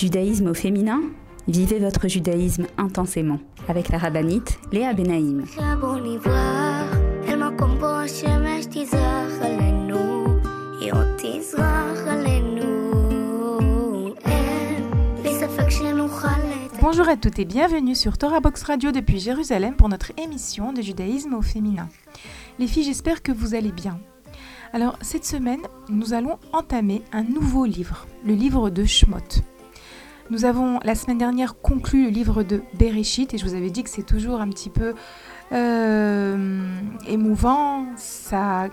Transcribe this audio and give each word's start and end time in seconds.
Judaïsme 0.00 0.46
au 0.46 0.54
féminin 0.54 1.02
Vivez 1.46 1.78
votre 1.78 2.08
judaïsme 2.08 2.66
intensément 2.78 3.38
avec 3.68 3.90
la 3.90 3.98
rabbinite 3.98 4.58
Léa 4.72 4.94
Benaïm. 4.94 5.44
Bonjour 16.80 17.06
à 17.06 17.16
toutes 17.18 17.38
et 17.38 17.44
bienvenue 17.44 17.94
sur 17.94 18.16
Torah 18.16 18.40
Box 18.40 18.62
Radio 18.62 18.92
depuis 18.92 19.20
Jérusalem 19.20 19.76
pour 19.76 19.90
notre 19.90 20.12
émission 20.16 20.72
de 20.72 20.80
judaïsme 20.80 21.34
au 21.34 21.42
féminin. 21.42 21.90
Les 22.58 22.68
filles, 22.68 22.84
j'espère 22.84 23.22
que 23.22 23.32
vous 23.32 23.54
allez 23.54 23.72
bien. 23.72 24.00
Alors, 24.72 24.96
cette 25.02 25.26
semaine, 25.26 25.60
nous 25.90 26.14
allons 26.14 26.38
entamer 26.54 27.02
un 27.12 27.22
nouveau 27.22 27.66
livre, 27.66 28.06
le 28.24 28.32
livre 28.32 28.70
de 28.70 28.86
Shmot. 28.86 29.42
Nous 30.30 30.44
avons 30.44 30.78
la 30.84 30.94
semaine 30.94 31.18
dernière 31.18 31.56
conclu 31.60 32.04
le 32.04 32.10
livre 32.10 32.44
de 32.44 32.62
Bereshit 32.74 33.34
et 33.34 33.38
je 33.38 33.44
vous 33.44 33.54
avais 33.54 33.70
dit 33.70 33.82
que 33.82 33.90
c'est 33.90 34.04
toujours 34.06 34.40
un 34.40 34.48
petit 34.48 34.70
peu 34.70 34.94
euh, 35.50 36.68
émouvant. 37.08 37.86
Ça, 37.96 38.68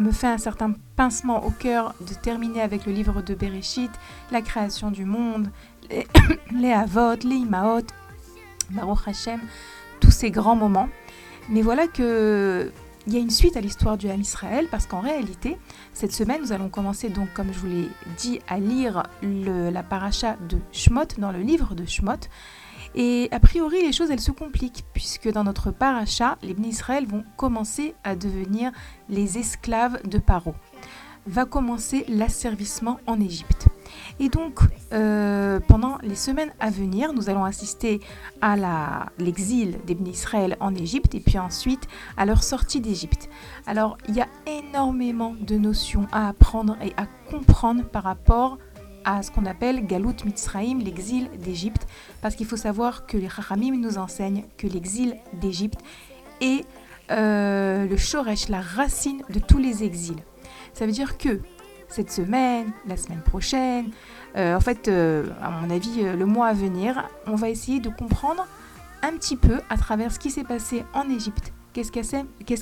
me 0.00 0.10
fait 0.10 0.26
un 0.26 0.38
certain 0.38 0.72
pincement 0.96 1.44
au 1.44 1.50
cœur 1.50 1.94
de 2.00 2.14
terminer 2.14 2.62
avec 2.62 2.86
le 2.86 2.92
livre 2.92 3.20
de 3.20 3.34
Bereshit, 3.34 3.90
la 4.30 4.40
création 4.40 4.90
du 4.90 5.04
monde, 5.04 5.50
les, 5.90 6.06
les 6.58 6.72
Havot, 6.72 7.16
les 7.24 7.36
Imaot, 7.36 7.86
Baruch 8.70 9.06
Hashem, 9.06 9.40
tous 10.00 10.10
ces 10.10 10.30
grands 10.30 10.56
moments. 10.56 10.88
Mais 11.50 11.60
voilà 11.60 11.88
que 11.88 12.72
il 13.06 13.14
y 13.14 13.16
a 13.16 13.20
une 13.20 13.30
suite 13.30 13.56
à 13.56 13.60
l'histoire 13.60 13.96
du 13.96 14.08
Ham 14.08 14.20
Israël 14.20 14.66
parce 14.70 14.86
qu'en 14.86 15.00
réalité, 15.00 15.56
cette 15.94 16.12
semaine, 16.12 16.42
nous 16.42 16.52
allons 16.52 16.68
commencer 16.68 17.08
donc, 17.08 17.32
comme 17.32 17.52
je 17.52 17.58
vous 17.58 17.66
l'ai 17.66 17.88
dit, 18.18 18.40
à 18.46 18.58
lire 18.58 19.04
la 19.22 19.82
paracha 19.82 20.36
de 20.48 20.58
Shmot 20.72 21.16
dans 21.18 21.32
le 21.32 21.40
livre 21.40 21.74
de 21.74 21.86
Shmot. 21.86 22.28
Et 22.94 23.28
a 23.30 23.38
priori, 23.38 23.82
les 23.82 23.92
choses, 23.92 24.10
elles 24.10 24.20
se 24.20 24.32
compliquent, 24.32 24.84
puisque 24.92 25.30
dans 25.30 25.44
notre 25.44 25.70
paracha, 25.70 26.36
les 26.42 26.54
bénis 26.54 26.70
Israël 26.70 27.06
vont 27.06 27.24
commencer 27.36 27.94
à 28.04 28.16
devenir 28.16 28.72
les 29.08 29.38
esclaves 29.38 30.00
de 30.06 30.18
Paro. 30.18 30.54
Va 31.30 31.44
commencer 31.44 32.04
l'asservissement 32.08 32.98
en 33.06 33.20
Égypte. 33.20 33.68
Et 34.18 34.28
donc, 34.28 34.58
euh, 34.92 35.60
pendant 35.60 35.98
les 36.02 36.16
semaines 36.16 36.52
à 36.58 36.70
venir, 36.70 37.12
nous 37.12 37.30
allons 37.30 37.44
assister 37.44 38.00
à 38.40 39.06
l'exil 39.16 39.78
des 39.86 39.96
Israël 40.10 40.56
en 40.58 40.74
Égypte 40.74 41.14
et 41.14 41.20
puis 41.20 41.38
ensuite 41.38 41.86
à 42.16 42.26
leur 42.26 42.42
sortie 42.42 42.80
d'Égypte. 42.80 43.28
Alors, 43.68 43.96
il 44.08 44.16
y 44.16 44.20
a 44.20 44.26
énormément 44.46 45.36
de 45.40 45.56
notions 45.56 46.08
à 46.10 46.28
apprendre 46.28 46.76
et 46.82 46.92
à 46.96 47.06
comprendre 47.30 47.84
par 47.84 48.02
rapport 48.02 48.58
à 49.04 49.22
ce 49.22 49.30
qu'on 49.30 49.46
appelle 49.46 49.86
Galut 49.86 50.24
Mitzraïm, 50.24 50.80
l'exil 50.80 51.30
d'Égypte, 51.38 51.86
parce 52.22 52.34
qu'il 52.34 52.46
faut 52.46 52.56
savoir 52.56 53.06
que 53.06 53.16
les 53.16 53.28
Chachamim 53.28 53.76
nous 53.76 53.98
enseignent 53.98 54.46
que 54.58 54.66
l'exil 54.66 55.16
d'Égypte 55.40 55.78
est 56.40 56.66
euh, 57.12 57.86
le 57.86 57.96
Shoresh, 57.96 58.48
la 58.48 58.60
racine 58.60 59.22
de 59.30 59.38
tous 59.38 59.58
les 59.58 59.84
exils. 59.84 60.22
Ça 60.74 60.86
veut 60.86 60.92
dire 60.92 61.18
que 61.18 61.40
cette 61.88 62.10
semaine, 62.10 62.72
la 62.86 62.96
semaine 62.96 63.22
prochaine, 63.22 63.90
euh, 64.36 64.54
en 64.54 64.60
fait, 64.60 64.88
euh, 64.88 65.26
à 65.42 65.50
mon 65.50 65.70
avis, 65.70 66.02
euh, 66.02 66.14
le 66.14 66.26
mois 66.26 66.46
à 66.46 66.52
venir, 66.52 67.08
on 67.26 67.34
va 67.34 67.50
essayer 67.50 67.80
de 67.80 67.88
comprendre 67.88 68.46
un 69.02 69.12
petit 69.12 69.36
peu 69.36 69.60
à 69.68 69.76
travers 69.76 70.12
ce 70.12 70.18
qui 70.18 70.30
s'est 70.30 70.44
passé 70.44 70.84
en 70.94 71.08
Égypte. 71.08 71.52
Qu'est-ce 71.72 71.90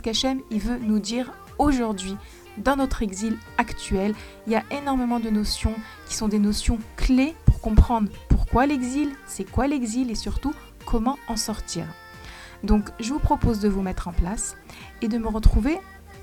qu'Hachem 0.02 0.40
il 0.50 0.60
veut 0.60 0.78
nous 0.78 0.98
dire 0.98 1.32
aujourd'hui 1.58 2.16
dans 2.58 2.76
notre 2.76 3.02
exil 3.02 3.36
actuel 3.56 4.14
Il 4.46 4.52
y 4.52 4.56
a 4.56 4.62
énormément 4.70 5.20
de 5.20 5.30
notions 5.30 5.74
qui 6.06 6.14
sont 6.14 6.28
des 6.28 6.38
notions 6.38 6.78
clés 6.96 7.34
pour 7.44 7.60
comprendre 7.60 8.10
pourquoi 8.28 8.66
l'exil, 8.66 9.10
c'est 9.26 9.50
quoi 9.50 9.66
l'exil 9.66 10.10
et 10.10 10.14
surtout 10.14 10.52
comment 10.84 11.18
en 11.28 11.36
sortir. 11.36 11.86
Donc 12.62 12.90
je 13.00 13.12
vous 13.12 13.18
propose 13.18 13.60
de 13.60 13.68
vous 13.68 13.82
mettre 13.82 14.08
en 14.08 14.12
place 14.12 14.56
et 15.02 15.08
de 15.08 15.18
me 15.18 15.28
retrouver 15.28 15.78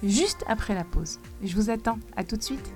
juste 0.07 0.43
après 0.47 0.73
la 0.73 0.83
pause. 0.83 1.19
Je 1.43 1.55
vous 1.55 1.69
attends, 1.69 1.99
à 2.15 2.23
tout 2.23 2.37
de 2.37 2.43
suite. 2.43 2.71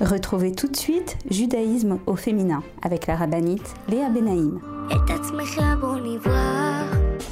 Retrouvez 0.00 0.52
tout 0.52 0.68
de 0.68 0.76
suite 0.76 1.18
Judaïsme 1.30 1.98
au 2.06 2.16
féminin 2.16 2.62
avec 2.82 3.06
la 3.06 3.16
rabbinite 3.16 3.74
Léa 3.88 4.08
Benaïm. 4.08 4.60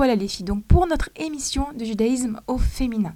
Revoilà 0.00 0.16
les 0.16 0.28
filles, 0.28 0.46
donc 0.46 0.64
pour 0.64 0.86
notre 0.86 1.10
émission 1.16 1.66
de 1.74 1.84
judaïsme 1.84 2.40
au 2.46 2.56
féminin. 2.56 3.14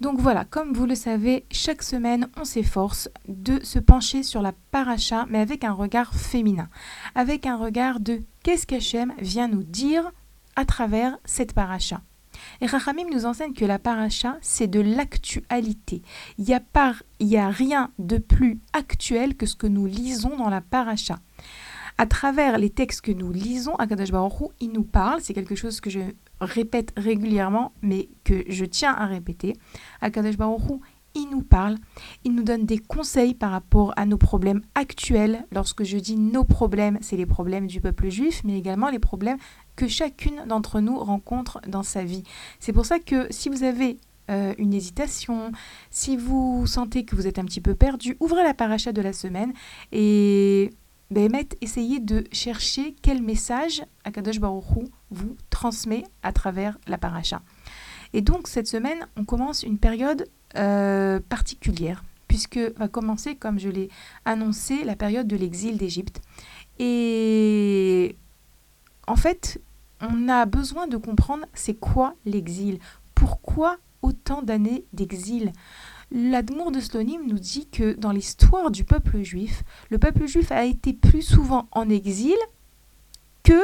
Donc 0.00 0.18
voilà, 0.20 0.46
comme 0.46 0.72
vous 0.72 0.86
le 0.86 0.94
savez, 0.94 1.44
chaque 1.50 1.82
semaine, 1.82 2.30
on 2.38 2.46
s'efforce 2.46 3.10
de 3.28 3.62
se 3.62 3.78
pencher 3.78 4.22
sur 4.22 4.40
la 4.40 4.54
paracha, 4.70 5.26
mais 5.28 5.38
avec 5.38 5.64
un 5.64 5.72
regard 5.72 6.14
féminin, 6.14 6.70
avec 7.14 7.44
un 7.44 7.58
regard 7.58 8.00
de 8.00 8.22
qu'est-ce 8.42 8.66
qu'Hachem 8.66 9.12
vient 9.18 9.48
nous 9.48 9.64
dire 9.64 10.12
à 10.56 10.64
travers 10.64 11.18
cette 11.26 11.52
paracha? 11.52 12.00
Et 12.62 12.66
Rachamim 12.66 13.10
nous 13.12 13.26
enseigne 13.26 13.52
que 13.52 13.66
la 13.66 13.78
paracha, 13.78 14.38
c'est 14.40 14.66
de 14.66 14.80
l'actualité. 14.80 16.00
Il 16.38 16.46
n'y 16.46 16.54
a, 16.54 17.46
a 17.46 17.50
rien 17.50 17.90
de 17.98 18.16
plus 18.16 18.60
actuel 18.72 19.36
que 19.36 19.44
ce 19.44 19.56
que 19.56 19.66
nous 19.66 19.84
lisons 19.84 20.38
dans 20.38 20.48
la 20.48 20.62
paracha. 20.62 21.18
À 21.96 22.06
travers 22.06 22.58
les 22.58 22.70
textes 22.70 23.02
que 23.02 23.12
nous 23.12 23.30
lisons, 23.30 23.76
Akadash 23.76 24.10
Baruch 24.10 24.50
il 24.60 24.72
nous 24.72 24.82
parle, 24.82 25.20
c'est 25.20 25.34
quelque 25.34 25.54
chose 25.54 25.80
que 25.80 25.90
je 25.90 26.00
répète 26.40 26.92
régulièrement, 26.96 27.72
mais 27.82 28.08
que 28.24 28.42
je 28.48 28.64
tiens 28.64 28.92
à 28.92 29.06
répéter. 29.06 29.54
Akadash 30.00 30.36
Baruch 30.36 30.80
il 31.14 31.28
nous 31.30 31.42
parle, 31.42 31.76
il 32.24 32.34
nous 32.34 32.42
donne 32.42 32.66
des 32.66 32.78
conseils 32.78 33.34
par 33.34 33.52
rapport 33.52 33.92
à 33.96 34.04
nos 34.04 34.16
problèmes 34.16 34.62
actuels. 34.74 35.46
Lorsque 35.52 35.84
je 35.84 35.96
dis 35.98 36.16
nos 36.16 36.42
problèmes, 36.42 36.98
c'est 37.00 37.16
les 37.16 37.26
problèmes 37.26 37.68
du 37.68 37.80
peuple 37.80 38.10
juif, 38.10 38.42
mais 38.44 38.58
également 38.58 38.90
les 38.90 38.98
problèmes 38.98 39.38
que 39.76 39.86
chacune 39.86 40.44
d'entre 40.48 40.80
nous 40.80 40.98
rencontre 40.98 41.60
dans 41.68 41.84
sa 41.84 42.02
vie. 42.02 42.24
C'est 42.58 42.72
pour 42.72 42.86
ça 42.86 42.98
que 42.98 43.28
si 43.30 43.48
vous 43.48 43.62
avez 43.62 43.98
euh, 44.30 44.54
une 44.58 44.74
hésitation, 44.74 45.52
si 45.90 46.16
vous 46.16 46.66
sentez 46.66 47.04
que 47.04 47.14
vous 47.14 47.28
êtes 47.28 47.38
un 47.38 47.44
petit 47.44 47.60
peu 47.60 47.76
perdu, 47.76 48.16
ouvrez 48.18 48.42
la 48.42 48.54
paracha 48.54 48.92
de 48.92 49.02
la 49.02 49.12
semaine 49.12 49.52
et 49.92 50.70
essayez 51.60 52.00
de 52.00 52.24
chercher 52.32 52.94
quel 53.02 53.22
message 53.22 53.82
Akadosh 54.04 54.40
Baruch 54.40 54.64
vous 55.10 55.36
transmet 55.50 56.04
à 56.22 56.32
travers 56.32 56.78
la 56.86 56.98
paracha. 56.98 57.42
Et 58.12 58.20
donc 58.20 58.48
cette 58.48 58.68
semaine, 58.68 59.06
on 59.16 59.24
commence 59.24 59.62
une 59.62 59.78
période 59.78 60.28
euh, 60.56 61.20
particulière, 61.28 62.04
puisque 62.28 62.58
va 62.76 62.88
commencer, 62.88 63.34
comme 63.34 63.58
je 63.58 63.68
l'ai 63.68 63.88
annoncé, 64.24 64.84
la 64.84 64.96
période 64.96 65.26
de 65.26 65.36
l'exil 65.36 65.76
d'Égypte. 65.78 66.20
Et 66.78 68.16
en 69.06 69.16
fait, 69.16 69.60
on 70.00 70.28
a 70.28 70.46
besoin 70.46 70.86
de 70.86 70.96
comprendre 70.96 71.46
c'est 71.54 71.74
quoi 71.74 72.14
l'exil. 72.24 72.78
Pourquoi 73.14 73.76
autant 74.02 74.42
d'années 74.42 74.84
d'exil? 74.92 75.52
L'Admour 76.10 76.70
de 76.70 76.80
Slonim 76.80 77.26
nous 77.26 77.38
dit 77.38 77.68
que 77.68 77.94
dans 77.94 78.12
l'histoire 78.12 78.70
du 78.70 78.84
peuple 78.84 79.22
juif, 79.22 79.62
le 79.90 79.98
peuple 79.98 80.26
juif 80.26 80.52
a 80.52 80.64
été 80.64 80.92
plus 80.92 81.22
souvent 81.22 81.68
en 81.72 81.88
exil 81.88 82.36
que 83.42 83.60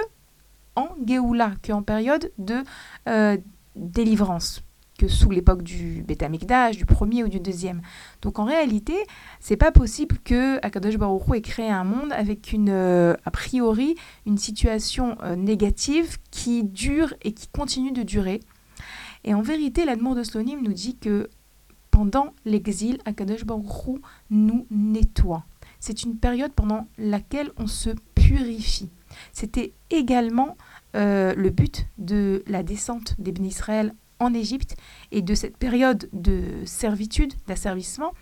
en 0.77 0.89
Géoula, 1.07 1.53
qu'en 1.67 1.83
période 1.83 2.33
de 2.39 2.63
euh, 3.09 3.37
délivrance, 3.77 4.63
que 4.99 5.09
sous 5.09 5.31
l'époque 5.31 5.63
du 5.63 6.05
Beth 6.07 6.25
du 6.73 6.85
premier 6.85 7.25
ou 7.25 7.29
du 7.29 7.41
deuxième. 7.41 7.81
Donc 8.21 8.39
en 8.39 8.45
réalité, 8.45 8.95
c'est 9.41 9.57
pas 9.57 9.73
possible 9.73 10.19
que 10.25 10.59
Akadosh 10.65 10.99
Baruch 10.99 11.23
ait 11.35 11.41
créé 11.41 11.71
un 11.71 11.85
monde 11.85 12.13
avec 12.13 12.55
euh, 12.55 13.17
a 13.25 13.31
priori, 13.31 13.95
une 14.27 14.39
situation 14.39 15.17
euh, 15.23 15.37
négative 15.37 16.19
qui 16.31 16.65
dure 16.65 17.15
et 17.23 17.33
qui 17.33 17.49
continue 17.49 17.93
de 17.93 18.03
durer. 18.03 18.41
Et 19.25 19.35
en 19.35 19.43
vérité, 19.43 19.85
l'Admour 19.85 20.15
de 20.15 20.23
Slonim 20.23 20.63
nous 20.63 20.73
dit 20.73 20.97
que 20.97 21.29
pendant 21.91 22.35
l'exil, 22.45 22.99
Akadosh 23.05 23.45
Baruch 23.45 24.01
nous 24.31 24.67
nettoie. 24.71 25.45
C'est 25.81 26.03
une 26.03 26.17
période 26.17 26.53
pendant 26.53 26.87
laquelle 26.99 27.51
on 27.57 27.67
se 27.67 27.91
purifie. 28.15 28.91
C'était 29.33 29.73
également 29.91 30.57
euh, 30.97 31.35
le 31.35 31.51
but 31.51 31.87
de 31.99 32.43
la 32.47 32.63
descente 32.63 33.15
des 33.19 33.33
Israël 33.43 33.95
en 34.19 34.35
Égypte 34.35 34.77
et 35.11 35.23
de 35.23 35.35
cette 35.35 35.57
période 35.57 36.09
de 36.13 36.43
servitude, 36.65 37.33
d'asservissement 37.47 38.13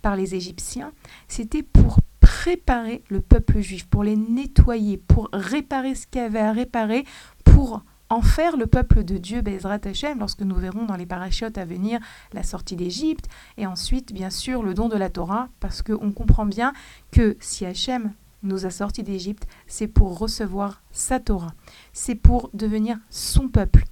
par 0.00 0.16
les 0.16 0.34
Égyptiens, 0.34 0.92
c'était 1.26 1.64
pour 1.64 1.98
préparer 2.20 3.02
le 3.08 3.20
peuple 3.20 3.60
juif, 3.60 3.86
pour 3.86 4.04
les 4.04 4.16
nettoyer, 4.16 4.96
pour 4.96 5.28
réparer 5.32 5.94
ce 5.94 6.06
qu'il 6.06 6.20
y 6.20 6.24
avait 6.24 6.38
à 6.38 6.52
réparer, 6.52 7.04
pour 7.44 7.82
en 8.10 8.22
faire 8.22 8.56
le 8.56 8.66
peuple 8.66 9.04
de 9.04 9.18
Dieu, 9.18 9.42
Bezrat 9.42 9.80
Hashem, 9.84 10.18
lorsque 10.18 10.40
nous 10.42 10.54
verrons 10.54 10.86
dans 10.86 10.96
les 10.96 11.06
parachutes 11.06 11.58
à 11.58 11.64
venir 11.64 12.00
la 12.32 12.42
sortie 12.42 12.76
d'Égypte, 12.76 13.28
et 13.56 13.66
ensuite, 13.66 14.12
bien 14.12 14.30
sûr, 14.30 14.62
le 14.62 14.74
don 14.74 14.88
de 14.88 14.96
la 14.96 15.10
Torah, 15.10 15.48
parce 15.60 15.82
qu'on 15.82 16.12
comprend 16.12 16.46
bien 16.46 16.72
que 17.10 17.36
si 17.40 17.66
Hachem 17.66 18.12
nous 18.42 18.66
a 18.66 18.70
sortis 18.70 19.02
d'Égypte, 19.02 19.46
c'est 19.66 19.88
pour 19.88 20.18
recevoir 20.18 20.82
sa 20.90 21.20
Torah, 21.20 21.52
c'est 21.92 22.14
pour 22.14 22.50
devenir 22.54 22.98
son 23.10 23.48
peuple. 23.48 23.84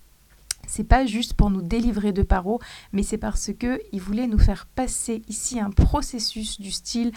C'est 0.66 0.84
pas 0.84 1.06
juste 1.06 1.34
pour 1.34 1.50
nous 1.50 1.62
délivrer 1.62 2.12
de 2.12 2.22
Paro, 2.22 2.60
mais 2.92 3.02
c'est 3.02 3.18
parce 3.18 3.50
que 3.58 3.80
il 3.92 4.00
voulait 4.00 4.26
nous 4.26 4.38
faire 4.38 4.66
passer 4.66 5.22
ici 5.28 5.60
un 5.60 5.70
processus 5.70 6.60
du 6.60 6.70
style 6.70 7.12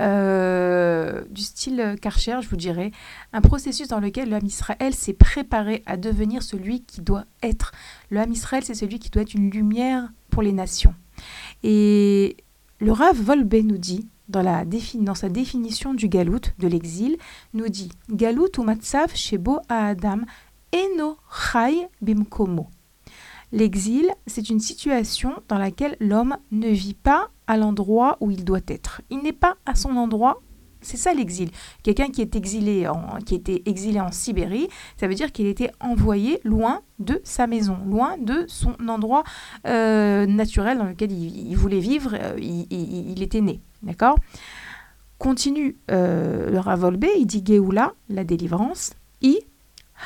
euh, 0.00 1.22
du 1.30 1.42
style 1.42 1.96
Karcher, 2.00 2.38
je 2.42 2.48
vous 2.48 2.56
dirais, 2.56 2.90
un 3.32 3.40
processus 3.40 3.88
dans 3.88 4.00
lequel 4.00 4.30
l'homme 4.30 4.46
Israël 4.46 4.94
s'est 4.94 5.12
préparé 5.12 5.82
à 5.86 5.96
devenir 5.96 6.42
celui 6.42 6.82
qui 6.82 7.00
doit 7.00 7.24
être. 7.42 7.72
L'homme 8.10 8.32
Israël, 8.32 8.62
c'est 8.64 8.74
celui 8.74 8.98
qui 8.98 9.10
doit 9.10 9.22
être 9.22 9.34
une 9.34 9.50
lumière 9.50 10.08
pour 10.30 10.42
les 10.42 10.52
nations. 10.52 10.94
Et 11.62 12.36
le 12.80 12.92
Rav 12.92 13.20
Volbe 13.20 13.54
nous 13.54 13.78
dit 13.78 14.08
dans, 14.28 15.14
sa 15.14 15.28
définition 15.28 15.94
du 15.94 16.08
galout, 16.08 16.40
de 16.58 16.68
l'exil, 16.68 17.16
nous 17.52 17.68
dit 17.68 17.90
Galout 18.10 18.58
ou 18.58 18.62
matzav 18.62 19.14
shebo 19.14 19.60
Adam 19.68 20.24
eno 20.72 21.18
chai 21.30 21.86
bimkomo. 22.00 22.68
L'exil, 23.52 24.06
c'est 24.26 24.50
une 24.50 24.60
situation 24.60 25.34
dans 25.48 25.58
laquelle 25.58 25.96
l'homme 26.00 26.36
ne 26.50 26.68
vit 26.68 26.94
pas 26.94 27.30
à 27.46 27.56
l'endroit 27.56 28.16
où 28.20 28.30
il 28.30 28.44
doit 28.44 28.60
être. 28.68 29.00
Il 29.10 29.18
n'est 29.18 29.32
pas 29.32 29.56
à 29.66 29.74
son 29.74 29.96
endroit. 29.96 30.40
C'est 30.80 30.98
ça 30.98 31.14
l'exil. 31.14 31.50
Quelqu'un 31.82 32.08
qui 32.08 32.20
est 32.20 32.36
exilé 32.36 32.86
en, 32.86 33.16
était 33.30 33.62
exilé 33.64 34.00
en 34.00 34.12
Sibérie, 34.12 34.68
ça 34.98 35.08
veut 35.08 35.14
dire 35.14 35.32
qu'il 35.32 35.46
était 35.46 35.70
envoyé 35.80 36.40
loin 36.44 36.82
de 36.98 37.22
sa 37.24 37.46
maison, 37.46 37.78
loin 37.86 38.18
de 38.18 38.44
son 38.48 38.76
endroit 38.86 39.24
euh, 39.66 40.26
naturel 40.26 40.76
dans 40.76 40.84
lequel 40.84 41.10
il, 41.10 41.54
voulait 41.56 41.80
vivre, 41.80 42.14
euh, 42.14 42.36
il, 42.38 43.22
était 43.22 43.40
né. 43.40 43.60
D'accord? 43.82 44.18
Continue 45.16 45.78
euh, 45.90 46.50
le 46.50 46.58
Ravolbe, 46.58 47.06
il 47.16 47.26
dit 47.26 47.42
Geoula, 47.46 47.94
la 48.10 48.24
délivrance, 48.24 48.92
i 49.22 49.38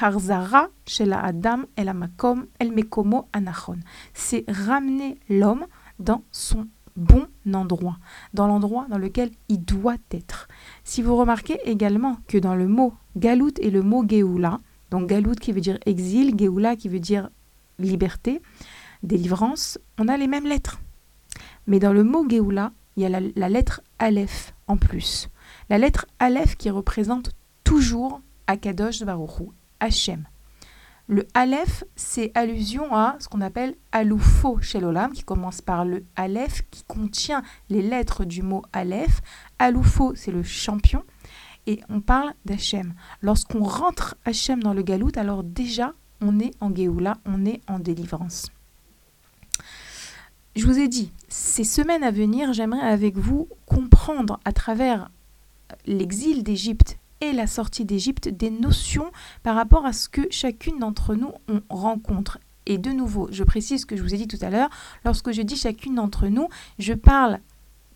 Harzara 0.01 0.69
Adam 1.13 1.65
El 1.77 2.73
Mekomo 2.73 3.29
Anachon. 3.33 3.79
C'est 4.15 4.45
ramener 4.49 5.19
l'homme 5.29 5.67
dans 5.99 6.23
son 6.33 6.67
bon 6.97 7.27
endroit, 7.53 7.99
dans 8.35 8.47
l'endroit 8.47 8.87
dans 8.91 8.99
lequel 8.99 9.31
il 9.49 9.65
doit 9.65 9.97
être. 10.11 10.49
Si 10.85 11.01
vous 11.01 11.17
remarquez 11.17 11.59
également 11.65 12.19
que 12.27 12.39
dans 12.39 12.55
le 12.55 12.67
mot 12.67 12.93
galout 13.17 13.59
et 13.61 13.71
le 13.71 13.83
mot 13.83 14.05
Géoula, 14.07 14.61
donc 14.91 15.09
galout 15.09 15.35
qui 15.35 15.53
veut 15.53 15.61
dire 15.61 15.79
exil, 15.87 16.35
Géoula 16.37 16.77
qui 16.77 16.89
veut 16.89 17.01
dire 17.01 17.31
liberté, 17.79 18.43
délivrance, 19.03 19.79
on 19.99 20.09
a 20.09 20.17
les 20.17 20.27
mêmes 20.27 20.47
lettres. 20.47 20.81
Mais 21.67 21.79
dans 21.79 21.93
le 21.93 22.05
mot 22.05 22.29
Géoula, 22.29 22.73
il 22.97 23.05
y 23.05 23.07
a 23.07 23.09
la, 23.09 23.21
la 23.37 23.49
lettre 23.49 23.81
Aleph 23.99 24.55
en 24.67 24.77
plus. 24.77 25.29
La 25.71 25.79
lettre 25.79 26.07
Aleph 26.19 26.57
qui 26.57 26.69
représente 26.71 27.31
toujours 27.63 28.21
Akadosh 28.49 29.03
Baruchou, 29.03 29.53
Hachem. 29.81 30.27
Le 31.11 31.27
Aleph, 31.33 31.85
c'est 31.97 32.31
allusion 32.35 32.95
à 32.95 33.17
ce 33.19 33.29
qu'on 33.29 33.41
appelle 33.41 33.77
Aloufo 33.93 34.61
chez 34.61 34.79
l'Olam, 34.79 35.13
qui 35.13 35.25
commence 35.25 35.63
par 35.63 35.87
le 35.87 36.05
Aleph, 36.17 36.65
qui 36.71 36.85
contient 36.85 37.43
les 37.71 37.81
lettres 37.81 38.27
du 38.27 38.43
mot 38.43 38.63
Aleph. 38.75 39.23
Aloufo, 39.59 40.15
c'est 40.15 40.33
le 40.33 40.43
champion. 40.43 41.03
Et 41.67 41.81
on 41.89 42.03
parle 42.03 42.35
d'Hachem. 42.45 42.93
Lorsqu'on 43.23 43.63
rentre 43.63 44.17
Hachem 44.27 44.63
dans 44.63 44.75
le 44.75 44.83
galout, 44.83 45.13
alors 45.17 45.45
déjà, 45.45 45.95
on 46.21 46.41
est 46.41 46.51
en 46.61 46.75
Géoula, 46.75 47.17
on 47.25 47.47
est 47.47 47.63
en 47.69 47.79
délivrance. 47.79 48.51
Je 50.57 50.67
vous 50.67 50.79
ai 50.79 50.89
dit, 50.89 51.13
ces 51.29 51.65
semaines 51.65 52.03
à 52.03 52.11
venir, 52.11 52.53
j'aimerais 52.53 52.81
avec 52.87 53.17
vous 53.17 53.49
comprendre 53.65 54.41
à 54.45 54.53
travers 54.53 55.11
l'exil 55.87 56.43
d'Égypte 56.43 56.99
et 57.21 57.33
la 57.33 57.47
sortie 57.47 57.85
d'Égypte 57.85 58.29
des 58.29 58.51
notions 58.51 59.11
par 59.43 59.55
rapport 59.55 59.87
à 59.87 59.93
ce 59.93 60.09
que 60.09 60.23
chacune 60.31 60.79
d'entre 60.79 61.15
nous 61.15 61.33
on 61.49 61.63
rencontre. 61.69 62.39
Et 62.67 62.79
de 62.79 62.91
nouveau, 62.91 63.29
je 63.33 63.45
précise 63.45 63.81
ce 63.81 63.87
que 63.87 63.97
je 63.97 64.03
vous 64.03 64.15
ai 64.15 64.19
dit 64.19 64.29
tout 64.29 64.39
à 64.43 64.51
l'heure, 64.51 64.69
lorsque 65.05 65.33
je 65.33 65.43
dis 65.43 65.57
chacune 65.57 65.95
d'entre 65.95 66.29
nous, 66.29 66.49
je 66.79 66.93
parle 66.93 67.41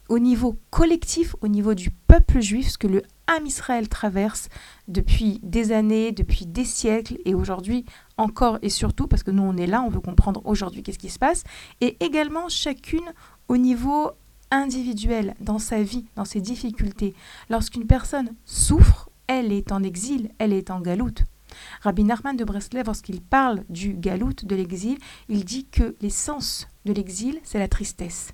au 0.08 0.18
niveau 0.18 0.56
collectif, 0.70 1.36
au 1.40 1.48
niveau 1.48 1.74
du 1.74 1.90
peuple 1.90 2.40
juif, 2.40 2.70
ce 2.70 2.78
que 2.78 2.86
le 2.86 3.02
Ham 3.26 3.46
Israël 3.46 3.88
traverse 3.88 4.48
depuis 4.88 5.40
des 5.42 5.72
années, 5.72 6.12
depuis 6.12 6.46
des 6.46 6.64
siècles, 6.64 7.18
et 7.24 7.34
aujourd'hui 7.34 7.84
encore 8.16 8.58
et 8.62 8.68
surtout, 8.68 9.06
parce 9.06 9.22
que 9.22 9.30
nous 9.30 9.42
on 9.42 9.56
est 9.56 9.66
là, 9.66 9.82
on 9.82 9.88
veut 9.88 10.00
comprendre 10.00 10.42
aujourd'hui 10.44 10.82
qu'est-ce 10.82 10.98
qui 10.98 11.10
se 11.10 11.18
passe, 11.18 11.44
et 11.80 11.96
également 12.04 12.48
chacune 12.48 13.12
au 13.48 13.56
niveau 13.56 14.10
individuel, 14.50 15.34
dans 15.40 15.58
sa 15.58 15.82
vie, 15.82 16.04
dans 16.14 16.26
ses 16.26 16.40
difficultés. 16.40 17.14
Lorsqu'une 17.48 17.86
personne 17.86 18.34
souffre, 18.44 19.08
elle 19.26 19.52
est 19.52 19.72
en 19.72 19.82
exil, 19.82 20.30
elle 20.38 20.52
est 20.52 20.70
en 20.70 20.80
galoute. 20.80 21.24
Rabbi 21.82 22.04
Nachman 22.04 22.36
de 22.36 22.44
Breslev, 22.44 22.86
lorsqu'il 22.86 23.20
parle 23.20 23.64
du 23.68 23.94
galoute, 23.94 24.44
de 24.44 24.56
l'exil, 24.56 24.98
il 25.28 25.44
dit 25.44 25.66
que 25.66 25.94
l'essence 26.00 26.68
de 26.84 26.92
l'exil, 26.92 27.38
c'est 27.42 27.58
la 27.58 27.68
tristesse. 27.68 28.32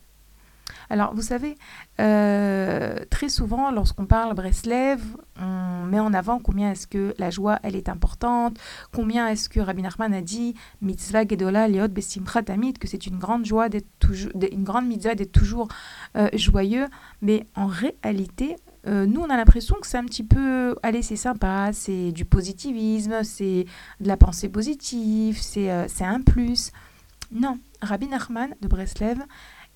Alors, 0.90 1.14
vous 1.14 1.22
savez, 1.22 1.56
euh, 2.00 2.96
très 3.10 3.28
souvent, 3.28 3.70
lorsqu'on 3.70 4.06
parle 4.06 4.34
Breslev, 4.34 5.00
on 5.40 5.84
met 5.84 6.00
en 6.00 6.14
avant 6.14 6.38
combien 6.38 6.72
est-ce 6.72 6.86
que 6.86 7.14
la 7.18 7.30
joie, 7.30 7.58
elle 7.62 7.76
est 7.76 7.88
importante, 7.88 8.58
combien 8.92 9.28
est-ce 9.28 9.48
que 9.48 9.60
Rabbi 9.60 9.82
Nachman 9.82 10.14
a 10.14 10.22
dit 10.22 10.54
mitzvah 10.80 11.26
gedola 11.26 11.68
liot 11.68 11.88
besimchat 11.88 12.42
tamid, 12.44 12.78
que 12.78 12.88
c'est 12.88 13.06
une 13.06 13.18
grande 13.18 13.44
joie 13.44 13.68
d'être 13.68 13.88
toujours, 13.98 14.32
une 14.34 14.64
grande 14.64 14.86
mitzvah 14.86 15.14
d'être 15.14 15.32
toujours 15.32 15.68
euh, 16.16 16.28
joyeux. 16.34 16.86
Mais 17.20 17.46
en 17.54 17.66
réalité, 17.66 18.56
euh, 18.86 19.06
nous, 19.06 19.20
on 19.20 19.30
a 19.30 19.36
l'impression 19.36 19.76
que 19.80 19.86
c'est 19.86 19.98
un 19.98 20.04
petit 20.04 20.22
peu, 20.22 20.76
allez, 20.82 21.02
c'est 21.02 21.16
sympa, 21.16 21.70
c'est 21.72 22.12
du 22.12 22.24
positivisme, 22.24 23.22
c'est 23.24 23.66
de 24.00 24.08
la 24.08 24.16
pensée 24.16 24.48
positive, 24.48 25.38
c'est 25.40 25.70
euh, 25.70 25.86
un 26.00 26.22
plus. 26.22 26.72
Non, 27.32 27.58
Rabbi 27.82 28.06
Nachman 28.06 28.54
de 28.60 28.68
Breslev 28.68 29.18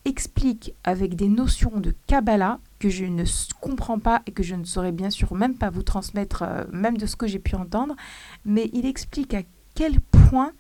explique 0.05 0.75
avec 0.83 1.15
des 1.15 1.29
notions 1.29 1.79
de 1.79 1.95
Kabbalah 2.07 2.59
que 2.79 2.89
je 2.89 3.05
ne 3.05 3.25
comprends 3.61 3.99
pas 3.99 4.23
et 4.27 4.33
que 4.33 4.43
je 4.43 4.55
ne 4.55 4.65
saurais 4.65 4.91
bien 4.91 5.11
sûr 5.11 5.33
même 5.35 5.57
pas 5.57 5.71
vous 5.71 5.83
transmettre, 5.83 6.43
euh, 6.43 6.65
même 6.73 6.97
de 6.97 7.07
ce 7.07 7.17
que 7.17 7.27
j'ai 7.27 7.39
pu 7.39 7.55
entendre, 7.55 7.95
mais 8.45 8.71
il 8.73 8.87
explique 8.87 9.35
à 9.35 9.43
quel 9.75 10.01
point 10.01 10.53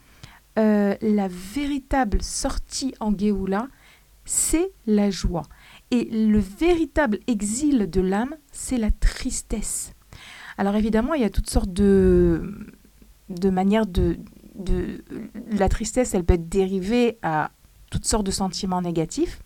la 0.54 1.28
véritable 1.28 2.22
sortie 2.22 2.94
en 3.00 3.16
Géoula, 3.16 3.68
c'est 4.26 4.70
la 4.86 5.10
joie. 5.10 5.44
Et 5.92 6.06
le 6.06 6.38
véritable 6.38 7.18
exil 7.26 7.90
de 7.90 8.00
l'âme, 8.00 8.34
c'est 8.50 8.78
la 8.78 8.90
tristesse. 8.90 9.92
Alors 10.56 10.74
évidemment, 10.74 11.12
il 11.12 11.20
y 11.20 11.24
a 11.24 11.30
toutes 11.30 11.50
sortes 11.50 11.72
de, 11.72 12.66
de 13.28 13.50
manières 13.50 13.86
de, 13.86 14.16
de... 14.54 15.04
La 15.50 15.68
tristesse, 15.68 16.14
elle 16.14 16.24
peut 16.24 16.34
être 16.34 16.48
dérivée 16.48 17.18
à 17.22 17.50
toutes 17.90 18.06
sortes 18.06 18.24
de 18.24 18.30
sentiments 18.30 18.80
négatifs, 18.80 19.42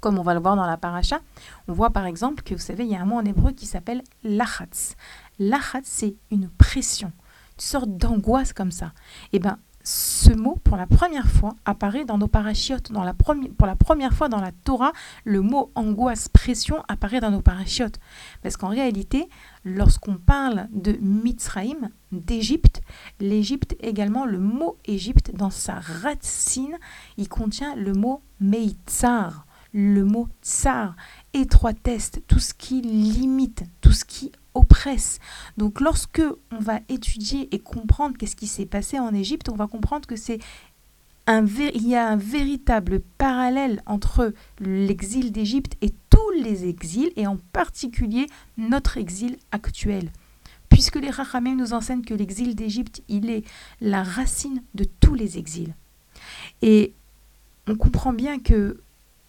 comme 0.00 0.18
on 0.18 0.22
va 0.22 0.34
le 0.34 0.40
voir 0.40 0.54
dans 0.54 0.66
la 0.66 0.76
paracha. 0.76 1.20
On 1.66 1.72
voit 1.72 1.90
par 1.90 2.04
exemple 2.04 2.42
que, 2.42 2.54
vous 2.54 2.60
savez, 2.60 2.84
il 2.84 2.90
y 2.90 2.94
a 2.94 3.00
un 3.00 3.06
mot 3.06 3.16
en 3.16 3.24
hébreu 3.24 3.52
qui 3.52 3.64
s'appelle 3.64 4.02
lachatz. 4.22 4.96
Lachatz, 5.38 5.86
c'est 5.86 6.14
une 6.30 6.50
pression. 6.50 7.10
sorte 7.56 7.96
d'angoisse 7.96 8.52
comme 8.52 8.70
ça. 8.70 8.92
Eh 9.32 9.38
bien, 9.38 9.58
ce 9.88 10.34
mot, 10.34 10.58
pour 10.64 10.76
la 10.76 10.86
première 10.86 11.30
fois, 11.30 11.54
apparaît 11.64 12.04
dans 12.04 12.18
nos 12.18 12.28
parachiotes. 12.28 12.92
Dans 12.92 13.04
la 13.04 13.14
pour 13.14 13.66
la 13.66 13.74
première 13.74 14.12
fois 14.12 14.28
dans 14.28 14.40
la 14.42 14.52
Torah, 14.52 14.92
le 15.24 15.40
mot 15.40 15.70
angoisse, 15.74 16.28
pression 16.28 16.84
apparaît 16.88 17.20
dans 17.20 17.30
nos 17.30 17.40
parachiotes. 17.40 17.98
Parce 18.42 18.58
qu'en 18.58 18.68
réalité, 18.68 19.30
lorsqu'on 19.64 20.16
parle 20.16 20.68
de 20.72 20.92
Mitzraïm, 21.00 21.88
d'Égypte, 22.12 22.82
l'Égypte 23.18 23.76
également, 23.80 24.26
le 24.26 24.38
mot 24.38 24.76
Égypte, 24.84 25.30
dans 25.34 25.48
sa 25.48 25.80
racine, 25.80 26.76
il 27.16 27.30
contient 27.30 27.74
le 27.74 27.94
mot 27.94 28.20
Meitzar, 28.40 29.46
le 29.72 30.04
mot 30.04 30.28
tsar, 30.42 30.96
étroitesse, 31.32 32.12
tout 32.26 32.40
ce 32.40 32.52
qui 32.52 32.82
limite, 32.82 33.64
tout 33.80 33.92
ce 33.92 34.04
qui 34.04 34.32
oppresse. 34.58 35.18
Donc 35.56 35.80
lorsque 35.80 36.22
on 36.50 36.58
va 36.58 36.80
étudier 36.88 37.48
et 37.54 37.58
comprendre 37.58 38.16
qu'est-ce 38.18 38.36
qui 38.36 38.46
s'est 38.46 38.66
passé 38.66 38.98
en 38.98 39.14
Égypte, 39.14 39.48
on 39.48 39.56
va 39.56 39.66
comprendre 39.66 40.06
que 40.06 40.16
c'est 40.16 40.38
un 41.26 41.44
il 41.46 41.86
y 41.86 41.94
a 41.94 42.08
un 42.08 42.16
véritable 42.16 43.00
parallèle 43.18 43.82
entre 43.86 44.32
l'exil 44.60 45.30
d'Égypte 45.30 45.74
et 45.82 45.92
tous 46.08 46.30
les 46.42 46.66
exils, 46.66 47.12
et 47.16 47.26
en 47.26 47.36
particulier 47.52 48.26
notre 48.56 48.96
exil 48.96 49.36
actuel. 49.52 50.10
Puisque 50.68 50.96
les 50.96 51.10
Rachamim 51.10 51.54
nous 51.54 51.72
enseignent 51.72 52.04
que 52.04 52.14
l'exil 52.14 52.54
d'Égypte, 52.54 53.02
il 53.08 53.30
est 53.30 53.44
la 53.80 54.02
racine 54.02 54.62
de 54.74 54.84
tous 54.84 55.14
les 55.14 55.38
exils. 55.38 55.74
Et 56.62 56.92
on 57.66 57.76
comprend 57.76 58.12
bien 58.12 58.38
que 58.38 58.80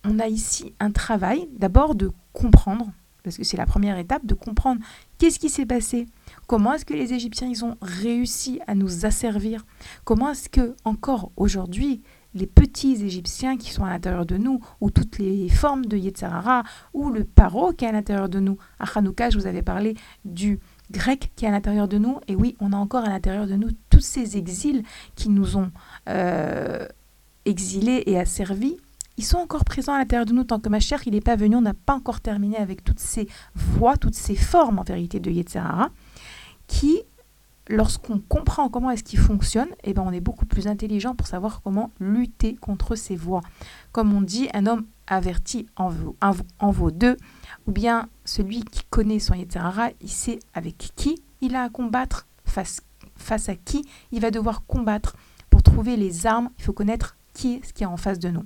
on 0.06 0.20
a 0.20 0.28
ici 0.28 0.74
un 0.80 0.92
travail 0.92 1.50
d'abord 1.58 1.96
de 1.96 2.12
comprendre 2.32 2.90
parce 3.24 3.38
que 3.38 3.44
c'est 3.44 3.58
la 3.58 3.66
première 3.66 3.98
étape, 3.98 4.26
de 4.26 4.34
comprendre 4.34 4.82
qu'est-ce 5.20 5.38
qui 5.38 5.50
s'est 5.50 5.68
passé, 5.68 6.08
comment 6.48 6.74
est-ce 6.74 6.86
que 6.86 6.96
les 6.96 7.14
Égyptiens 7.14 7.50
ils 7.50 7.64
ont 7.64 7.76
réussi 7.82 8.60
à 8.66 8.74
nous 8.74 9.06
asservir, 9.06 9.66
comment 10.06 10.32
est-ce 10.32 10.50
que 10.50 10.76
encore 10.86 11.32
aujourd'hui 11.38 12.02
les 12.34 12.48
petits 12.48 13.04
Égyptiens 13.04 13.58
qui 13.58 13.72
sont 13.72 13.84
à 13.84 13.90
l'intérieur 13.90 14.26
de 14.26 14.38
nous, 14.38 14.60
ou 14.82 14.92
toutes 14.92 15.18
les 15.18 15.50
formes 15.50 15.86
de 15.86 15.98
Yetzirara, 15.98 16.64
ou 16.94 17.10
le 17.10 17.24
paro 17.24 17.74
qui 17.74 17.86
est 17.86 17.88
à 17.88 17.92
l'intérieur 17.92 18.30
de 18.30 18.40
nous. 18.40 18.58
À 18.80 18.86
je 18.86 19.38
vous 19.38 19.48
avais 19.48 19.64
parlé 19.64 19.96
du 20.26 20.60
grec 20.92 21.32
qui 21.36 21.46
est 21.46 21.48
à 21.48 21.52
l'intérieur 21.52 21.88
de 21.88 21.98
nous, 21.98 22.20
et 22.28 22.36
oui, 22.36 22.56
on 22.60 22.72
a 22.72 22.78
encore 22.78 23.04
à 23.06 23.10
l'intérieur 23.10 23.48
de 23.48 23.56
nous 23.56 23.70
tous 23.90 24.02
ces 24.02 24.38
exils 24.38 24.84
qui 25.16 25.30
nous 25.30 25.58
ont 25.58 25.72
euh, 26.08 26.88
exilés 27.46 28.04
et 28.06 28.20
asservis 28.20 28.78
ils 29.20 29.26
sont 29.26 29.38
encore 29.38 29.66
présents 29.66 29.94
à 29.96 29.98
l'intérieur 29.98 30.26
de 30.26 30.32
nous 30.32 30.46
tant 30.46 30.62
que 30.62 30.70
ma 30.70 30.80
chère, 30.80 31.02
il 31.06 31.12
n'est 31.12 31.20
pas 31.20 31.36
venu, 31.36 31.58
on 31.58 31.62
n'a 31.62 31.74
pas 31.74 31.94
encore 31.94 32.22
terminé 32.22 32.56
avec 32.56 32.86
toutes 32.86 33.02
ces 33.02 33.28
voies, 33.54 33.98
toutes 33.98 34.16
ces 34.16 34.34
formes 34.34 34.80
en 34.80 34.84
vérité 34.84 35.20
de 35.20 35.30
Yetzirara, 35.30 35.90
qui, 36.68 37.02
lorsqu'on 37.68 38.20
comprend 38.20 38.70
comment 38.70 38.92
est-ce 38.92 39.04
qu'ils 39.04 39.20
fonctionnent, 39.20 39.76
eh 39.84 39.94
ben 39.94 40.04
on 40.06 40.14
est 40.14 40.22
beaucoup 40.22 40.46
plus 40.46 40.68
intelligent 40.68 41.16
pour 41.16 41.28
savoir 41.28 41.62
comment 41.62 41.92
lutter 42.00 42.56
contre 42.56 42.96
ces 42.96 43.18
voies. 43.18 43.42
Comme 43.92 44.14
on 44.14 44.22
dit, 44.22 44.48
un 44.54 44.66
homme 44.66 44.86
averti 45.06 45.66
en 45.76 45.90
vaut, 45.90 46.16
en 46.60 46.72
deux, 46.90 47.18
ou 47.68 47.74
bien 47.74 48.08
celui 48.24 48.64
qui 48.64 48.86
connaît 48.90 49.20
son 49.20 49.34
Yetzirara, 49.34 49.90
il 50.00 50.10
sait 50.10 50.40
avec 50.54 50.78
qui 50.96 51.22
il 51.42 51.58
a 51.58 51.64
à 51.64 51.70
combattre, 51.70 52.26
face, 52.46 52.84
face 53.18 53.50
à 53.50 53.56
qui 53.56 53.86
il 54.14 54.22
va 54.22 54.32
devoir 54.32 54.66
combattre. 54.66 55.18
Pour 55.50 55.62
trouver 55.62 55.98
les 55.98 56.26
armes, 56.26 56.52
il 56.58 56.64
faut 56.64 56.72
connaître 56.72 57.18
qui 57.34 57.56
est 57.56 57.66
ce 57.66 57.74
qui 57.74 57.84
est 57.84 57.86
en 57.86 57.98
face 57.98 58.20
de 58.20 58.30
nous. 58.30 58.46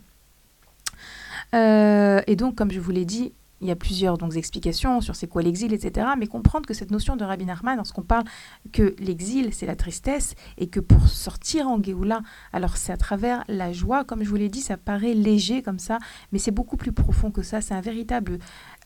Euh, 1.54 2.22
et 2.28 2.36
donc, 2.36 2.56
comme 2.56 2.72
je 2.72 2.80
vous 2.80 2.92
l'ai 2.92 3.06
dit, 3.06 3.34
il 3.64 3.68
y 3.68 3.72
a 3.72 3.76
plusieurs 3.78 4.18
donc, 4.18 4.36
explications 4.36 5.00
sur 5.00 5.16
c'est 5.16 5.28
quoi 5.28 5.42
l'exil, 5.42 5.74
etc. 5.74 6.08
Mais 6.18 6.28
comprendre 6.28 6.68
que 6.68 6.74
cette 6.74 6.92
notion 6.92 7.16
de 7.16 7.24
Rabbi 7.24 7.46
Nachman, 7.46 7.78
lorsqu'on 7.78 8.02
parle 8.02 8.26
que 8.74 8.94
l'exil, 9.00 9.54
c'est 9.54 9.66
la 9.66 9.78
tristesse, 9.78 10.36
et 10.58 10.68
que 10.68 10.82
pour 10.82 11.08
sortir 11.08 11.70
en 11.70 11.82
Géoula, 11.82 12.22
alors 12.52 12.76
c'est 12.76 12.92
à 12.92 12.98
travers 12.98 13.46
la 13.48 13.72
joie, 13.72 14.04
comme 14.04 14.22
je 14.22 14.30
vous 14.30 14.36
l'ai 14.36 14.50
dit, 14.50 14.60
ça 14.60 14.76
paraît 14.76 15.14
léger 15.14 15.62
comme 15.62 15.80
ça, 15.80 16.00
mais 16.34 16.40
c'est 16.40 16.52
beaucoup 16.52 16.76
plus 16.76 16.92
profond 16.92 17.32
que 17.32 17.42
ça. 17.42 17.62
C'est 17.62 17.74
un 17.74 17.82
véritable 17.82 18.40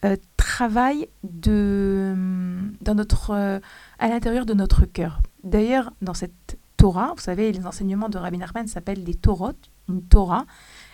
euh, 0.06 0.16
travail 0.38 1.08
de, 1.24 2.14
dans 2.82 2.94
notre, 2.94 3.32
euh, 3.32 3.60
à 3.98 4.10
l'intérieur 4.10 4.46
de 4.46 4.54
notre 4.54 4.86
cœur. 4.86 5.22
D'ailleurs, 5.44 5.92
dans 6.04 6.14
cette 6.14 6.60
Torah, 6.78 7.14
vous 7.16 7.22
savez, 7.22 7.52
les 7.52 7.66
enseignements 7.66 8.10
de 8.10 8.20
Rabbi 8.20 8.38
Nachman 8.38 8.68
s'appellent 8.68 9.04
des 9.04 9.16
Torot, 9.16 9.54
une 9.90 10.04
Torah. 10.04 10.46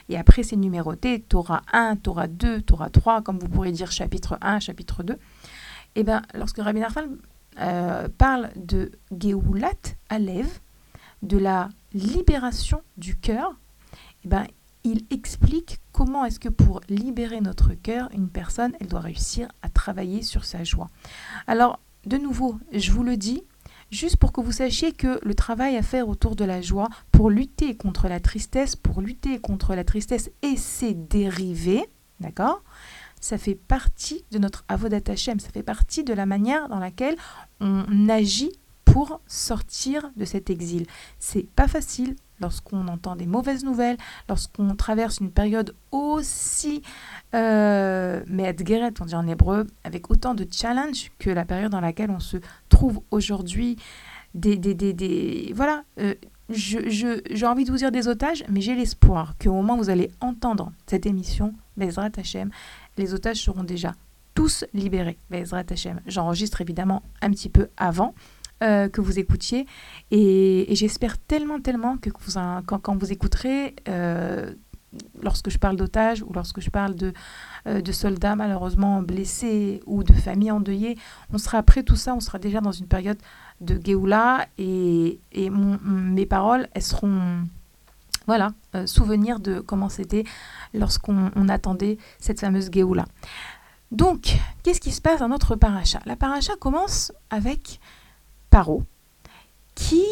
Et 0.09 0.17
après, 0.17 0.43
c'est 0.43 0.55
numéroté, 0.55 1.21
Torah 1.21 1.61
1, 1.71 1.97
Torah 1.97 2.27
2, 2.27 2.61
Torah 2.61 2.89
3, 2.89 3.21
comme 3.21 3.39
vous 3.39 3.47
pourrez 3.47 3.71
dire 3.71 3.91
chapitre 3.91 4.37
1, 4.41 4.59
chapitre 4.59 5.03
2. 5.03 5.17
Et 5.95 6.03
bien, 6.03 6.21
lorsque 6.33 6.59
Rabbi 6.59 6.79
Nachman 6.79 7.17
euh, 7.59 8.07
parle 8.17 8.49
de 8.55 8.91
Geulat 9.11 9.71
Alev, 10.09 10.47
de 11.21 11.37
la 11.37 11.69
libération 11.93 12.81
du 12.97 13.15
cœur, 13.15 13.55
et 14.23 14.27
ben, 14.27 14.45
il 14.83 15.05
explique 15.11 15.79
comment 15.91 16.25
est-ce 16.25 16.39
que 16.39 16.49
pour 16.49 16.81
libérer 16.89 17.39
notre 17.39 17.73
cœur, 17.73 18.09
une 18.13 18.29
personne, 18.29 18.73
elle 18.79 18.87
doit 18.87 18.99
réussir 18.99 19.47
à 19.61 19.69
travailler 19.69 20.21
sur 20.21 20.43
sa 20.43 20.63
joie. 20.63 20.89
Alors, 21.47 21.79
de 22.05 22.17
nouveau, 22.17 22.59
je 22.73 22.91
vous 22.91 23.03
le 23.03 23.15
dis, 23.15 23.43
juste 23.93 24.17
pour 24.17 24.31
que 24.31 24.41
vous 24.41 24.51
sachiez 24.51 24.91
que 24.91 25.19
le 25.23 25.35
travail 25.35 25.77
à 25.77 25.81
faire 25.81 26.09
autour 26.09 26.35
de 26.35 26.43
la 26.43 26.61
joie, 26.61 26.89
pour 27.11 27.29
lutter 27.29 27.75
contre 27.77 28.07
la 28.07 28.19
tristesse, 28.19 28.75
pour 28.75 29.01
lutter 29.01 29.39
contre 29.39 29.75
la 29.75 29.83
tristesse 29.83 30.31
et 30.41 30.57
ses 30.57 30.93
dérivés, 30.93 31.85
d'accord 32.19 32.63
ça 33.21 33.37
fait 33.37 33.55
partie 33.55 34.25
de 34.31 34.37
notre 34.37 34.65
avodat 34.67 34.99
Hashem, 35.07 35.39
ça 35.39 35.49
fait 35.49 35.63
partie 35.63 36.03
de 36.03 36.13
la 36.13 36.25
manière 36.25 36.67
dans 36.67 36.79
laquelle 36.79 37.15
on 37.61 38.09
agit 38.09 38.51
pour 38.83 39.21
sortir 39.27 40.11
de 40.17 40.25
cet 40.25 40.49
exil. 40.49 40.85
C'est 41.19 41.49
pas 41.49 41.69
facile 41.69 42.15
lorsqu'on 42.39 42.87
entend 42.87 43.15
des 43.15 43.25
mauvaises 43.25 43.63
nouvelles, 43.63 43.97
lorsqu'on 44.29 44.75
traverse 44.75 45.19
une 45.19 45.31
période 45.31 45.75
aussi, 45.91 46.81
euh, 47.33 48.21
mais 48.27 48.55
on 48.99 49.05
dit 49.05 49.15
en 49.15 49.27
hébreu, 49.27 49.67
avec 49.83 50.09
autant 50.09 50.33
de 50.33 50.47
challenges 50.51 51.11
que 51.19 51.29
la 51.29 51.45
période 51.45 51.71
dans 51.71 51.81
laquelle 51.81 52.11
on 52.11 52.19
se 52.19 52.37
trouve 52.69 53.01
aujourd'hui. 53.11 53.77
Des, 54.33 54.57
des, 54.57 54.73
des, 54.73 54.93
des, 54.93 55.53
voilà, 55.55 55.83
euh, 55.99 56.15
j'ai 56.49 56.89
je, 56.89 57.45
envie 57.45 57.65
de 57.65 57.71
vous 57.71 57.77
dire 57.77 57.91
des 57.91 58.07
otages, 58.07 58.43
mais 58.49 58.61
j'ai 58.61 58.75
l'espoir 58.75 59.35
qu'au 59.41 59.53
moment 59.53 59.75
où 59.75 59.77
vous 59.77 59.89
allez 59.89 60.11
entendre 60.21 60.71
cette 60.87 61.05
émission, 61.05 61.53
Bezrat 61.77 62.09
les 62.97 63.13
otages 63.13 63.37
seront 63.37 63.63
déjà 63.63 63.93
tous 64.35 64.65
libérés. 64.73 65.17
Bezrat. 65.29 65.63
J'enregistre 66.07 66.61
évidemment 66.61 67.03
un 67.21 67.31
petit 67.31 67.49
peu 67.49 67.69
avant. 67.77 68.13
Euh, 68.63 68.87
que 68.87 69.01
vous 69.01 69.19
écoutiez. 69.19 69.65
Et, 70.11 70.67
j'espère 70.69 71.17
tellement, 71.17 71.59
tellement 71.59 71.97
que 71.97 72.09
quand, 72.09 72.95
vous 72.97 73.11
écouterez, 73.11 73.75
euh, 73.89 74.53
lorsque 75.21 75.49
je 75.49 75.57
parle 75.57 75.75
d'otages 75.75 76.21
ou 76.21 76.31
lorsque 76.33 76.61
je 76.61 76.69
parle 76.69 76.95
de, 76.95 77.11
euh, 77.67 77.81
de 77.81 77.91
soldats 77.91 78.37
malheureusement 78.37 79.01
blessés 79.01 79.81
ou 79.85 80.03
de 80.03 80.13
familles 80.13 80.51
endeuillées, 80.51 80.97
on 81.33 81.39
sera 81.39 81.57
après 81.57 81.83
tout 81.83 81.97
ça, 81.97 82.15
on 82.15 82.21
sera 82.21 82.39
déjà 82.39 82.61
dans 82.61 82.71
une 82.71 82.87
période 82.87 83.17
de 83.59 83.77
Géoula 83.83 84.47
et, 84.57 85.19
et 85.33 85.49
mes 85.49 86.25
paroles, 86.25 86.69
elles 86.73 86.83
seront 86.83 87.43
voilà, 88.27 88.53
souvenir 88.85 89.41
de 89.41 89.59
comment 89.59 89.89
c'était 89.89 90.23
lorsqu'on 90.73 91.49
attendait 91.49 91.97
cette 92.19 92.39
fameuse 92.39 92.69
Géoula. 92.71 93.03
Donc, 93.91 94.37
qu'est-ce 94.63 94.79
qui 94.79 94.93
se 94.93 95.01
passe 95.01 95.19
dans 95.19 95.27
notre 95.27 95.57
paracha? 95.57 95.99
La 96.05 96.15
paracha 96.15 96.53
commence 96.55 97.11
avec 97.29 97.81
Paro, 98.53 98.83
qui 99.73 100.03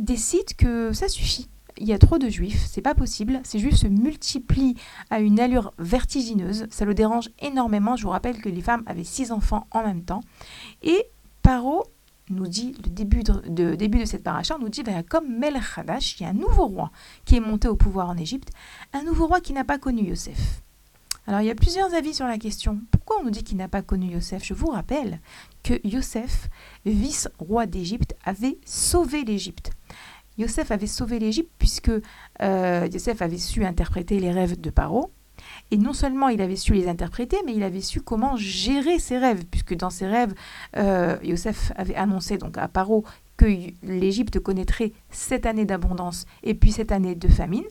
décide 0.00 0.56
que 0.56 0.92
ça 0.92 1.06
suffit. 1.06 1.48
Il 1.78 1.86
y 1.86 1.92
a 1.92 1.98
trop 1.98 2.18
de 2.18 2.28
juifs, 2.28 2.66
c'est 2.68 2.82
pas 2.82 2.96
possible. 2.96 3.38
Ces 3.44 3.60
juifs 3.60 3.76
se 3.76 3.86
multiplient 3.86 4.74
à 5.08 5.20
une 5.20 5.38
allure 5.38 5.70
vertigineuse. 5.78 6.66
Ça 6.68 6.84
le 6.84 6.94
dérange 6.94 7.30
énormément. 7.38 7.94
Je 7.94 8.02
vous 8.02 8.08
rappelle 8.08 8.42
que 8.42 8.48
les 8.48 8.60
femmes 8.60 8.82
avaient 8.86 9.04
six 9.04 9.30
enfants 9.30 9.68
en 9.70 9.84
même 9.84 10.02
temps. 10.02 10.22
Et 10.82 11.04
Paro 11.42 11.84
nous 12.28 12.48
dit, 12.48 12.74
le 12.84 12.90
début 12.90 13.22
de, 13.22 13.76
début 13.76 14.00
de 14.00 14.04
cette 14.04 14.24
paracha, 14.24 14.58
nous 14.58 14.68
dit, 14.68 14.82
ben, 14.82 15.04
comme 15.04 15.38
Melech 15.38 15.62
Hadash, 15.76 16.18
il 16.18 16.24
y 16.24 16.26
a 16.26 16.30
un 16.30 16.32
nouveau 16.32 16.66
roi 16.66 16.90
qui 17.24 17.36
est 17.36 17.40
monté 17.40 17.68
au 17.68 17.76
pouvoir 17.76 18.08
en 18.08 18.16
Égypte, 18.16 18.48
un 18.94 19.04
nouveau 19.04 19.28
roi 19.28 19.40
qui 19.40 19.52
n'a 19.52 19.62
pas 19.62 19.78
connu 19.78 20.08
Yosef. 20.08 20.64
Alors 21.28 21.40
il 21.40 21.46
y 21.46 21.50
a 21.50 21.56
plusieurs 21.56 21.92
avis 21.92 22.14
sur 22.14 22.26
la 22.26 22.38
question. 22.38 22.78
Pourquoi 22.92 23.18
on 23.20 23.24
nous 23.24 23.30
dit 23.30 23.42
qu'il 23.42 23.56
n'a 23.56 23.66
pas 23.66 23.82
connu 23.82 24.12
Yosef? 24.12 24.44
Je 24.44 24.54
vous 24.54 24.68
rappelle 24.68 25.20
que 25.64 25.74
Yosef, 25.84 26.48
vice-roi 26.84 27.66
d'Égypte, 27.66 28.14
avait 28.24 28.58
sauvé 28.64 29.24
l'Égypte. 29.24 29.72
Yosef 30.38 30.70
avait 30.70 30.86
sauvé 30.86 31.18
l'Égypte 31.18 31.50
puisque 31.58 31.90
euh, 32.42 32.88
Yosef 32.92 33.22
avait 33.22 33.38
su 33.38 33.64
interpréter 33.64 34.20
les 34.20 34.30
rêves 34.30 34.60
de 34.60 34.70
Paro. 34.70 35.10
Et 35.70 35.78
non 35.78 35.92
seulement 35.92 36.28
il 36.28 36.40
avait 36.40 36.56
su 36.56 36.72
les 36.74 36.88
interpréter, 36.88 37.38
mais 37.44 37.54
il 37.54 37.62
avait 37.62 37.80
su 37.80 38.00
comment 38.00 38.36
gérer 38.36 38.98
ses 38.98 39.18
rêves, 39.18 39.44
puisque 39.50 39.76
dans 39.76 39.90
ses 39.90 40.06
rêves, 40.06 40.34
euh, 40.76 41.18
Yosef 41.22 41.72
avait 41.76 41.94
annoncé 41.94 42.38
donc 42.38 42.56
à 42.56 42.68
Paro 42.68 43.04
que 43.36 43.46
l'Égypte 43.82 44.38
connaîtrait 44.38 44.92
sept 45.10 45.44
années 45.44 45.66
d'abondance 45.66 46.24
et 46.42 46.54
puis 46.54 46.72
sept 46.72 46.92
années 46.92 47.14
de 47.14 47.28
famine. 47.28 47.64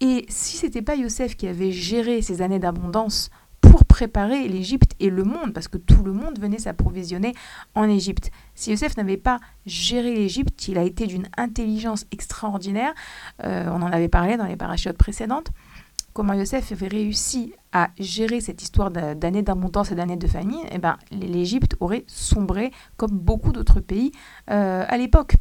Et 0.00 0.26
si 0.28 0.56
c'était 0.56 0.82
pas 0.82 0.96
Yosef 0.96 1.36
qui 1.36 1.46
avait 1.46 1.72
géré 1.72 2.22
ces 2.22 2.42
années 2.42 2.58
d'abondance 2.58 3.30
pour 3.60 3.84
préparer 3.84 4.46
l'Égypte 4.48 4.92
et 5.00 5.10
le 5.10 5.24
monde, 5.24 5.52
parce 5.52 5.68
que 5.68 5.78
tout 5.78 6.02
le 6.04 6.12
monde 6.12 6.38
venait 6.38 6.58
s'approvisionner 6.58 7.34
en 7.74 7.88
Égypte. 7.88 8.30
Si 8.54 8.70
Yosef 8.70 8.96
n'avait 8.96 9.16
pas 9.16 9.40
géré 9.64 10.14
l'Égypte, 10.14 10.68
il 10.68 10.78
a 10.78 10.82
été 10.82 11.06
d'une 11.06 11.28
intelligence 11.36 12.06
extraordinaire. 12.12 12.94
Euh, 13.44 13.68
on 13.70 13.82
en 13.82 13.90
avait 13.90 14.08
parlé 14.08 14.36
dans 14.36 14.46
les 14.46 14.56
parachutes 14.56 14.98
précédentes. 14.98 15.50
Comment 16.12 16.32
Yosef 16.32 16.72
avait 16.72 16.88
réussi 16.88 17.52
à 17.72 17.90
gérer 17.98 18.40
cette 18.40 18.62
histoire 18.62 18.90
d'années 18.90 19.42
d'abondance 19.42 19.92
et 19.92 19.94
d'années 19.94 20.16
de 20.16 20.26
famine, 20.26 20.64
eh 20.70 20.78
ben, 20.78 20.96
l'Égypte 21.10 21.76
aurait 21.80 22.04
sombré 22.06 22.70
comme 22.96 23.10
beaucoup 23.10 23.52
d'autres 23.52 23.80
pays 23.80 24.12
euh, 24.50 24.84
à 24.88 24.96
l'époque. 24.96 25.36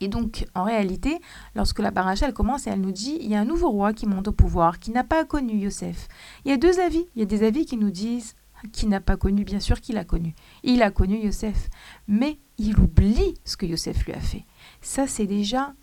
Et 0.00 0.08
donc, 0.08 0.46
en 0.54 0.64
réalité, 0.64 1.20
lorsque 1.54 1.78
la 1.78 1.92
paracha 1.92 2.32
commence 2.32 2.66
et 2.66 2.70
elle 2.70 2.80
nous 2.80 2.92
dit, 2.92 3.18
il 3.20 3.28
y 3.28 3.34
a 3.34 3.40
un 3.40 3.44
nouveau 3.44 3.70
roi 3.70 3.92
qui 3.92 4.06
monte 4.06 4.28
au 4.28 4.32
pouvoir, 4.32 4.78
qui 4.78 4.90
n'a 4.90 5.04
pas 5.04 5.24
connu 5.24 5.54
Yosef. 5.54 6.08
Il 6.44 6.50
y 6.50 6.54
a 6.54 6.56
deux 6.56 6.80
avis. 6.80 7.06
Il 7.14 7.20
y 7.20 7.22
a 7.22 7.26
des 7.26 7.42
avis 7.42 7.66
qui 7.66 7.76
nous 7.76 7.90
disent 7.90 8.34
qui 8.72 8.86
n'a 8.86 9.00
pas 9.00 9.16
connu, 9.16 9.44
bien 9.44 9.60
sûr 9.60 9.80
qu'il 9.80 9.96
a 9.96 10.04
connu. 10.04 10.34
Il 10.62 10.82
a 10.82 10.90
connu 10.90 11.18
Yosef, 11.18 11.68
mais 12.08 12.38
il 12.58 12.78
oublie 12.78 13.34
ce 13.44 13.56
que 13.56 13.66
Yosef 13.66 14.04
lui 14.04 14.12
a 14.12 14.20
fait. 14.20 14.44
Ça, 14.82 15.06
c'est 15.06 15.26
déjà 15.26 15.74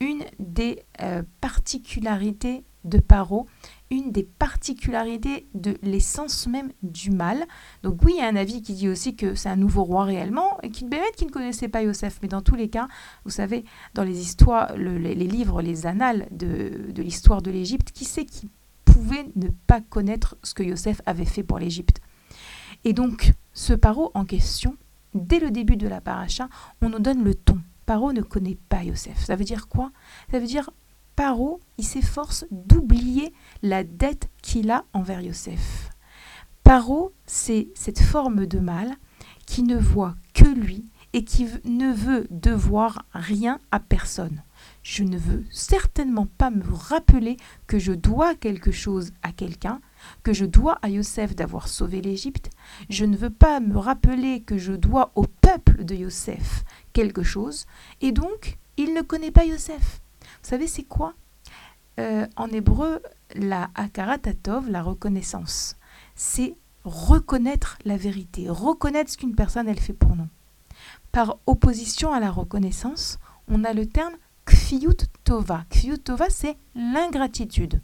une 0.00 0.24
des 0.38 0.82
euh, 1.00 1.22
particularités 1.40 2.64
de 2.84 2.98
Paro, 2.98 3.46
une 3.90 4.10
des 4.12 4.22
particularités 4.24 5.46
de 5.54 5.76
l'essence 5.82 6.46
même 6.46 6.72
du 6.82 7.10
mal. 7.10 7.44
Donc 7.82 8.02
oui, 8.02 8.14
il 8.16 8.20
y 8.20 8.24
a 8.24 8.28
un 8.28 8.36
avis 8.36 8.62
qui 8.62 8.74
dit 8.74 8.88
aussi 8.88 9.16
que 9.16 9.34
c'est 9.34 9.48
un 9.48 9.56
nouveau 9.56 9.84
roi 9.84 10.04
réellement, 10.04 10.58
et 10.62 10.70
qui, 10.70 10.88
qui 11.16 11.26
ne 11.26 11.30
connaissait 11.30 11.68
pas 11.68 11.82
Yosef, 11.82 12.18
mais 12.22 12.28
dans 12.28 12.42
tous 12.42 12.54
les 12.54 12.68
cas, 12.68 12.88
vous 13.24 13.30
savez, 13.30 13.64
dans 13.94 14.04
les 14.04 14.20
histoires, 14.20 14.76
les, 14.76 15.14
livres, 15.14 15.62
les 15.62 15.86
annales 15.86 16.28
de, 16.30 16.90
de 16.92 17.02
l'histoire 17.02 17.42
de 17.42 17.50
l'Égypte, 17.50 17.92
qui 17.92 18.04
sait 18.04 18.24
qui 18.24 18.48
pouvait 18.84 19.26
ne 19.36 19.48
pas 19.66 19.80
connaître 19.80 20.36
ce 20.42 20.54
que 20.54 20.62
Yosef 20.62 21.00
avait 21.06 21.24
fait 21.24 21.42
pour 21.42 21.58
l'Égypte? 21.58 22.00
Et 22.84 22.92
donc, 22.92 23.32
ce 23.52 23.74
Paro 23.74 24.10
en 24.14 24.24
question, 24.24 24.76
dès 25.14 25.38
le 25.38 25.50
début 25.50 25.76
de 25.76 25.88
la 25.88 26.00
paracha, 26.00 26.48
on 26.80 26.88
nous 26.88 26.98
donne 26.98 27.22
le 27.22 27.34
ton. 27.34 27.60
Paro 27.86 28.12
ne 28.12 28.22
connaît 28.22 28.58
pas 28.68 28.82
Yosef. 28.82 29.18
Ça 29.24 29.36
veut 29.36 29.44
dire 29.44 29.68
quoi? 29.68 29.92
Ça 30.30 30.38
veut 30.38 30.46
dire 30.46 30.70
Paro, 31.16 31.60
il 31.78 31.84
s'efforce 31.84 32.46
d'oublier 32.50 33.32
la 33.62 33.84
dette 33.84 34.30
qu'il 34.42 34.70
a 34.70 34.84
envers 34.92 35.20
Yosef. 35.20 35.90
Paro, 36.64 37.12
c'est 37.26 37.68
cette 37.74 38.00
forme 38.00 38.46
de 38.46 38.58
mal 38.58 38.96
qui 39.46 39.62
ne 39.62 39.76
voit 39.76 40.14
que 40.34 40.46
lui 40.46 40.86
et 41.12 41.24
qui 41.24 41.46
ne 41.64 41.92
veut 41.92 42.26
devoir 42.30 43.04
rien 43.12 43.58
à 43.70 43.80
personne. 43.80 44.42
Je 44.82 45.04
ne 45.04 45.18
veux 45.18 45.44
certainement 45.50 46.26
pas 46.26 46.50
me 46.50 46.64
rappeler 46.72 47.36
que 47.66 47.78
je 47.78 47.92
dois 47.92 48.34
quelque 48.34 48.72
chose 48.72 49.12
à 49.22 49.32
quelqu'un, 49.32 49.80
que 50.22 50.32
je 50.32 50.44
dois 50.46 50.78
à 50.82 50.88
Yosef 50.88 51.34
d'avoir 51.36 51.68
sauvé 51.68 52.00
l'Égypte. 52.00 52.50
Je 52.88 53.04
ne 53.04 53.16
veux 53.16 53.30
pas 53.30 53.60
me 53.60 53.76
rappeler 53.76 54.40
que 54.40 54.56
je 54.56 54.72
dois 54.72 55.12
au 55.14 55.24
peuple 55.24 55.84
de 55.84 55.94
Yosef 55.94 56.64
quelque 56.92 57.22
chose. 57.22 57.66
Et 58.00 58.12
donc, 58.12 58.58
il 58.76 58.94
ne 58.94 59.02
connaît 59.02 59.30
pas 59.30 59.44
Yosef. 59.44 60.01
Vous 60.42 60.48
savez, 60.48 60.66
c'est 60.66 60.84
quoi? 60.84 61.14
Euh, 62.00 62.26
En 62.36 62.48
hébreu, 62.48 63.02
la 63.34 63.70
akaratatov, 63.74 64.68
la 64.70 64.82
reconnaissance, 64.82 65.76
c'est 66.14 66.56
reconnaître 66.84 67.78
la 67.84 67.96
vérité, 67.96 68.48
reconnaître 68.48 69.10
ce 69.10 69.16
qu'une 69.16 69.34
personne 69.34 69.68
elle 69.68 69.80
fait 69.80 69.92
pour 69.92 70.16
nous. 70.16 70.28
Par 71.12 71.38
opposition 71.46 72.12
à 72.12 72.20
la 72.20 72.30
reconnaissance, 72.30 73.18
on 73.48 73.64
a 73.64 73.72
le 73.72 73.86
terme 73.86 74.14
kfiyut 74.46 74.96
tova. 75.24 75.64
Kfiyut 75.70 75.98
tova, 75.98 76.28
c'est 76.28 76.56
l'ingratitude. 76.74 77.80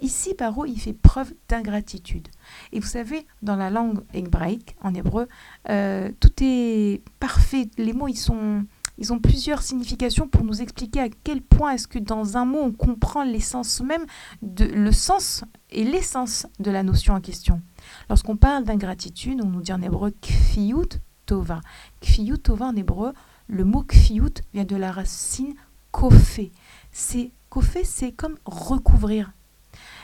Ici, 0.00 0.34
Paro, 0.34 0.66
il 0.66 0.78
fait 0.80 0.92
preuve 0.92 1.34
d'ingratitude. 1.48 2.28
Et 2.72 2.80
vous 2.80 2.86
savez, 2.86 3.26
dans 3.42 3.56
la 3.56 3.70
langue 3.70 4.00
hébraïque, 4.14 4.76
en 4.82 4.94
hébreu, 4.94 5.28
euh, 5.68 6.10
tout 6.20 6.32
est 6.40 7.02
parfait. 7.20 7.68
Les 7.76 7.92
mots, 7.92 8.08
ils 8.08 8.16
sont, 8.16 8.64
ils 8.98 9.12
ont 9.12 9.20
plusieurs 9.20 9.62
significations 9.62 10.28
pour 10.28 10.44
nous 10.44 10.60
expliquer 10.60 11.00
à 11.00 11.08
quel 11.08 11.40
point 11.40 11.72
est-ce 11.72 11.86
que 11.86 11.98
dans 11.98 12.36
un 12.36 12.44
mot 12.44 12.58
on 12.58 12.72
comprend 12.72 13.22
l'essence 13.22 13.80
même, 13.80 14.04
de, 14.42 14.64
le 14.64 14.92
sens 14.92 15.44
et 15.70 15.84
l'essence 15.84 16.46
de 16.58 16.70
la 16.70 16.82
notion 16.82 17.14
en 17.14 17.20
question. 17.20 17.62
Lorsqu'on 18.08 18.36
parle 18.36 18.64
d'ingratitude, 18.64 19.40
on 19.42 19.48
nous 19.48 19.62
dit 19.62 19.72
en 19.72 19.82
hébreu 19.82 20.12
kfiyut 20.20 21.00
tova. 21.26 21.60
Kfiyut 22.00 22.38
tova 22.38 22.66
en 22.66 22.76
hébreu, 22.76 23.12
le 23.46 23.64
mot 23.64 23.82
kfiyut 23.82 24.42
vient 24.52 24.64
de 24.64 24.76
la 24.76 24.90
racine 24.90 25.54
kofé. 25.92 26.50
C'est 26.90 27.30
kofé, 27.50 27.84
c'est 27.84 28.12
comme 28.12 28.36
recouvrir. 28.44 29.32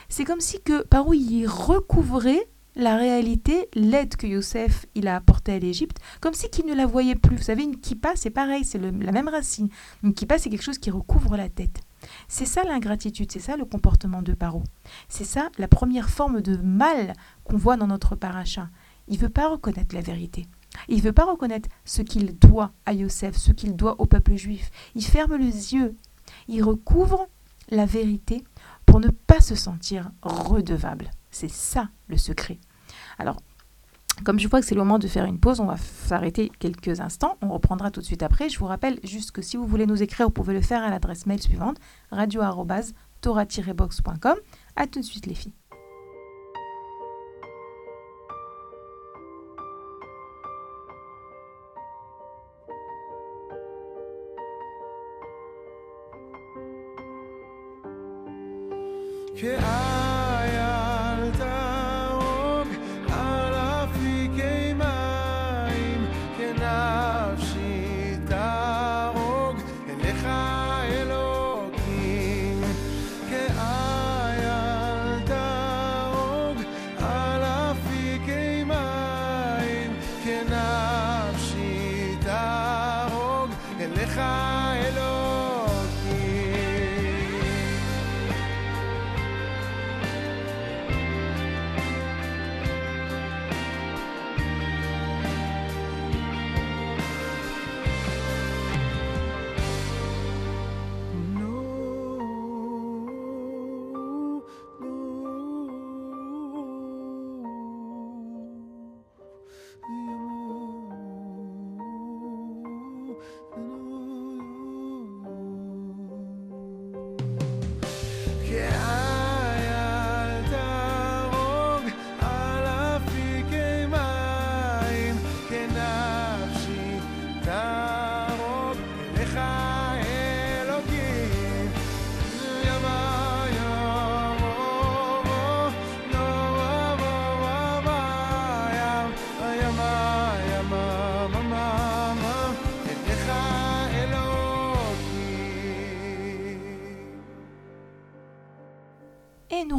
C'est 0.09 0.25
comme 0.25 0.41
si 0.41 0.61
que 0.61 0.83
par 0.85 1.09
où 1.09 1.15
il 1.15 1.47
recouvrait 1.47 2.47
la 2.77 2.97
réalité, 2.97 3.69
l'aide 3.75 4.17
que 4.17 4.27
Youssef 4.27 4.87
il 4.95 5.07
a 5.07 5.17
apportée 5.17 5.53
à 5.53 5.59
l'Égypte, 5.59 5.99
comme 6.21 6.35
si 6.35 6.51
qu'il 6.51 6.67
ne 6.67 6.75
la 6.75 6.87
voyait 6.87 7.15
plus. 7.15 7.37
Vous 7.37 7.43
savez, 7.43 7.63
une 7.63 7.77
kippa, 7.77 8.13
c'est 8.17 8.31
pareil, 8.31 8.65
c'est 8.65 8.79
la 8.79 9.13
même 9.13 9.29
racine. 9.29 9.69
Une 10.03 10.15
kippa, 10.15 10.39
c'est 10.39 10.51
quelque 10.51 10.63
chose 10.63 10.79
qui 10.79 10.91
recouvre 10.91 11.37
la 11.37 11.49
tête. 11.49 11.81
C'est 12.29 12.47
ça 12.47 12.65
l'ingratitude, 12.65 13.31
c'est 13.33 13.41
ça 13.41 13.57
le 13.57 13.65
comportement 13.65 14.23
de 14.23 14.35
Paro. 14.35 14.63
C'est 15.09 15.25
ça 15.25 15.49
la 15.59 15.69
première 15.69 16.11
forme 16.11 16.41
de 16.41 16.57
mal 16.57 17.15
qu'on 17.45 17.57
voit 17.57 17.77
dans 17.77 17.87
notre 17.87 18.17
paracha. 18.17 18.69
Il 19.09 19.17
ne 19.17 19.23
veut 19.23 19.29
pas 19.29 19.49
reconnaître 19.49 19.95
la 19.95 20.01
vérité. 20.01 20.47
Il 20.89 20.99
ne 20.99 21.03
veut 21.03 21.13
pas 21.13 21.25
reconnaître 21.25 21.69
ce 21.85 22.03
qu'il 22.03 22.37
doit 22.39 22.73
à 22.87 22.93
Yosef, 22.93 23.37
ce 23.37 23.53
qu'il 23.53 23.77
doit 23.77 24.01
au 24.01 24.07
peuple 24.07 24.35
juif. 24.35 24.71
Il 24.95 25.05
ferme 25.05 25.37
les 25.37 25.75
yeux. 25.75 25.95
Il 26.49 26.63
recouvre 26.63 27.29
la 27.71 27.87
vérité 27.87 28.45
pour 28.87 29.01
ne 29.01 29.09
pas 29.09 29.41
se 29.41 29.55
sentir 29.55 30.11
redevable. 30.23 31.11
C'est 31.35 31.51
ça 31.51 31.91
le 32.07 32.17
secret. 32.17 32.61
Alors, 33.19 33.43
comme 34.23 34.39
je 34.39 34.47
vois 34.47 34.61
que 34.61 34.67
c'est 34.67 34.77
le 34.77 34.81
moment 34.81 35.01
de 35.01 35.09
faire 35.09 35.25
une 35.25 35.41
pause, 35.41 35.59
on 35.59 35.67
va 35.67 35.77
s'arrêter 35.77 36.53
quelques 36.61 37.01
instants. 37.01 37.37
On 37.43 37.49
reprendra 37.49 37.91
tout 37.91 38.01
de 38.01 38.07
suite 38.07 38.23
après. 38.23 38.49
Je 38.49 38.57
vous 38.61 38.67
rappelle 38.67 39.01
juste 39.03 39.33
que 39.33 39.43
si 39.43 39.57
vous 39.57 39.67
voulez 39.67 39.87
nous 39.87 40.01
écrire, 40.01 40.27
vous 40.27 40.33
pouvez 40.33 40.55
le 40.55 40.61
faire 40.61 40.85
à 40.85 40.91
l'adresse 40.91 41.27
mail 41.27 41.43
suivante 41.43 41.79
radio-tora-box.com. 42.13 44.37
A 44.77 44.87
tout 44.87 45.01
de 45.01 45.05
suite, 45.05 45.27
les 45.27 45.35
filles. 45.35 45.55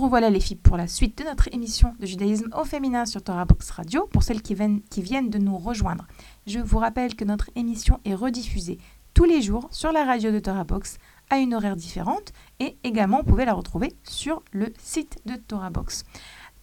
Revoilà 0.05 0.29
les 0.29 0.39
filles 0.39 0.57
pour 0.57 0.77
la 0.77 0.87
suite 0.87 1.17
de 1.17 1.23
notre 1.23 1.51
émission 1.51 1.95
de 1.99 2.05
judaïsme 2.05 2.49
au 2.55 2.63
féminin 2.63 3.07
sur 3.07 3.23
Torah 3.23 3.45
Box 3.45 3.71
Radio 3.71 4.07
pour 4.11 4.21
celles 4.21 4.43
qui 4.43 4.53
viennent, 4.53 5.29
de 5.31 5.39
nous 5.39 5.57
rejoindre. 5.57 6.05
Je 6.45 6.59
vous 6.59 6.77
rappelle 6.77 7.15
que 7.15 7.25
notre 7.25 7.49
émission 7.55 7.99
est 8.05 8.13
rediffusée 8.13 8.77
tous 9.15 9.23
les 9.23 9.41
jours 9.41 9.67
sur 9.71 9.91
la 9.91 10.05
radio 10.05 10.31
de 10.31 10.37
Torah 10.37 10.63
Box 10.63 10.99
à 11.31 11.37
une 11.39 11.55
horaire 11.55 11.75
différente 11.75 12.33
et 12.59 12.77
également 12.83 13.21
vous 13.21 13.31
pouvez 13.31 13.45
la 13.45 13.53
retrouver 13.53 13.93
sur 14.03 14.43
le 14.51 14.71
site 14.77 15.17
de 15.25 15.37
Torah 15.37 15.71
Box. 15.71 16.03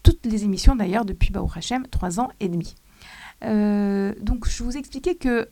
Toutes 0.05 0.25
les 0.25 0.45
émissions 0.45 0.77
d'ailleurs 0.77 1.05
depuis 1.05 1.33
Baou 1.33 1.51
Hashem, 1.53 1.89
trois 1.89 2.21
ans 2.21 2.31
et 2.39 2.49
demi. 2.49 2.77
Euh, 3.45 4.15
donc 4.21 4.49
je 4.49 4.63
vous 4.63 4.77
expliquais 4.77 5.17
que 5.17 5.49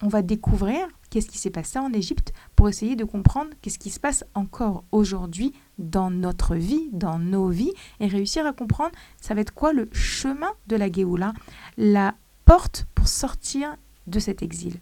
on 0.00 0.06
va 0.06 0.22
découvrir 0.22 0.86
qu'est-ce 1.16 1.28
qui 1.28 1.38
s'est 1.38 1.48
passé 1.48 1.78
en 1.78 1.94
Égypte 1.94 2.34
pour 2.56 2.68
essayer 2.68 2.94
de 2.94 3.04
comprendre 3.04 3.48
qu'est-ce 3.62 3.78
qui 3.78 3.88
se 3.88 3.98
passe 3.98 4.22
encore 4.34 4.84
aujourd'hui 4.92 5.54
dans 5.78 6.10
notre 6.10 6.56
vie, 6.56 6.90
dans 6.92 7.18
nos 7.18 7.48
vies, 7.48 7.72
et 8.00 8.06
réussir 8.06 8.44
à 8.44 8.52
comprendre 8.52 8.92
ça 9.18 9.32
va 9.32 9.40
être 9.40 9.54
quoi 9.54 9.72
le 9.72 9.88
chemin 9.92 10.50
de 10.66 10.76
la 10.76 10.92
Géoula, 10.92 11.32
la 11.78 12.14
porte 12.44 12.86
pour 12.94 13.08
sortir 13.08 13.76
de 14.06 14.18
cet 14.18 14.42
exil. 14.42 14.74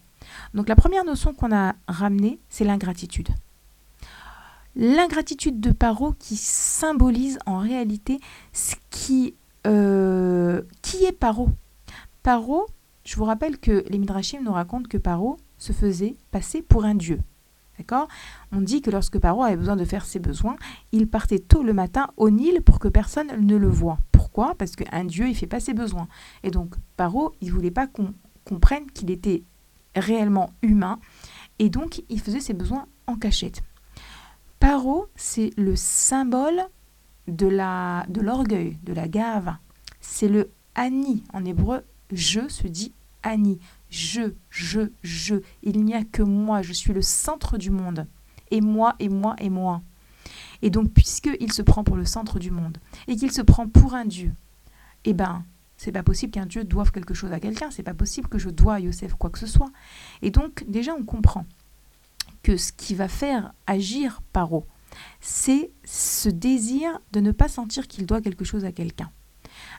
Donc 0.55 0.69
la 0.69 0.75
première 0.75 1.05
notion 1.05 1.35
qu'on 1.35 1.55
a 1.55 1.77
ramenée, 1.87 2.41
c'est 2.49 2.65
l'ingratitude. 2.65 3.29
L'ingratitude 4.75 5.61
de 5.61 5.71
Paro 5.71 6.15
qui 6.19 6.35
symbolise 6.35 7.39
en 7.47 7.59
réalité 7.59 8.19
ce 8.53 8.75
qui, 8.91 9.37
euh, 9.69 10.63
qui 10.83 11.05
est 11.05 11.13
Paro. 11.13 11.51
Paro, 12.25 12.67
je 13.05 13.15
vous 13.15 13.25
rappelle 13.25 13.57
que 13.59 13.85
les 13.89 13.99
Midrashim 13.99 14.43
nous 14.43 14.53
racontent 14.53 14.89
que 14.89 14.99
Paro 14.99 15.37
se 15.65 15.73
faisait 15.73 16.17
passer 16.31 16.63
pour 16.63 16.85
un 16.85 16.95
dieu. 16.95 17.21
D'accord? 17.79 18.07
On 18.53 18.61
dit 18.61 18.83
que 18.83 18.91
lorsque 18.91 19.19
Paro 19.19 19.43
avait 19.43 19.57
besoin 19.57 19.77
de 19.77 19.85
faire 19.85 20.05
ses 20.05 20.21
besoins, 20.21 20.57
il 20.93 21.09
partait 21.09 21.41
tôt 21.41 21.63
le 21.63 21.73
matin 21.73 22.09
au 22.17 22.31
Nil 22.31 22.63
pour 22.63 22.79
que 22.79 22.89
personne 22.89 23.33
ne 23.41 23.57
le 23.57 23.69
voie. 23.69 23.99
Pourquoi? 24.13 24.55
Parce 24.55 24.77
qu'un 24.77 25.05
dieu, 25.05 25.29
il 25.29 25.35
fait 25.35 25.49
pas 25.49 25.61
ses 25.61 25.75
besoins. 25.75 26.07
Et 26.45 26.51
donc, 26.51 26.77
Paro, 26.97 27.33
il 27.41 27.53
voulait 27.53 27.73
pas 27.73 27.89
qu'on 27.89 28.15
comprenne 28.45 28.91
qu'il 28.93 29.11
était 29.11 29.43
réellement 29.97 30.51
humain. 30.63 31.01
Et 31.59 31.69
donc, 31.69 32.03
il 32.09 32.21
faisait 32.21 32.41
ses 32.41 32.55
besoins 32.55 32.87
en 33.07 33.17
cachette. 33.17 33.63
Paro, 34.61 35.09
c'est 35.17 35.51
le 35.57 35.75
symbole 35.77 36.63
de 37.27 37.47
la 37.47 38.07
de 38.09 38.21
l'orgueil, 38.21 38.79
de 38.85 38.93
la 38.93 39.09
gave. 39.09 39.57
C'est 40.01 40.29
le 40.29 40.51
ani. 40.75 41.25
En 41.33 41.45
hébreu, 41.45 41.83
je 42.13 42.49
se 42.49 42.69
dit 42.69 42.93
ani 43.23 43.59
je, 43.95 44.35
je, 44.51 44.91
je. 45.03 45.37
Il 45.63 45.85
n'y 45.85 45.95
a 45.95 46.03
que 46.03 46.23
moi, 46.23 46.63
je 46.63 46.73
suis 46.73 46.93
le 46.93 47.01
centre 47.01 47.59
du 47.59 47.71
monde. 47.71 48.09
Et 48.51 48.61
moi, 48.61 48.97
et 48.99 49.09
moi, 49.09 49.37
et 49.39 49.51
moi. 49.51 49.83
Et 50.63 50.71
donc, 50.71 50.93
puisqu'il 50.93 51.53
se 51.53 51.63
prend 51.63 51.85
pour 51.85 51.97
le 51.97 52.05
centre 52.05 52.41
du 52.41 52.51
monde, 52.51 52.79
et 53.07 53.15
qu'il 53.15 53.31
se 53.31 53.43
prend 53.43 53.69
pour 53.69 53.95
un 53.95 54.05
Dieu, 54.05 54.33
eh 55.05 55.15
ben, 55.15 55.45
c'est 55.77 55.93
pas 55.93 56.03
possible 56.03 56.33
qu'un 56.33 56.47
Dieu 56.47 56.65
doive 56.65 56.91
quelque 56.91 57.15
chose 57.15 57.33
à 57.33 57.39
quelqu'un, 57.39 57.71
c'est 57.71 57.85
pas 57.85 57.95
possible 57.95 58.29
que 58.29 58.39
je 58.39 58.51
dois 58.51 58.75
à 58.75 58.81
Yosef 58.81 59.15
quoi 59.15 59.31
que 59.31 59.39
ce 59.39 59.47
soit. 59.47 59.71
Et 60.23 60.31
donc, 60.31 60.65
déjà, 60.67 60.93
on 60.95 61.05
comprend 61.05 61.47
que 62.43 62.57
ce 62.57 62.73
qui 62.73 62.97
va 62.97 63.07
faire 63.07 63.53
agir 63.69 64.23
Paro, 64.33 64.67
c'est 65.21 65.71
ce 65.85 66.29
désir 66.29 66.99
de 67.13 67.21
ne 67.21 67.31
pas 67.31 67.49
sentir 67.49 67.87
qu'il 67.87 68.07
doit 68.07 68.21
quelque 68.21 68.45
chose 68.45 68.65
à 68.65 68.73
quelqu'un. 68.73 69.11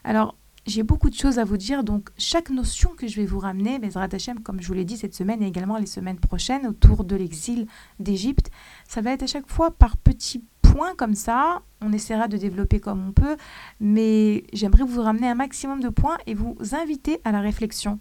Alors, 0.04 0.36
j'ai 0.66 0.82
beaucoup 0.82 1.10
de 1.10 1.14
choses 1.14 1.38
à 1.38 1.44
vous 1.44 1.56
dire, 1.56 1.84
donc 1.84 2.10
chaque 2.18 2.50
notion 2.50 2.90
que 2.96 3.06
je 3.06 3.16
vais 3.16 3.26
vous 3.26 3.38
ramener, 3.38 3.78
Bezrat 3.78 4.08
Hashem, 4.12 4.40
comme 4.40 4.60
je 4.60 4.66
vous 4.66 4.74
l'ai 4.74 4.84
dit 4.84 4.96
cette 4.96 5.14
semaine 5.14 5.42
et 5.42 5.46
également 5.46 5.78
les 5.78 5.86
semaines 5.86 6.18
prochaines 6.18 6.66
autour 6.66 7.04
de 7.04 7.14
l'exil 7.14 7.66
d'Égypte, 8.00 8.50
ça 8.88 9.00
va 9.00 9.12
être 9.12 9.22
à 9.22 9.26
chaque 9.26 9.48
fois 9.48 9.70
par 9.70 9.96
petits 9.96 10.44
points 10.62 10.94
comme 10.96 11.14
ça. 11.14 11.62
On 11.80 11.92
essaiera 11.92 12.26
de 12.28 12.36
développer 12.36 12.80
comme 12.80 13.08
on 13.08 13.12
peut, 13.12 13.36
mais 13.80 14.44
j'aimerais 14.52 14.84
vous 14.84 15.02
ramener 15.02 15.28
un 15.28 15.34
maximum 15.34 15.80
de 15.80 15.88
points 15.88 16.18
et 16.26 16.34
vous 16.34 16.56
inviter 16.72 17.20
à 17.24 17.32
la 17.32 17.40
réflexion. 17.40 18.00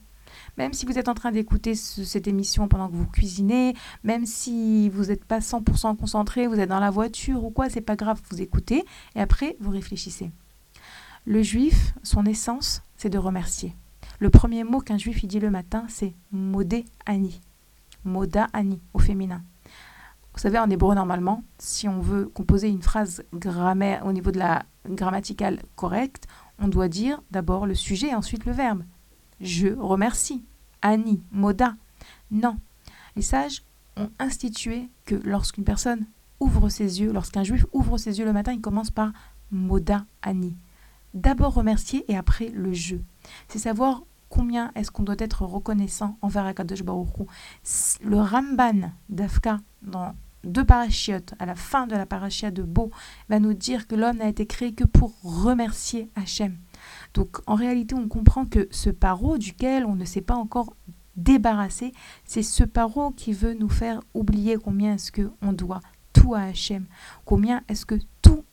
Même 0.57 0.73
si 0.73 0.85
vous 0.85 0.97
êtes 0.97 1.07
en 1.07 1.13
train 1.13 1.31
d'écouter 1.31 1.75
cette 1.75 2.27
émission 2.27 2.67
pendant 2.67 2.89
que 2.89 2.95
vous 2.95 3.05
cuisinez, 3.05 3.73
même 4.03 4.25
si 4.25 4.89
vous 4.89 5.05
n'êtes 5.05 5.23
pas 5.23 5.39
100% 5.39 5.95
concentré, 5.95 6.47
vous 6.47 6.59
êtes 6.59 6.69
dans 6.69 6.79
la 6.79 6.89
voiture 6.89 7.43
ou 7.43 7.51
quoi, 7.51 7.69
c'est 7.69 7.81
pas 7.81 7.95
grave, 7.95 8.21
vous 8.29 8.41
écoutez 8.41 8.83
et 9.15 9.21
après 9.21 9.55
vous 9.59 9.71
réfléchissez. 9.71 10.31
Le 11.27 11.41
juif, 11.41 11.95
son 12.03 12.23
essence, 12.27 12.83
c'est 12.97 13.09
de 13.09 13.17
remercier. 13.17 13.75
Le 14.19 14.29
premier 14.29 14.63
mot 14.63 14.79
qu'un 14.79 14.99
juif 14.99 15.23
il 15.23 15.27
dit 15.27 15.39
le 15.39 15.49
matin, 15.49 15.85
c'est 15.89 16.13
modé 16.31 16.85
ani. 17.07 17.41
Moda 18.03 18.47
ani 18.53 18.79
au 18.93 18.99
féminin. 18.99 19.41
Vous 20.35 20.39
savez, 20.39 20.59
en 20.59 20.69
hébreu, 20.69 20.93
normalement, 20.93 21.43
si 21.57 21.87
on 21.87 21.99
veut 21.99 22.27
composer 22.27 22.67
une 22.67 22.83
phrase 22.83 23.23
au 23.33 24.11
niveau 24.11 24.29
de 24.29 24.37
la 24.37 24.65
grammaticale 24.87 25.63
correcte, 25.75 26.27
on 26.59 26.67
doit 26.67 26.89
dire 26.89 27.23
d'abord 27.31 27.65
le 27.65 27.73
sujet 27.73 28.09
et 28.09 28.15
ensuite 28.15 28.45
le 28.45 28.51
verbe. 28.51 28.83
Je 29.41 29.69
remercie. 29.69 30.43
Ani, 30.83 31.23
moda. 31.31 31.73
Non. 32.29 32.57
Les 33.15 33.23
sages 33.23 33.63
ont 33.97 34.11
institué 34.19 34.89
que 35.05 35.15
lorsqu'une 35.15 35.63
personne 35.63 36.05
ouvre 36.39 36.69
ses 36.69 37.01
yeux, 37.01 37.11
lorsqu'un 37.11 37.43
juif 37.43 37.65
ouvre 37.73 37.97
ses 37.97 38.19
yeux 38.19 38.25
le 38.25 38.33
matin, 38.33 38.53
il 38.53 38.61
commence 38.61 38.91
par 38.91 39.11
moda 39.51 40.05
ani 40.21 40.55
d'abord 41.15 41.55
remercier 41.55 42.05
et 42.11 42.15
après 42.15 42.49
le 42.49 42.73
jeu. 42.73 43.01
C'est 43.47 43.59
savoir 43.59 44.03
combien 44.29 44.71
est-ce 44.75 44.91
qu'on 44.91 45.03
doit 45.03 45.15
être 45.17 45.43
reconnaissant 45.43 46.17
envers 46.21 46.45
Akadosh 46.45 46.83
Baruch 46.83 47.27
Le 48.03 48.19
Ramban 48.19 48.91
d'Afka, 49.09 49.59
dans 49.81 50.13
deux 50.43 50.65
parachiotes, 50.65 51.33
à 51.39 51.45
la 51.45 51.55
fin 51.55 51.87
de 51.87 51.95
la 51.95 52.05
parachia 52.05 52.51
de 52.51 52.61
Beau, 52.61 52.91
va 53.29 53.39
nous 53.39 53.53
dire 53.53 53.87
que 53.87 53.95
l'homme 53.95 54.17
n'a 54.17 54.27
été 54.27 54.45
créé 54.45 54.73
que 54.73 54.83
pour 54.83 55.13
remercier 55.23 56.11
Hachem. 56.15 56.57
Donc 57.13 57.37
en 57.47 57.55
réalité, 57.55 57.95
on 57.95 58.07
comprend 58.07 58.45
que 58.45 58.67
ce 58.69 58.89
paro 58.89 59.37
duquel 59.37 59.85
on 59.85 59.95
ne 59.95 60.05
s'est 60.05 60.21
pas 60.21 60.35
encore 60.35 60.75
débarrassé, 61.15 61.93
c'est 62.25 62.43
ce 62.43 62.63
paro 62.63 63.11
qui 63.11 63.31
veut 63.31 63.53
nous 63.53 63.69
faire 63.69 64.01
oublier 64.13 64.57
combien 64.57 64.95
est-ce 64.95 65.11
qu'on 65.11 65.53
doit 65.53 65.79
tout 66.15 66.33
à 66.33 66.43
Hachem, 66.43 66.85
combien 67.25 67.61
est-ce 67.67 67.85
que 67.85 67.95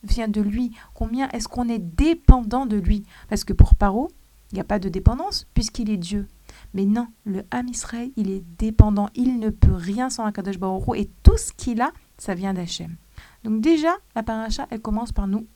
vient 0.03 0.27
de 0.27 0.41
lui, 0.41 0.75
combien 0.93 1.29
est-ce 1.29 1.47
qu'on 1.47 1.69
est 1.69 1.79
dépendant 1.79 2.65
de 2.65 2.75
lui? 2.77 3.03
Parce 3.29 3.43
que 3.43 3.53
pour 3.53 3.73
Paro, 3.73 4.09
il 4.51 4.55
n'y 4.55 4.61
a 4.61 4.65
pas 4.65 4.79
de 4.79 4.89
dépendance 4.89 5.47
puisqu'il 5.53 5.89
est 5.89 5.97
Dieu. 5.97 6.27
Mais 6.73 6.85
non, 6.85 7.07
le 7.23 7.43
Ham 7.51 7.67
Israël, 7.67 8.11
il 8.17 8.29
est 8.29 8.43
dépendant. 8.59 9.09
Il 9.15 9.39
ne 9.39 9.49
peut 9.49 9.73
rien 9.73 10.09
sans 10.09 10.25
Akadosh 10.25 10.59
Baruch 10.59 10.83
et 10.95 11.09
tout 11.23 11.37
ce 11.37 11.51
qu'il 11.53 11.81
a, 11.81 11.91
ça 12.17 12.35
vient 12.35 12.53
d'Hachem. 12.53 12.97
Donc 13.43 13.61
déjà, 13.61 13.95
la 14.15 14.23
paracha, 14.23 14.67
elle 14.69 14.81
commence 14.81 15.11
par 15.11 15.27
nous 15.27 15.47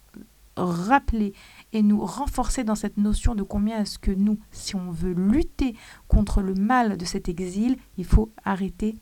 rappeler 0.56 1.34
et 1.74 1.84
nous 1.84 2.04
renforcer 2.04 2.64
dans 2.64 2.74
cette 2.74 2.98
notion 2.98 3.36
de 3.36 3.44
combien 3.44 3.82
est-ce 3.82 4.00
que 4.00 4.12
nous, 4.12 4.40
si 4.52 4.76
on 4.76 4.90
veut 4.90 5.14
lutter 5.14 5.76
contre 6.08 6.42
le 6.42 6.56
mal 6.56 6.98
de 6.98 7.06
cet 7.06 7.30
exil, 7.30 7.78
il 7.98 8.06
faut 8.06 8.32
arrêter 8.44 8.98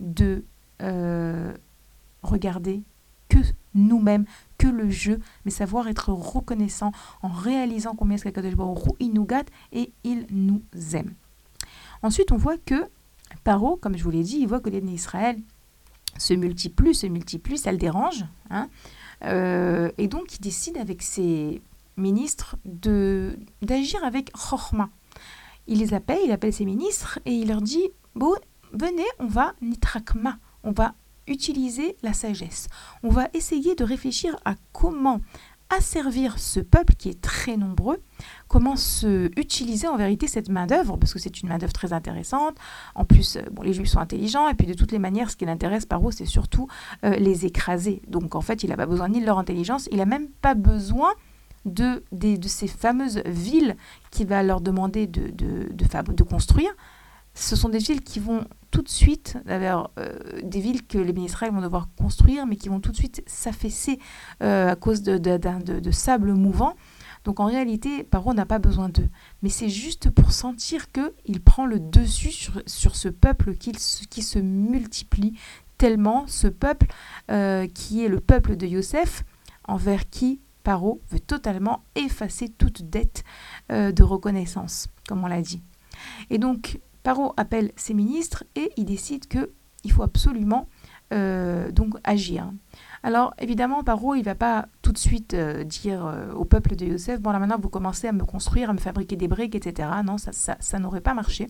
de 0.00 0.44
euh, 0.82 1.54
regarder 2.22 2.82
que 3.28 3.38
nous-mêmes, 3.74 4.24
que 4.56 4.66
le 4.66 4.90
jeu, 4.90 5.20
mais 5.44 5.50
savoir 5.50 5.88
être 5.88 6.10
reconnaissant 6.12 6.92
en 7.22 7.28
réalisant 7.28 7.94
combien 7.94 8.16
est-ce 8.16 8.24
qu'Akadosh 8.24 8.54
il 9.00 9.12
nous 9.12 9.24
gâte 9.24 9.48
et 9.72 9.92
il 10.04 10.26
nous 10.30 10.62
aime. 10.92 11.14
Ensuite, 12.02 12.32
on 12.32 12.36
voit 12.36 12.58
que 12.58 12.88
Paro, 13.44 13.76
comme 13.76 13.96
je 13.96 14.02
vous 14.02 14.10
l'ai 14.10 14.22
dit, 14.22 14.38
il 14.38 14.48
voit 14.48 14.60
que 14.60 14.70
les 14.70 14.78
Israël 14.78 15.36
se 16.16 16.34
multiplient, 16.34 16.94
se 16.94 17.06
multiplient, 17.06 17.58
ça 17.58 17.72
le 17.72 17.78
dérange. 17.78 18.24
Hein 18.50 18.68
euh, 19.24 19.90
et 19.98 20.08
donc, 20.08 20.36
il 20.36 20.40
décide 20.40 20.78
avec 20.78 21.02
ses 21.02 21.60
ministres 21.96 22.56
de 22.64 23.38
d'agir 23.62 24.02
avec 24.04 24.32
Chorma. 24.32 24.90
Il 25.66 25.80
les 25.80 25.92
appelle, 25.92 26.20
il 26.24 26.32
appelle 26.32 26.52
ses 26.52 26.64
ministres 26.64 27.18
et 27.26 27.32
il 27.32 27.48
leur 27.48 27.60
dit 27.60 27.90
Bon, 28.14 28.34
venez, 28.72 29.06
on 29.18 29.26
va 29.26 29.54
nitrakma, 29.60 30.38
on 30.62 30.72
va 30.72 30.94
utiliser 31.28 31.96
la 32.02 32.12
sagesse. 32.12 32.68
On 33.02 33.10
va 33.10 33.28
essayer 33.34 33.74
de 33.74 33.84
réfléchir 33.84 34.36
à 34.44 34.54
comment 34.72 35.20
asservir 35.70 36.38
ce 36.38 36.60
peuple 36.60 36.94
qui 36.94 37.10
est 37.10 37.20
très 37.20 37.56
nombreux, 37.56 37.98
comment 38.48 38.76
se 38.76 39.30
utiliser 39.38 39.86
en 39.86 39.96
vérité 39.96 40.26
cette 40.26 40.48
main-d'œuvre, 40.48 40.96
parce 40.96 41.12
que 41.12 41.18
c'est 41.18 41.42
une 41.42 41.48
main-d'œuvre 41.48 41.72
très 41.72 41.92
intéressante. 41.92 42.56
En 42.94 43.04
plus, 43.04 43.36
euh, 43.36 43.42
bon, 43.52 43.62
les 43.62 43.74
Juifs 43.74 43.90
sont 43.90 43.98
intelligents, 43.98 44.48
et 44.48 44.54
puis 44.54 44.66
de 44.66 44.74
toutes 44.74 44.92
les 44.92 44.98
manières, 44.98 45.30
ce 45.30 45.36
qui 45.36 45.44
l'intéresse 45.44 45.84
par 45.84 46.06
eux, 46.06 46.12
c'est 46.12 46.26
surtout 46.26 46.68
euh, 47.04 47.10
les 47.16 47.44
écraser. 47.44 48.02
Donc 48.08 48.34
en 48.34 48.40
fait, 48.40 48.62
il 48.62 48.70
n'a 48.70 48.76
pas 48.76 48.86
besoin 48.86 49.08
ni 49.08 49.20
de 49.20 49.26
leur 49.26 49.38
intelligence, 49.38 49.88
il 49.90 49.98
n'a 49.98 50.06
même 50.06 50.28
pas 50.28 50.54
besoin 50.54 51.10
de, 51.64 52.02
de, 52.12 52.48
ces 52.48 52.68
fameuses 52.68 53.20
villes 53.26 53.76
qu'il 54.10 54.26
va 54.26 54.42
leur 54.42 54.62
demander 54.62 55.06
de, 55.06 55.30
de, 55.30 55.68
de 55.70 56.22
construire 56.22 56.70
ce 57.38 57.54
sont 57.54 57.68
des 57.68 57.78
villes 57.78 58.02
qui 58.02 58.18
vont 58.18 58.44
tout 58.70 58.82
de 58.82 58.88
suite, 58.88 59.38
d'ailleurs, 59.46 59.90
euh, 59.98 60.18
des 60.42 60.60
villes 60.60 60.86
que 60.86 60.98
les 60.98 61.12
ministres 61.12 61.46
vont 61.50 61.62
devoir 61.62 61.88
construire, 61.96 62.46
mais 62.46 62.56
qui 62.56 62.68
vont 62.68 62.80
tout 62.80 62.90
de 62.90 62.96
suite 62.96 63.22
s'affaisser 63.26 63.98
euh, 64.42 64.72
à 64.72 64.76
cause 64.76 65.02
de, 65.02 65.18
de, 65.18 65.90
sable 65.90 66.32
mouvant. 66.34 66.74
Donc 67.24 67.40
en 67.40 67.46
réalité, 67.46 68.02
Paro 68.02 68.34
n'a 68.34 68.44
pas 68.44 68.58
besoin 68.58 68.88
d'eux. 68.88 69.08
Mais 69.42 69.48
c'est 69.50 69.68
juste 69.68 70.10
pour 70.10 70.32
sentir 70.32 70.86
qu'il 70.90 71.40
prend 71.40 71.64
le 71.64 71.78
dessus 71.78 72.30
sur, 72.30 72.60
sur 72.66 72.96
ce 72.96 73.08
peuple 73.08 73.54
qui, 73.54 73.72
se 73.74 74.38
multiplie 74.38 75.38
tellement, 75.78 76.26
ce 76.26 76.48
peuple 76.48 76.86
euh, 77.30 77.66
qui 77.68 78.04
est 78.04 78.08
le 78.08 78.20
peuple 78.20 78.56
de 78.56 78.66
Yosef, 78.66 79.24
envers 79.66 80.10
qui 80.10 80.40
Paro 80.64 81.00
veut 81.10 81.20
totalement 81.20 81.84
effacer 81.94 82.48
toute 82.48 82.82
dette 82.82 83.22
de 83.70 84.02
reconnaissance, 84.02 84.88
comme 85.08 85.24
on 85.24 85.28
l'a 85.28 85.40
dit. 85.40 85.62
Et 86.30 86.38
donc, 86.38 86.78
Paro 87.08 87.32
appelle 87.38 87.72
ses 87.74 87.94
ministres 87.94 88.44
et 88.54 88.70
il 88.76 88.84
décide 88.84 89.28
qu'il 89.28 89.92
faut 89.92 90.02
absolument 90.02 90.68
euh, 91.14 91.72
donc 91.72 91.94
agir. 92.04 92.52
Alors 93.02 93.32
évidemment, 93.38 93.82
Paro, 93.82 94.14
il 94.14 94.22
va 94.22 94.34
pas 94.34 94.68
tout 94.82 94.92
de 94.92 94.98
suite 94.98 95.32
euh, 95.32 95.64
dire 95.64 96.04
au 96.36 96.44
peuple 96.44 96.76
de 96.76 96.84
Yosef, 96.84 97.18
bon 97.18 97.30
là 97.30 97.38
maintenant 97.38 97.58
vous 97.58 97.70
commencez 97.70 98.08
à 98.08 98.12
me 98.12 98.26
construire, 98.26 98.68
à 98.68 98.74
me 98.74 98.78
fabriquer 98.78 99.16
des 99.16 99.26
briques, 99.26 99.54
etc. 99.54 99.88
Non, 100.04 100.18
ça, 100.18 100.32
ça, 100.32 100.58
ça 100.60 100.78
n'aurait 100.78 101.00
pas 101.00 101.14
marché. 101.14 101.46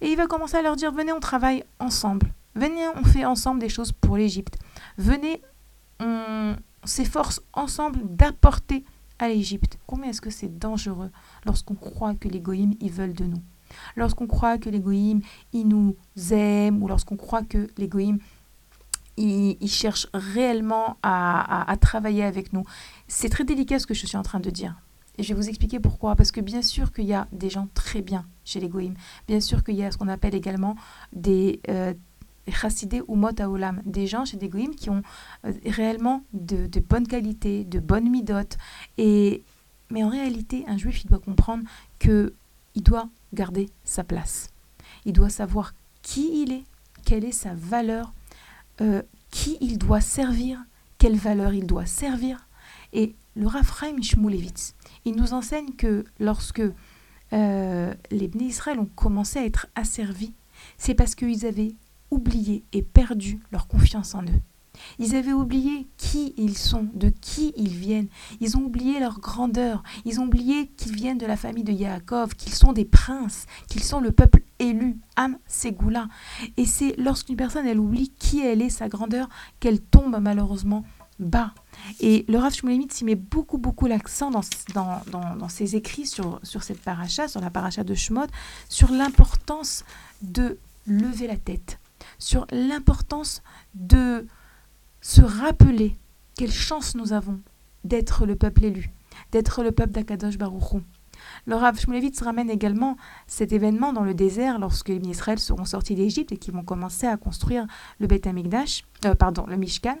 Et 0.00 0.08
il 0.08 0.16
va 0.16 0.26
commencer 0.26 0.56
à 0.56 0.62
leur 0.62 0.74
dire, 0.74 0.90
venez, 0.90 1.12
on 1.12 1.20
travaille 1.20 1.62
ensemble. 1.78 2.34
Venez, 2.56 2.88
on 2.96 3.04
fait 3.04 3.24
ensemble 3.24 3.60
des 3.60 3.68
choses 3.68 3.92
pour 3.92 4.16
l'Égypte. 4.16 4.58
Venez, 4.98 5.40
on 6.00 6.56
s'efforce 6.82 7.40
ensemble 7.52 8.00
d'apporter 8.16 8.84
à 9.20 9.28
l'Égypte. 9.28 9.78
Combien 9.86 10.10
est-ce 10.10 10.20
que 10.20 10.30
c'est 10.30 10.58
dangereux 10.58 11.12
lorsqu'on 11.46 11.76
croit 11.76 12.16
que 12.16 12.26
les 12.26 12.40
goïms, 12.40 12.74
ils 12.80 12.90
veulent 12.90 13.14
de 13.14 13.26
nous? 13.26 13.42
Lorsqu'on 13.96 14.26
croit 14.26 14.58
que 14.58 14.68
les 14.68 14.80
goïms, 14.80 15.20
ils 15.52 15.66
nous 15.66 15.96
aiment, 16.30 16.82
ou 16.82 16.88
lorsqu'on 16.88 17.16
croit 17.16 17.42
que 17.42 17.68
les 17.78 17.88
goïms, 17.88 18.18
ils, 19.16 19.68
cherchent 19.68 20.08
réellement 20.14 20.96
à, 21.02 21.70
à 21.70 21.76
travailler 21.76 22.24
avec 22.24 22.52
nous. 22.52 22.64
C'est 23.06 23.28
très 23.28 23.44
délicat 23.44 23.78
ce 23.78 23.86
que 23.86 23.94
je 23.94 24.06
suis 24.06 24.16
en 24.16 24.22
train 24.22 24.40
de 24.40 24.50
dire. 24.50 24.76
Et 25.18 25.22
je 25.22 25.34
vais 25.34 25.40
vous 25.40 25.48
expliquer 25.48 25.80
pourquoi. 25.80 26.16
Parce 26.16 26.32
que 26.32 26.40
bien 26.40 26.62
sûr 26.62 26.92
qu'il 26.92 27.04
y 27.04 27.12
a 27.12 27.28
des 27.30 27.50
gens 27.50 27.68
très 27.74 28.00
bien 28.00 28.24
chez 28.44 28.60
les. 28.60 28.70
Bien 29.28 29.40
sûr 29.40 29.62
qu'il 29.62 29.74
y 29.74 29.84
a 29.84 29.90
ce 29.90 29.98
qu'on 29.98 30.08
appelle 30.08 30.34
également 30.34 30.76
des 31.12 31.60
euh, 31.68 31.92
chassidés 32.48 33.02
ou 33.06 33.16
mot 33.16 33.28
olam, 33.38 33.82
des 33.84 34.06
gens 34.06 34.24
chez 34.24 34.36
des 34.36 34.48
qui 34.48 34.88
ont 34.88 35.02
euh, 35.44 35.52
réellement 35.66 36.22
de, 36.32 36.66
de 36.66 36.80
bonnes 36.80 37.06
qualités, 37.06 37.64
de 37.64 37.80
bonnes 37.80 38.08
midotes. 38.08 38.56
Et, 38.96 39.42
mais 39.90 40.02
en 40.04 40.08
réalité, 40.08 40.64
un 40.66 40.78
juif, 40.78 41.04
il 41.04 41.08
doit 41.08 41.18
comprendre 41.18 41.64
que 41.98 42.32
il 42.80 42.82
doit 42.82 43.10
garder 43.34 43.68
sa 43.84 44.04
place. 44.04 44.48
Il 45.04 45.12
doit 45.12 45.28
savoir 45.28 45.74
qui 46.00 46.42
il 46.42 46.50
est, 46.50 46.64
quelle 47.04 47.26
est 47.26 47.30
sa 47.30 47.52
valeur, 47.52 48.14
euh, 48.80 49.02
qui 49.30 49.58
il 49.60 49.76
doit 49.76 50.00
servir, 50.00 50.64
quelle 50.96 51.16
valeur 51.16 51.52
il 51.52 51.66
doit 51.66 51.84
servir. 51.84 52.48
Et 52.94 53.14
le 53.36 53.46
Raphaël 53.46 54.02
Shmulevitz, 54.02 54.74
il 55.04 55.14
nous 55.14 55.34
enseigne 55.34 55.74
que 55.76 56.06
lorsque 56.20 56.62
euh, 57.34 57.94
les 58.10 58.28
Bnei 58.28 58.46
Israël 58.46 58.80
ont 58.80 58.88
commencé 58.96 59.38
à 59.38 59.44
être 59.44 59.66
asservis, 59.74 60.32
c'est 60.78 60.94
parce 60.94 61.14
qu'ils 61.14 61.44
avaient 61.44 61.74
oublié 62.10 62.64
et 62.72 62.80
perdu 62.80 63.40
leur 63.52 63.68
confiance 63.68 64.14
en 64.14 64.22
eux. 64.22 64.40
Ils 64.98 65.14
avaient 65.14 65.32
oublié 65.32 65.88
qui 65.96 66.34
ils 66.36 66.56
sont, 66.56 66.88
de 66.94 67.08
qui 67.08 67.52
ils 67.56 67.74
viennent. 67.74 68.08
Ils 68.40 68.56
ont 68.56 68.62
oublié 68.62 69.00
leur 69.00 69.20
grandeur. 69.20 69.82
Ils 70.04 70.20
ont 70.20 70.24
oublié 70.24 70.68
qu'ils 70.76 70.94
viennent 70.94 71.18
de 71.18 71.26
la 71.26 71.36
famille 71.36 71.64
de 71.64 71.72
Yaakov, 71.72 72.34
qu'ils 72.34 72.54
sont 72.54 72.72
des 72.72 72.84
princes, 72.84 73.46
qu'ils 73.68 73.82
sont 73.82 74.00
le 74.00 74.12
peuple 74.12 74.42
élu, 74.58 74.98
Am 75.16 75.38
Ségoula. 75.46 76.08
Et 76.56 76.66
c'est 76.66 76.94
lorsqu'une 76.98 77.36
personne, 77.36 77.66
elle 77.66 77.78
oublie 77.78 78.10
qui 78.18 78.40
elle 78.40 78.62
est, 78.62 78.70
sa 78.70 78.88
grandeur, 78.88 79.28
qu'elle 79.58 79.80
tombe 79.80 80.18
malheureusement 80.20 80.84
bas. 81.20 81.52
Et 82.00 82.24
le 82.28 82.38
Rav 82.38 82.52
Shmulemitz 82.52 83.00
y 83.00 83.04
met 83.04 83.14
beaucoup, 83.14 83.58
beaucoup 83.58 83.86
l'accent 83.86 84.30
dans, 84.30 84.42
dans, 84.74 85.48
ses 85.48 85.76
écrits 85.76 86.06
sur, 86.06 86.40
sur 86.42 86.62
cette 86.62 86.80
paracha, 86.80 87.28
sur 87.28 87.40
la 87.40 87.50
paracha 87.50 87.84
de 87.84 87.94
Shmod, 87.94 88.30
sur 88.68 88.90
l'importance 88.90 89.84
de 90.22 90.58
lever 90.86 91.26
la 91.26 91.36
tête, 91.36 91.78
sur 92.18 92.46
l'importance 92.50 93.42
de 93.74 94.26
se 95.00 95.22
rappeler 95.22 95.96
quelle 96.36 96.50
chance 96.50 96.94
nous 96.94 97.12
avons 97.12 97.40
d'être 97.84 98.26
le 98.26 98.36
peuple 98.36 98.64
élu, 98.64 98.90
d'être 99.32 99.62
le 99.62 99.72
peuple 99.72 99.92
d'Akadosh 99.92 100.38
Baruchou. 100.38 100.82
Le 101.46 101.54
Rav 101.54 101.78
Shmulevitz 101.78 102.20
ramène 102.22 102.50
également 102.50 102.96
cet 103.26 103.52
événement 103.52 103.92
dans 103.92 104.04
le 104.04 104.14
désert 104.14 104.58
lorsque 104.58 104.88
les 104.88 104.96
Israël 104.96 105.38
seront 105.38 105.64
sortis 105.64 105.94
d'Égypte 105.94 106.32
et 106.32 106.36
qu'ils 106.36 106.54
vont 106.54 106.64
commencer 106.64 107.06
à 107.06 107.16
construire 107.16 107.66
le 107.98 108.06
Beth 108.06 108.26
Amikdash, 108.26 108.84
euh, 109.04 109.14
pardon, 109.14 109.44
le 109.46 109.56
Mishkan. 109.56 109.98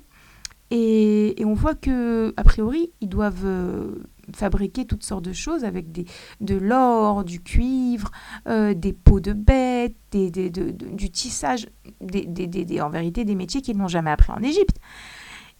Et, 0.70 1.34
on 1.44 1.54
voit 1.54 1.74
que, 1.74 2.32
a 2.36 2.44
priori, 2.44 2.92
ils 3.00 3.08
doivent 3.08 3.44
euh, 3.44 4.04
fabriquer 4.36 4.84
toutes 4.84 5.04
sortes 5.04 5.24
de 5.24 5.32
choses 5.32 5.64
avec 5.64 5.92
des, 5.92 6.04
de 6.40 6.56
l'or, 6.56 7.24
du 7.24 7.42
cuivre, 7.42 8.10
euh, 8.48 8.74
des 8.74 8.92
peaux 8.92 9.20
de 9.20 9.32
bêtes, 9.32 9.96
des, 10.10 10.30
du 10.30 11.10
tissage, 11.10 11.68
des, 12.00 12.80
en 12.80 12.90
vérité 12.90 13.24
des 13.24 13.34
métiers 13.34 13.62
qu'ils 13.62 13.76
n'ont 13.76 13.88
jamais 13.88 14.10
appris 14.10 14.32
en 14.32 14.42
Égypte. 14.42 14.76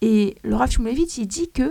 Et 0.03 0.37
le 0.45 0.57
Rav 0.57 0.71
Shmulevitz, 0.71 1.19
il 1.19 1.27
dit 1.27 1.51
que 1.51 1.71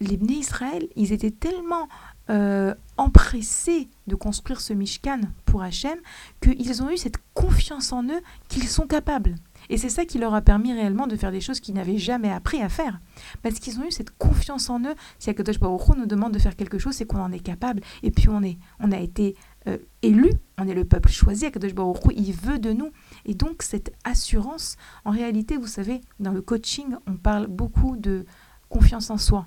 les 0.00 0.16
Bnei 0.16 0.36
Israël, 0.36 0.88
ils 0.96 1.12
étaient 1.12 1.30
tellement 1.30 1.88
euh, 2.28 2.74
empressés 2.96 3.88
de 4.06 4.14
construire 4.14 4.60
ce 4.60 4.72
Mishkan 4.72 5.20
pour 5.44 5.62
Hachem 5.62 5.98
qu'ils 6.40 6.82
ont 6.82 6.90
eu 6.90 6.96
cette 6.96 7.18
confiance 7.34 7.92
en 7.92 8.04
eux 8.04 8.20
qu'ils 8.48 8.68
sont 8.68 8.86
capables. 8.86 9.36
Et 9.70 9.76
c'est 9.76 9.88
ça 9.88 10.04
qui 10.04 10.18
leur 10.18 10.34
a 10.34 10.42
permis 10.42 10.72
réellement 10.72 11.06
de 11.06 11.16
faire 11.16 11.32
des 11.32 11.40
choses 11.40 11.60
qu'ils 11.60 11.74
n'avaient 11.74 11.98
jamais 11.98 12.30
appris 12.30 12.62
à 12.62 12.68
faire. 12.68 13.00
Parce 13.42 13.58
qu'ils 13.58 13.78
ont 13.78 13.84
eu 13.84 13.90
cette 13.90 14.16
confiance 14.16 14.70
en 14.70 14.80
eux. 14.80 14.94
Si 15.18 15.30
Akadosh 15.30 15.58
Baruch 15.58 15.96
nous 15.96 16.06
demande 16.06 16.32
de 16.32 16.38
faire 16.38 16.56
quelque 16.56 16.78
chose, 16.78 16.94
c'est 16.94 17.06
qu'on 17.06 17.20
en 17.20 17.32
est 17.32 17.40
capable. 17.40 17.82
Et 18.02 18.10
puis 18.10 18.28
on, 18.28 18.42
est, 18.42 18.58
on 18.80 18.92
a 18.92 18.98
été 18.98 19.34
euh, 19.68 19.78
élu, 20.02 20.30
on 20.58 20.68
est 20.68 20.74
le 20.74 20.84
peuple 20.84 21.10
choisi. 21.10 21.46
Akadosh 21.46 21.74
Baruch 21.74 21.98
il 22.14 22.32
veut 22.32 22.58
de 22.58 22.72
nous. 22.72 22.90
Et 23.24 23.34
donc 23.34 23.62
cette 23.62 23.92
assurance, 24.04 24.76
en 25.04 25.10
réalité, 25.10 25.56
vous 25.56 25.66
savez, 25.66 26.00
dans 26.20 26.32
le 26.32 26.42
coaching, 26.42 26.94
on 27.06 27.16
parle 27.16 27.46
beaucoup 27.46 27.96
de 27.96 28.24
confiance 28.68 29.10
en 29.10 29.18
soi. 29.18 29.46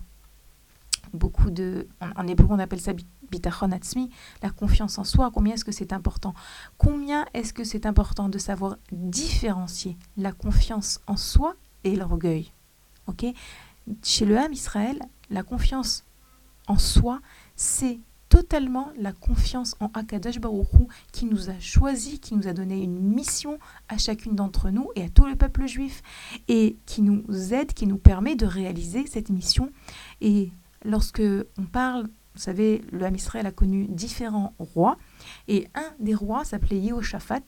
Beaucoup 1.14 1.50
de, 1.50 1.88
en, 2.02 2.24
en 2.24 2.28
hébreu, 2.28 2.48
on 2.50 2.60
appelle 2.60 2.82
ça 2.82 2.94
bitachon 3.30 3.72
atzmi, 3.72 4.10
la 4.42 4.50
confiance 4.50 4.98
en 4.98 5.04
soi, 5.04 5.32
combien 5.32 5.54
est-ce 5.54 5.66
que 5.66 5.72
c'est 5.72 5.94
important? 5.94 6.34
Combien 6.78 7.26
est-ce 7.34 7.54
que 7.54 7.64
c'est 7.64 7.86
important 7.86 8.30
de 8.30 8.38
savoir 8.38 8.78
différencier 8.92 9.98
la 10.18 10.32
confiance 10.32 11.02
en 11.08 11.18
soi 11.18 11.56
et 11.84 11.96
l'orgueil? 11.96 12.54
Ok? 13.08 13.26
Chez 14.04 14.26
le 14.26 14.38
Ham 14.38 14.54
Israël, 14.54 15.00
la 15.30 15.44
confiance 15.44 16.06
en 16.68 16.78
soi, 16.78 17.20
c'est 17.56 18.00
totalement 18.30 18.92
la 18.96 19.12
confiance 19.12 19.76
en 19.80 19.90
Akadosh 19.96 20.40
Baruchou 20.40 20.88
qui 21.12 21.26
nous 21.26 21.50
a 21.50 21.60
choisi, 21.60 22.20
qui 22.20 22.36
nous 22.36 22.48
a 22.48 22.54
donné 22.54 22.82
une 22.82 23.00
mission 23.00 23.58
à 23.90 23.98
chacune 23.98 24.36
d'entre 24.36 24.70
nous 24.70 24.90
et 24.96 25.04
à 25.06 25.10
tout 25.10 25.26
le 25.26 25.36
peuple 25.36 25.66
juif 25.66 26.02
et 26.48 26.78
qui 26.86 27.02
nous 27.02 27.24
aide, 27.54 27.74
qui 27.74 27.88
nous 27.88 27.98
permet 27.98 28.36
de 28.36 28.46
réaliser 28.46 29.08
cette 29.08 29.30
mission. 29.30 29.72
Et 30.22 30.52
lorsque 30.86 31.24
on 31.58 31.66
parle 31.66 32.08
vous 32.40 32.46
savez, 32.46 32.82
le 32.94 33.04
Ham 33.04 33.14
Israël 33.18 33.46
a 33.48 33.52
connu 33.52 33.86
différents 33.90 34.54
rois, 34.60 34.98
et 35.50 35.68
un 35.76 35.92
des 36.00 36.16
rois 36.16 36.46
s'appelait 36.46 36.80
Yehoshaphat, 36.80 37.42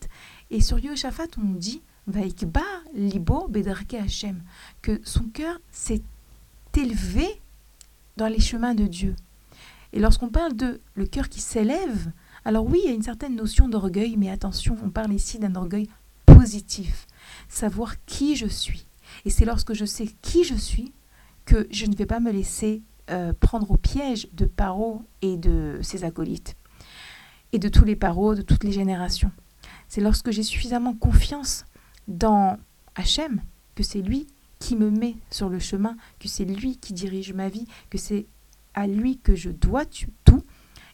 et 0.49 0.60
sur 0.60 0.80
Yehoshaphat, 0.80 1.27
on 1.41 1.54
dit 1.54 1.82
Vaikba 2.08 2.65
libo 2.93 3.47
bedarke 3.47 3.95
que 4.82 4.99
son 5.06 5.23
cœur 5.30 5.62
s'est 5.71 6.01
élevé 6.75 7.25
dans 8.17 8.27
les 8.27 8.41
chemins 8.41 8.75
de 8.75 8.86
Dieu. 8.86 9.15
Et 9.93 10.01
lorsqu'on 10.01 10.27
parle 10.27 10.58
de 10.58 10.82
le 10.95 11.06
cœur 11.06 11.30
qui 11.30 11.39
s'élève, 11.39 12.12
alors 12.43 12.65
oui, 12.65 12.82
il 12.84 12.89
y 12.89 12.91
a 12.91 12.95
une 12.95 13.01
certaine 13.01 13.38
notion 13.38 13.69
d'orgueil, 13.69 14.17
mais 14.17 14.30
attention, 14.30 14.75
on 14.84 14.89
parle 14.89 15.13
ici 15.13 15.39
d'un 15.39 15.56
orgueil 15.56 15.88
positif, 16.25 17.08
savoir 17.47 17.95
qui 18.04 18.36
je 18.36 18.47
suis. 18.47 18.86
Et 19.23 19.30
c'est 19.30 19.45
lorsque 19.45 19.71
je 19.73 19.86
sais 19.86 20.08
qui 20.21 20.43
je 20.43 20.56
suis 20.56 20.91
que 21.45 21.65
je 21.71 21.86
ne 21.86 21.95
vais 21.95 22.06
pas 22.06 22.19
me 22.19 22.32
laisser 22.32 22.82
euh, 23.12 23.34
prendre 23.39 23.71
au 23.71 23.78
piège 23.78 24.28
de 24.34 24.45
Paro 24.45 25.04
et 25.21 25.38
de 25.38 25.80
ses 25.82 26.04
acolytes, 26.04 26.56
et 27.52 27.60
de 27.60 27.69
tous 27.69 27.86
les 27.86 27.95
Paros, 27.95 28.36
de 28.36 28.41
toutes 28.41 28.63
les 28.63 28.71
générations. 28.71 29.32
C'est 29.88 30.02
lorsque 30.02 30.32
j'ai 30.32 30.43
suffisamment 30.43 30.93
confiance 30.93 31.65
dans 32.08 32.58
Hachem, 32.95 33.41
que 33.76 33.84
c'est 33.84 34.02
lui 34.02 34.28
qui 34.60 34.76
me 34.76 34.89
met 34.89 35.15
sur 35.30 35.50
le 35.50 35.60
chemin, 35.60 35.97
que 36.19 36.28
c'est 36.28 36.45
lui 36.45 36.78
qui 36.78 36.93
dirige 36.93 37.34
ma 37.34 37.50
vie, 37.50 37.67
que 37.89 37.97
c'est 37.97 38.28
à 38.74 38.88
lui 38.88 39.17
que 39.17 39.36
je 39.36 39.50
dois 39.50 39.84
tout, 39.86 40.43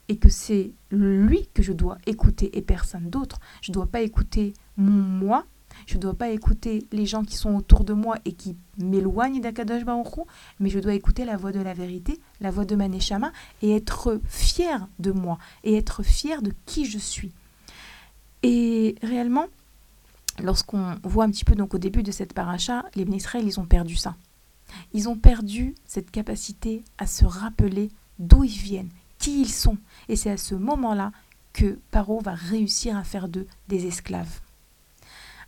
et 0.09 0.17
que 0.17 0.29
c'est 0.29 0.71
lui 0.89 1.49
que 1.53 1.61
je 1.61 1.73
dois 1.73 1.97
écouter 2.05 2.57
et 2.57 2.61
personne 2.61 3.09
d'autre. 3.09 3.39
Je 3.61 3.71
ne 3.71 3.73
dois 3.73 3.87
pas 3.87 4.01
écouter 4.01 4.53
mon 4.77 4.91
moi, 4.91 5.45
je 5.85 5.95
ne 5.95 6.01
dois 6.01 6.13
pas 6.13 6.29
écouter 6.29 6.85
les 6.91 7.05
gens 7.05 7.23
qui 7.23 7.35
sont 7.35 7.55
autour 7.55 7.83
de 7.83 7.93
moi 7.93 8.17
et 8.25 8.33
qui 8.33 8.55
m'éloignent 8.77 9.41
d'Akadosh 9.41 9.83
mais 10.59 10.69
je 10.69 10.79
dois 10.79 10.93
écouter 10.93 11.25
la 11.25 11.37
voix 11.37 11.51
de 11.51 11.59
la 11.59 11.73
vérité, 11.73 12.19
la 12.41 12.51
voix 12.51 12.65
de 12.65 12.75
Maneshama, 12.75 13.31
et 13.61 13.75
être 13.75 14.19
fier 14.27 14.87
de 14.99 15.11
moi, 15.11 15.37
et 15.63 15.75
être 15.75 16.03
fier 16.03 16.41
de 16.41 16.51
qui 16.65 16.85
je 16.85 16.97
suis. 16.97 17.31
Et 18.43 18.95
réellement, 19.01 19.47
lorsqu'on 20.41 20.95
voit 21.03 21.25
un 21.25 21.31
petit 21.31 21.45
peu 21.45 21.55
donc 21.55 21.73
au 21.73 21.77
début 21.77 22.03
de 22.03 22.11
cette 22.11 22.33
paracha, 22.33 22.85
les 22.95 23.03
Israël, 23.03 23.45
ils 23.45 23.59
ont 23.59 23.65
perdu 23.65 23.95
ça. 23.95 24.15
Ils 24.93 25.09
ont 25.09 25.15
perdu 25.15 25.75
cette 25.85 26.11
capacité 26.11 26.83
à 26.97 27.07
se 27.07 27.25
rappeler 27.25 27.89
d'où 28.19 28.43
ils 28.43 28.49
viennent, 28.49 28.89
qui 29.17 29.41
ils 29.41 29.51
sont. 29.51 29.77
Et 30.09 30.15
c'est 30.15 30.31
à 30.31 30.37
ce 30.37 30.55
moment-là 30.55 31.11
que 31.53 31.79
Paro 31.91 32.19
va 32.19 32.33
réussir 32.33 32.97
à 32.97 33.03
faire 33.03 33.27
d'eux 33.27 33.47
des 33.67 33.87
esclaves. 33.87 34.41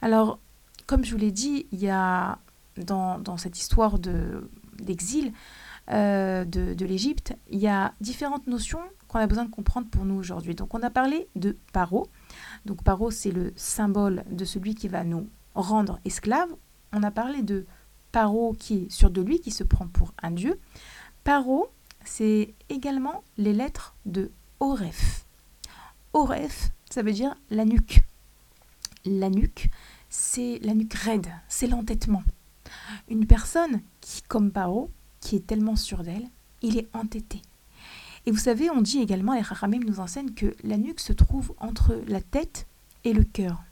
Alors, 0.01 0.39
comme 0.85 1.03
je 1.03 1.11
vous 1.11 1.17
l'ai 1.17 1.31
dit, 1.31 1.67
il 1.71 1.79
y 1.79 1.89
a 1.89 2.39
dans, 2.77 3.37
cette 3.37 3.59
histoire 3.59 3.99
d'exil, 4.79 5.33
euh, 5.91 6.45
de, 6.45 6.73
de 6.73 6.85
l'Égypte, 6.85 7.35
il 7.49 7.59
y 7.59 7.67
a 7.67 7.93
différentes 7.99 8.47
notions 8.47 8.81
qu'on 9.07 9.19
a 9.19 9.27
besoin 9.27 9.45
de 9.45 9.51
comprendre 9.51 9.89
pour 9.89 10.05
nous 10.05 10.15
aujourd'hui. 10.15 10.55
Donc 10.55 10.73
on 10.73 10.81
a 10.83 10.89
parlé 10.89 11.27
de 11.35 11.57
paro. 11.73 12.07
Donc 12.65 12.83
paro, 12.83 13.11
c'est 13.11 13.31
le 13.31 13.51
symbole 13.55 14.23
de 14.29 14.45
celui 14.45 14.75
qui 14.75 14.87
va 14.87 15.03
nous 15.03 15.27
rendre 15.55 15.99
esclaves. 16.05 16.55
On 16.93 17.03
a 17.03 17.11
parlé 17.11 17.41
de 17.41 17.65
paro 18.11 18.55
qui 18.57 18.85
est 18.85 18.91
sûr 18.91 19.09
de 19.09 19.21
lui, 19.21 19.39
qui 19.39 19.51
se 19.51 19.63
prend 19.63 19.87
pour 19.87 20.13
un 20.21 20.31
dieu. 20.31 20.59
Paro, 21.23 21.69
c'est 22.05 22.53
également 22.69 23.23
les 23.37 23.53
lettres 23.53 23.95
de 24.05 24.31
Oref. 24.59 25.25
Oref, 26.13 26.71
ça 26.89 27.01
veut 27.01 27.11
dire 27.11 27.35
la 27.49 27.65
nuque. 27.65 28.03
La 29.11 29.31
nuque, 29.31 29.71
c'est 30.07 30.59
la 30.61 30.75
nuque 30.75 30.93
raide, 30.93 31.27
c'est 31.47 31.65
l'entêtement. 31.65 32.21
Une 33.09 33.25
personne 33.25 33.81
qui, 34.01 34.21
comme 34.21 34.51
Paro, 34.51 34.91
qui 35.19 35.35
est 35.35 35.47
tellement 35.47 35.75
sûre 35.75 36.03
d'elle, 36.03 36.27
il 36.61 36.77
est 36.77 36.87
entêté. 36.93 37.41
Et 38.27 38.31
vous 38.31 38.37
savez, 38.37 38.69
on 38.69 38.81
dit 38.81 38.99
également, 38.99 39.33
et 39.33 39.41
Rahamim 39.41 39.79
nous 39.79 39.99
enseigne 39.99 40.31
que 40.35 40.55
la 40.63 40.77
nuque 40.77 40.99
se 40.99 41.11
trouve 41.11 41.55
entre 41.57 41.99
la 42.07 42.21
tête 42.21 42.67
et 43.03 43.13
le 43.13 43.23
cœur. 43.23 43.63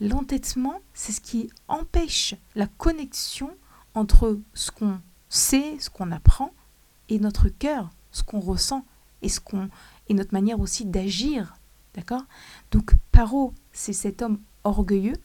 L'entêtement, 0.00 0.78
c'est 0.94 1.10
ce 1.10 1.20
qui 1.20 1.50
empêche 1.66 2.36
la 2.54 2.68
connexion 2.68 3.50
entre 3.94 4.38
ce 4.54 4.70
qu'on 4.70 5.00
sait, 5.28 5.76
ce 5.80 5.90
qu'on 5.90 6.12
apprend, 6.12 6.52
et 7.08 7.18
notre 7.18 7.48
cœur, 7.48 7.90
ce 8.12 8.22
qu'on 8.22 8.40
ressent, 8.40 8.84
et, 9.22 9.28
ce 9.28 9.40
qu'on, 9.40 9.68
et 10.08 10.14
notre 10.14 10.32
manière 10.32 10.60
aussi 10.60 10.84
d'agir. 10.84 11.56
D'accord? 11.94 12.22
Donc, 12.70 12.94
Paro, 13.10 13.52
c'est 13.72 13.92
cet 13.92 14.22
homme 14.22 14.38
orgueilleux, 14.64 15.16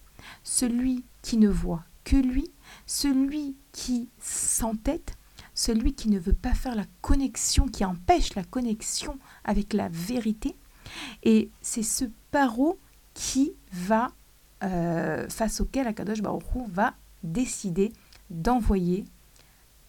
celui 0.43 1.05
qui 1.21 1.37
ne 1.37 1.49
voit 1.49 1.83
que 2.03 2.15
lui, 2.15 2.49
celui 2.85 3.55
qui 3.71 4.09
s'entête, 4.19 5.15
celui 5.53 5.93
qui 5.93 6.09
ne 6.09 6.19
veut 6.19 6.33
pas 6.33 6.53
faire 6.53 6.75
la 6.75 6.85
connexion, 7.01 7.67
qui 7.67 7.83
empêche 7.83 8.35
la 8.35 8.43
connexion 8.43 9.17
avec 9.43 9.73
la 9.73 9.89
vérité. 9.89 10.55
Et 11.23 11.49
c'est 11.61 11.83
ce 11.83 12.05
paro 12.31 12.79
qui 13.13 13.53
va, 13.73 14.11
euh, 14.63 15.27
face 15.29 15.59
auquel 15.59 15.87
Akadosh 15.87 16.21
Baruch 16.21 16.43
va 16.69 16.93
décider 17.23 17.91
d'envoyer 18.29 19.05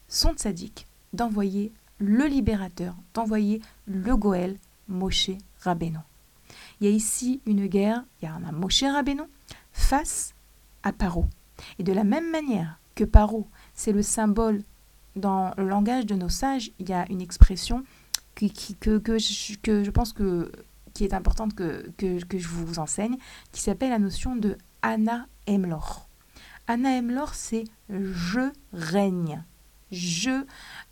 son 0.09 0.33
tzaddik, 0.33 0.87
d'envoyer 1.13 1.73
le 1.99 2.25
libérateur, 2.27 2.97
d'envoyer 3.15 3.61
le 3.87 4.17
Goël, 4.17 4.57
Moshe 4.89 5.31
Rabbeinu. 5.61 5.99
Il 6.81 6.89
y 6.89 6.91
a 6.91 6.95
ici 6.95 7.41
une 7.47 7.67
guerre, 7.67 8.05
il 8.21 8.25
y 8.25 8.29
a 8.29 8.35
un 8.35 8.53
Moshe 8.53 8.83
Rabbeinu 8.83 9.23
face 9.79 10.35
à 10.83 10.93
Paro. 10.93 11.27
Et 11.79 11.83
de 11.83 11.93
la 11.93 12.05
même 12.05 12.31
manière 12.31 12.79
que 12.95 13.05
Paro, 13.05 13.49
c'est 13.75 13.93
le 13.93 14.03
symbole 14.03 14.63
dans 15.17 15.53
le 15.57 15.67
langage 15.67 16.07
de 16.07 16.15
nos 16.15 16.29
sages, 16.29 16.71
il 16.79 16.89
y 16.89 16.93
a 16.93 17.07
une 17.11 17.21
expression 17.21 17.85
qui, 18.35 18.53
que, 18.77 18.99
que, 18.99 19.19
je, 19.19 19.57
que, 19.59 19.83
je, 19.83 19.91
pense 19.91 20.13
que 20.13 20.53
qui 20.95 21.05
est 21.05 21.15
importante 21.15 21.55
que, 21.55 21.91
que, 21.97 22.25
que 22.25 22.39
je 22.39 22.49
vous 22.49 22.79
enseigne, 22.79 23.17
qui 23.51 23.61
s'appelle 23.61 23.91
la 23.91 23.99
notion 23.99 24.37
de 24.37 24.57
Anna 24.83 25.27
Emlor. 25.49 26.09
Anna 26.67 26.91
Emlor, 26.99 27.35
c'est 27.35 27.65
je 27.89 28.51
règne. 28.73 29.43
Je, 29.91 30.45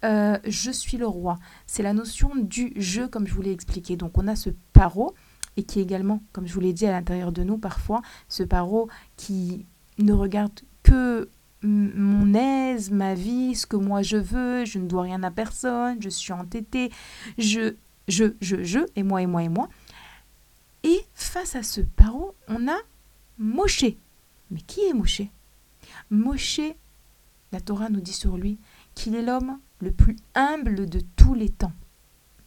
euh, 0.05 0.39
je 0.45 0.71
suis 0.71 0.97
le 0.97 1.07
roi. 1.07 1.39
C'est 1.67 1.83
la 1.83 1.93
notion 1.93 2.33
du 2.35 2.73
je, 2.77 3.03
comme 3.03 3.27
je 3.27 3.35
vous 3.35 3.43
l'ai 3.43 3.53
expliqué. 3.53 3.97
Donc 3.97 4.17
on 4.17 4.27
a 4.27 4.35
ce 4.35 4.51
paro, 4.73 5.15
et 5.57 5.65
qui 5.65 5.81
également, 5.81 6.23
comme 6.33 6.47
je 6.47 6.55
vous 6.55 6.61
l'ai 6.61 6.73
dit, 6.73 6.87
à 6.87 6.93
l'intérieur 6.93 7.33
de 7.33 7.43
nous 7.43 7.59
parfois, 7.59 8.03
ce 8.29 8.43
paro 8.43 8.89
qui 9.17 9.67
ne 9.99 10.13
regarde 10.13 10.53
que 10.83 11.29
mon 11.63 12.35
aise, 12.35 12.91
ma 12.91 13.15
vie, 13.15 13.55
ce 13.55 13.67
que 13.67 13.77
moi 13.77 14.03
je 14.03 14.17
veux, 14.17 14.65
je 14.65 14.79
ne 14.79 14.87
dois 14.87 15.03
rien 15.03 15.23
à 15.23 15.31
personne, 15.31 16.01
je 16.01 16.09
suis 16.09 16.33
entêtée, 16.33 16.91
je, 17.39 17.75
je, 18.09 18.35
je, 18.41 18.63
je, 18.63 18.81
et 18.95 19.03
moi, 19.03 19.23
et 19.23 19.27
moi, 19.27 19.43
et 19.43 19.49
moi. 19.49 19.69
Et 20.83 21.01
face 21.15 21.57
à 21.57 21.63
ce 21.63 21.81
paro, 21.81 22.35
on 22.49 22.69
a 22.69 22.77
Moshe. 23.39 23.87
Mais 24.51 24.61
qui 24.61 24.81
est 24.83 24.93
Moshe? 24.93 25.23
Moshe, 26.11 26.61
la 27.53 27.61
Torah 27.61 27.89
nous 27.89 28.01
dit 28.01 28.13
sur 28.13 28.37
lui 28.37 28.59
qu'il 28.95 29.15
est 29.15 29.23
l'homme 29.23 29.59
le 29.81 29.91
plus 29.91 30.17
humble 30.35 30.89
de 30.89 31.01
tous 31.17 31.35
les 31.35 31.49
temps. 31.49 31.73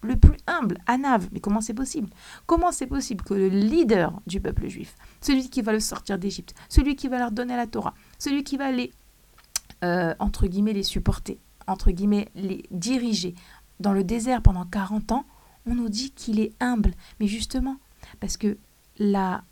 Le 0.01 0.15
plus 0.15 0.37
humble, 0.47 0.77
Anav. 0.87 1.27
Mais 1.31 1.39
comment 1.39 1.61
c'est 1.61 1.73
possible? 1.73 2.09
Comment 2.45 2.71
c'est 2.71 2.87
possible 2.87 3.23
que 3.23 3.33
le 3.33 3.49
leader 3.49 4.13
du 4.27 4.39
peuple 4.39 4.67
juif, 4.67 4.95
celui 5.21 5.49
qui 5.49 5.61
va 5.61 5.73
le 5.73 5.79
sortir 5.79 6.17
d'Égypte, 6.17 6.55
celui 6.69 6.95
qui 6.95 7.07
va 7.07 7.17
leur 7.17 7.31
donner 7.31 7.55
la 7.55 7.67
Torah, 7.67 7.93
celui 8.17 8.43
qui 8.43 8.57
va 8.57 8.71
les, 8.71 8.93
euh, 9.83 10.13
entre 10.19 10.47
guillemets, 10.47 10.73
les 10.73 10.83
supporter, 10.83 11.37
entre 11.67 11.91
guillemets, 11.91 12.29
les 12.35 12.63
diriger 12.71 13.35
dans 13.79 13.93
le 13.93 14.03
désert 14.03 14.41
pendant 14.41 14.65
40 14.65 15.11
ans, 15.11 15.25
on 15.65 15.75
nous 15.75 15.89
dit 15.89 16.11
qu'il 16.11 16.39
est 16.39 16.53
humble. 16.59 16.93
Mais 17.19 17.27
justement, 17.27 17.77
parce 18.19 18.37
que 18.37 18.57
la 18.97 19.43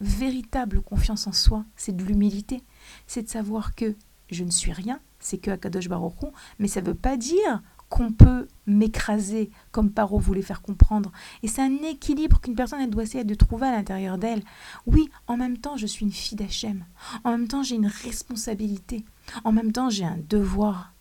véritable 0.00 0.82
confiance 0.82 1.26
en 1.26 1.32
soi, 1.32 1.64
c'est 1.76 1.96
de 1.96 2.04
l'humilité. 2.04 2.62
C'est 3.06 3.22
de 3.22 3.28
savoir 3.28 3.74
que 3.74 3.94
je 4.30 4.44
ne 4.44 4.50
suis 4.50 4.72
rien, 4.72 5.00
c'est 5.20 5.38
que 5.38 5.50
Akadosh 5.50 5.88
Baruch 5.88 6.14
mais 6.58 6.68
ça 6.68 6.80
ne 6.80 6.86
veut 6.86 6.94
pas 6.94 7.16
dire 7.16 7.62
qu'on 7.88 8.12
peut 8.12 8.48
m'écraser, 8.66 9.50
comme 9.70 9.90
Paro 9.90 10.18
voulait 10.18 10.42
faire 10.42 10.62
comprendre. 10.62 11.12
Et 11.42 11.48
c'est 11.48 11.62
un 11.62 11.76
équilibre 11.84 12.40
qu'une 12.40 12.56
personne 12.56 12.80
elle 12.80 12.90
doit 12.90 13.04
essayer 13.04 13.24
de 13.24 13.34
trouver 13.34 13.68
à 13.68 13.72
l'intérieur 13.72 14.18
d'elle. 14.18 14.42
Oui, 14.86 15.08
en 15.26 15.36
même 15.36 15.58
temps, 15.58 15.76
je 15.76 15.86
suis 15.86 16.04
une 16.04 16.12
fille 16.12 16.36
d'Hachem. 16.36 16.84
En 17.24 17.30
même 17.30 17.48
temps, 17.48 17.62
j'ai 17.62 17.76
une 17.76 17.86
responsabilité. 17.86 19.04
En 19.44 19.52
même 19.52 19.72
temps, 19.72 19.90
j'ai 19.90 20.04
un 20.04 20.18
devoir. 20.28 20.92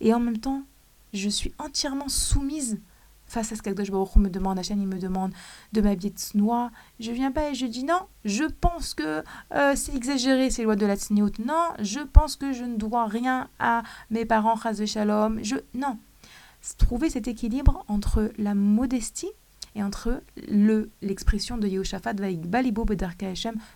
Et 0.00 0.12
en 0.12 0.20
même 0.20 0.38
temps, 0.38 0.64
je 1.12 1.28
suis 1.28 1.52
entièrement 1.58 2.08
soumise 2.08 2.80
face 3.26 3.52
à 3.52 3.56
ce 3.56 3.62
qu'Akdosh 3.62 3.90
Baruch 3.90 4.16
me 4.16 4.28
demande, 4.28 4.58
Hachem 4.58 4.80
il 4.80 4.86
me 4.86 4.98
demande 4.98 5.32
de 5.72 5.80
m'habiller 5.80 6.10
de 6.10 6.38
noix, 6.38 6.70
je 7.00 7.10
viens 7.10 7.32
pas 7.32 7.50
et 7.50 7.54
je 7.54 7.66
dis 7.66 7.84
non, 7.84 8.00
je 8.24 8.44
pense 8.44 8.94
que 8.94 9.24
euh, 9.54 9.72
c'est 9.74 9.94
exagéré 9.94 10.50
ces 10.50 10.62
lois 10.62 10.76
de 10.76 10.86
la 10.86 10.96
tsniout, 10.96 11.32
non, 11.44 11.70
je 11.80 12.00
pense 12.00 12.36
que 12.36 12.52
je 12.52 12.64
ne 12.64 12.76
dois 12.76 13.06
rien 13.06 13.48
à 13.58 13.82
mes 14.10 14.24
parents, 14.24 14.56
chas 14.56 14.84
shalom, 14.86 15.42
je, 15.42 15.56
non, 15.74 15.98
trouver 16.78 17.10
cet 17.10 17.28
équilibre 17.28 17.84
entre 17.88 18.32
la 18.38 18.54
modestie 18.54 19.30
et 19.74 19.82
entre 19.82 20.22
le 20.48 20.90
l'expression 21.02 21.58
de 21.58 21.66
Yehoshaphat 21.66 22.14
Balibo 22.14 22.84
Bedarka 22.84 23.32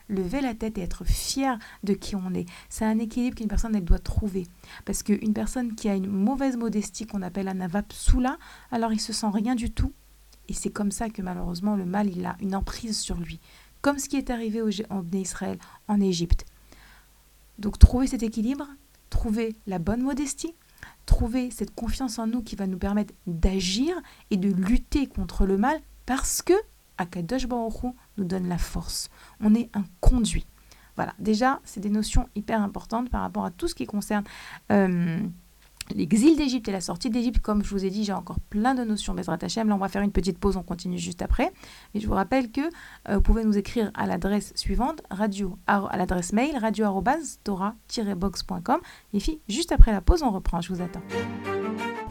lever 0.09 0.41
la 0.41 0.55
tête 0.55 0.79
et 0.79 0.83
être 0.83 1.05
fier 1.05 1.59
de 1.83 1.93
qui 1.93 2.17
on 2.17 2.33
est. 2.35 2.47
C'est 2.69 2.85
un 2.85 2.99
équilibre 2.99 3.37
qu'une 3.37 3.49
personne 3.49 3.75
elle 3.75 3.85
doit 3.85 3.99
trouver. 3.99 4.47
Parce 4.85 5.03
qu'une 5.03 5.35
personne 5.35 5.75
qui 5.75 5.89
a 5.89 5.95
une 5.95 6.07
mauvaise 6.07 6.57
modestie 6.57 7.07
qu'on 7.07 7.23
appelle 7.23 7.53
soula, 7.93 8.39
alors 8.71 8.93
il 8.93 9.01
se 9.01 9.13
sent 9.13 9.27
rien 9.33 9.55
du 9.55 9.71
tout. 9.71 9.93
Et 10.49 10.55
c'est 10.55 10.71
comme 10.71 10.93
ça 10.93 11.11
que 11.11 11.21
malheureusement 11.21 11.77
le 11.77 11.85
mal 11.85 12.09
il 12.09 12.25
a 12.25 12.37
une 12.41 12.55
emprise 12.55 12.99
sur 12.99 13.17
lui. 13.17 13.41
Comme 13.83 13.99
ce 13.99 14.09
qui 14.09 14.17
est 14.17 14.31
arrivé 14.31 14.63
au, 14.63 14.71
en 14.91 15.05
Israël, 15.13 15.59
en 15.89 16.01
Égypte. 16.01 16.47
Donc 17.59 17.79
trouver 17.79 18.07
cet 18.07 18.23
équilibre, 18.23 18.69
trouver 19.11 19.57
la 19.67 19.79
bonne 19.79 20.03
modestie, 20.03 20.55
trouver 21.09 21.51
cette 21.51 21.75
confiance 21.75 22.19
en 22.19 22.27
nous 22.27 22.43
qui 22.43 22.55
va 22.55 22.67
nous 22.67 22.77
permettre 22.77 23.15
d'agir 23.27 23.97
et 24.31 24.37
de 24.37 24.53
lutter 24.53 25.07
contre 25.07 25.47
le 25.47 25.57
mal 25.57 25.81
parce 26.05 26.43
que 26.43 26.53
Akadosh 26.99 27.47
Baruch 27.47 27.95
nous 28.19 28.25
donne 28.25 28.47
la 28.47 28.59
force. 28.59 29.09
On 29.41 29.55
est 29.55 29.71
un 29.75 29.85
conduit. 30.01 30.47
Voilà, 30.97 31.15
déjà, 31.19 31.61
c'est 31.65 31.81
des 31.81 31.89
notions 31.89 32.29
hyper 32.35 32.61
importantes 32.61 33.09
par 33.09 33.23
rapport 33.23 33.45
à 33.45 33.51
tout 33.51 33.69
ce 33.69 33.75
qui 33.75 33.87
concerne 33.87 34.25
euh, 34.71 35.19
l'exil 35.95 36.37
d'Égypte 36.37 36.69
et 36.69 36.73
la 36.73 36.81
sortie 36.81 37.11
d'Égypte. 37.11 37.41
Comme 37.41 37.65
je 37.65 37.71
vous 37.71 37.85
ai 37.85 37.91
dit, 37.91 38.05
j'ai 38.05 38.13
encore 38.13 38.39
plein 38.51 38.75
de 38.75 38.85
notions. 38.85 39.15
Bezrat 39.15 39.39
Hashem, 39.43 39.69
là, 39.69 39.75
on 39.75 39.79
va 39.79 39.89
faire 39.89 40.03
une 40.03 40.13
petite 40.13 40.39
pause, 40.39 40.57
on 40.57 40.63
continue 40.63 40.99
juste 40.99 41.23
après. 41.23 41.53
Mais 41.95 42.01
je 42.01 42.07
vous 42.07 42.15
rappelle 42.15 42.51
que 42.51 42.61
euh, 42.61 43.17
vous 43.17 43.21
pouvez 43.21 43.45
nous 43.45 43.59
écrire 43.59 43.91
à 43.95 44.07
l'adresse 44.07 44.53
suivante, 44.55 45.03
radio, 45.11 45.59
à 45.67 45.97
l'adresse 45.97 46.33
mail, 46.33 46.57
radio-tora-box.com. 46.57 48.81
Les 49.13 49.21
filles, 49.21 49.41
juste 49.49 49.73
après 49.73 49.93
la 49.93 50.01
pause, 50.01 50.23
on 50.23 50.31
reprend. 50.31 50.61
Je 50.61 50.73
vous 50.73 50.83
attends. 50.83 51.03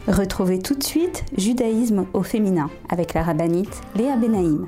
Retrouvez 0.07 0.59
tout 0.59 0.75
de 0.75 0.83
suite 0.83 1.25
Judaïsme 1.37 2.05
au 2.13 2.23
féminin 2.23 2.69
avec 2.89 3.13
la 3.13 3.23
rabbinite 3.23 3.81
Léa 3.95 4.15
Benaïm. 4.15 4.67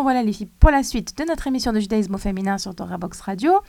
Revoilà 0.00 0.22
les 0.22 0.32
filles 0.32 0.48
pour 0.58 0.70
la 0.70 0.82
suite 0.82 1.18
de 1.18 1.24
notre 1.24 1.46
émission 1.46 1.74
de 1.74 1.78
judaïsme 1.78 2.14
au 2.14 2.18
féminin 2.18 2.56
sur 2.56 2.74
Torah 2.74 2.96
Box 2.96 3.20
Radio. 3.20 3.60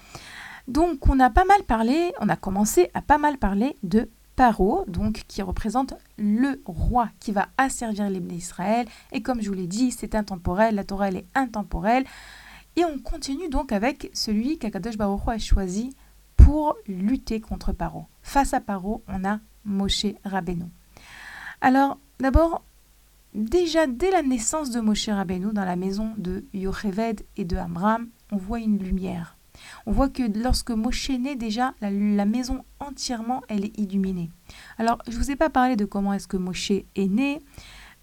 Donc 0.69 1.09
on 1.09 1.19
a 1.19 1.29
pas 1.29 1.43
mal 1.43 1.61
parlé, 1.63 2.13
on 2.21 2.29
a 2.29 2.37
commencé 2.37 2.89
à 2.93 3.01
pas 3.01 3.17
mal 3.17 3.37
parler 3.37 3.75
de 3.83 4.07
Paro, 4.37 4.85
donc 4.87 5.25
qui 5.27 5.41
représente 5.41 5.93
le 6.17 6.61
roi 6.63 7.09
qui 7.19 7.33
va 7.33 7.49
asservir 7.57 8.09
les 8.09 8.21
d'Israël. 8.21 8.87
Et 9.11 9.21
comme 9.21 9.41
je 9.41 9.49
vous 9.49 9.55
l'ai 9.55 9.67
dit, 9.67 9.91
c'est 9.91 10.15
intemporel, 10.15 10.75
la 10.75 10.85
Torah 10.85 11.09
elle 11.09 11.17
est 11.17 11.25
intemporelle. 11.35 12.05
Et 12.77 12.85
on 12.85 12.97
continue 12.97 13.49
donc 13.49 13.73
avec 13.73 14.09
celui 14.13 14.57
qu'Akadosh 14.57 14.95
Baruch 14.95 15.27
a 15.27 15.37
choisi 15.37 15.93
pour 16.37 16.77
lutter 16.87 17.41
contre 17.41 17.73
Paro. 17.73 18.05
Face 18.21 18.53
à 18.53 18.61
Paro, 18.61 19.03
on 19.09 19.25
a 19.25 19.41
Moshe 19.65 20.05
Rabbeinu. 20.23 20.67
Alors, 21.59 21.97
d'abord, 22.21 22.63
déjà 23.33 23.87
dès 23.87 24.11
la 24.11 24.21
naissance 24.21 24.71
de 24.71 24.79
Moshe 24.79 25.09
Rabbeinu 25.09 25.53
dans 25.53 25.65
la 25.65 25.75
maison 25.75 26.13
de 26.17 26.45
Yocheved 26.53 27.23
et 27.37 27.45
de 27.45 27.57
Amram, 27.57 28.07
on 28.31 28.37
voit 28.37 28.59
une 28.59 28.77
lumière. 28.77 29.37
On 29.85 29.91
voit 29.91 30.09
que 30.09 30.23
lorsque 30.39 30.71
Moshe 30.71 31.09
naît, 31.09 31.35
déjà, 31.35 31.73
la, 31.81 32.25
maison 32.25 32.63
entièrement, 32.79 33.41
elle 33.49 33.65
est 33.65 33.77
illuminée. 33.77 34.29
Alors, 34.77 34.97
je 35.07 35.13
ne 35.13 35.17
vous 35.17 35.31
ai 35.31 35.35
pas 35.35 35.49
parlé 35.49 35.75
de 35.75 35.85
comment 35.85 36.13
est-ce 36.13 36.27
que 36.27 36.37
Moshe 36.37 36.71
est 36.71 37.07
né. 37.07 37.39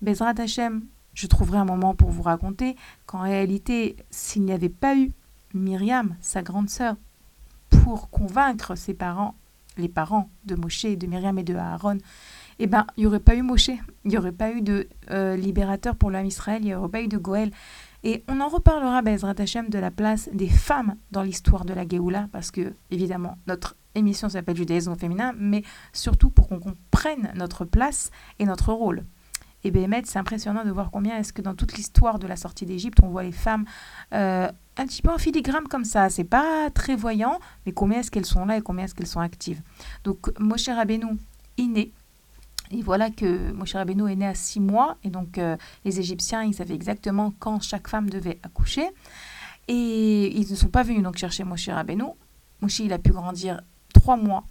Bezrat 0.03 0.35
Hashem, 0.39 0.85
je 1.15 1.27
trouverai 1.27 1.59
un 1.59 1.65
moment 1.65 1.95
pour 1.95 2.11
vous 2.11 2.23
raconter 2.23 2.77
qu'en 3.07 3.23
réalité, 3.23 3.97
s'il 4.11 4.43
n'y 4.43 4.53
avait 4.53 4.69
pas 4.69 4.97
eu 4.97 5.11
Myriam, 5.55 6.17
sa 6.21 6.43
grande 6.43 6.71
sœur, 6.71 6.97
pour 7.71 8.11
convaincre 8.11 8.77
ses 8.77 8.95
parents, 8.95 9.35
les 9.77 9.89
parents 9.89 10.31
de 10.45 10.55
Moshe, 10.55 10.85
de 10.85 11.07
Myriam 11.07 11.39
et 11.39 11.45
de 11.45 11.55
Aaron, 11.55 11.99
eh 12.59 12.67
ben, 12.67 12.87
il 12.97 13.01
n'y 13.01 13.07
aurait 13.07 13.21
pas 13.21 13.35
eu 13.35 13.43
Moshe, 13.43 13.69
il 13.69 14.11
n'y 14.11 14.19
aurait 14.19 14.33
pas 14.33 14.51
eu 14.51 14.63
de 14.63 14.89
euh, 15.11 15.37
libérateur 15.37 15.97
pour 15.97 16.11
l'homme 16.11 16.27
Israël, 16.27 16.61
il 16.63 16.67
n'y 16.67 16.75
aurait 16.75 16.89
pas 16.89 17.03
eu 17.03 17.09
de 17.09 17.19
Goël. 17.19 17.51
Et 18.05 18.25
on 18.29 18.41
en 18.41 18.49
reparlera, 18.49 19.03
Bezrat 19.03 19.35
Hashem, 19.39 19.69
de 19.69 19.79
la 19.79 19.91
place 19.91 20.29
des 20.33 20.49
femmes 20.49 20.95
dans 21.11 21.23
l'histoire 21.23 21.65
de 21.65 21.75
la 21.75 21.87
Géoula, 21.87 22.29
parce 22.33 22.51
que, 22.51 22.75
évidemment, 22.91 23.39
notre 23.47 23.77
émission 23.95 24.29
s'appelle 24.29 24.57
Judaïsme 24.57 24.97
féminin, 24.97 25.35
mais 25.37 25.63
surtout 25.93 26.31
pour 26.31 26.49
qu'on 26.49 26.61
comprenne 26.61 27.33
notre 27.35 27.65
place 27.65 28.11
et 28.39 28.45
notre 28.45 28.73
rôle. 28.73 29.05
Et 29.65 29.73
Béhémet, 29.73 30.03
c'est 30.05 30.19
impressionnant 30.19 30.65
de 30.65 30.71
voir 30.71 30.91
combien 30.91 31.19
est-ce 31.19 31.33
que 31.33 31.43
dans 31.43 31.55
toute 31.55 31.77
l'histoire 31.77 32.21
de 32.21 32.29
la 32.29 32.37
sortie 32.37 32.65
d'Égypte, 32.65 32.99
on 33.03 33.09
voit 33.09 33.25
les 33.25 33.33
femmes 33.33 33.65
euh, 34.15 34.49
un 34.77 34.87
petit 34.87 35.03
peu 35.03 35.11
en 35.11 35.19
filigrane 35.19 35.67
comme 35.67 35.85
ça. 35.85 36.09
C'est 36.11 36.25
pas 36.25 36.71
très 36.71 36.95
voyant, 36.95 37.41
mais 37.67 37.73
combien 37.73 37.99
est-ce 38.01 38.11
qu'elles 38.11 38.25
sont 38.25 38.45
là 38.45 38.57
et 38.57 38.63
combien 38.63 38.85
est-ce 38.85 38.95
qu'elles 38.95 39.09
sont 39.09 39.21
actives. 39.21 39.61
Donc 40.05 40.31
Moshe 40.39 40.69
Rabbeinu 40.69 41.19
est 41.59 41.67
né. 41.67 41.93
Et 42.71 42.83
voilà 42.83 43.11
que 43.11 43.53
Moshe 43.53 43.75
Rabbeinu 43.75 44.11
est 44.11 44.17
né 44.17 44.27
à 44.27 44.35
six 44.35 44.61
mois. 44.61 44.97
Et 45.05 45.11
donc 45.11 45.39
euh, 45.39 45.57
les 45.85 46.01
Égyptiens, 46.01 46.43
ils 46.43 46.55
savaient 46.55 46.75
exactement 46.75 47.33
quand 47.39 47.61
chaque 47.61 47.89
femme 47.89 48.11
devait 48.11 48.39
accoucher. 48.43 48.89
Et 49.69 50.37
ils 50.39 50.51
ne 50.51 50.57
sont 50.57 50.69
pas 50.69 50.83
venus 50.83 51.03
donc 51.03 51.17
chercher 51.17 51.45
Moshe 51.45 51.69
Rabbeinu. 51.69 52.05
Moshe, 52.61 52.81
il 52.81 52.93
a 52.93 52.99
pu 52.99 53.13
grandir 53.13 53.61
trois 53.95 54.17
mois 54.17 54.45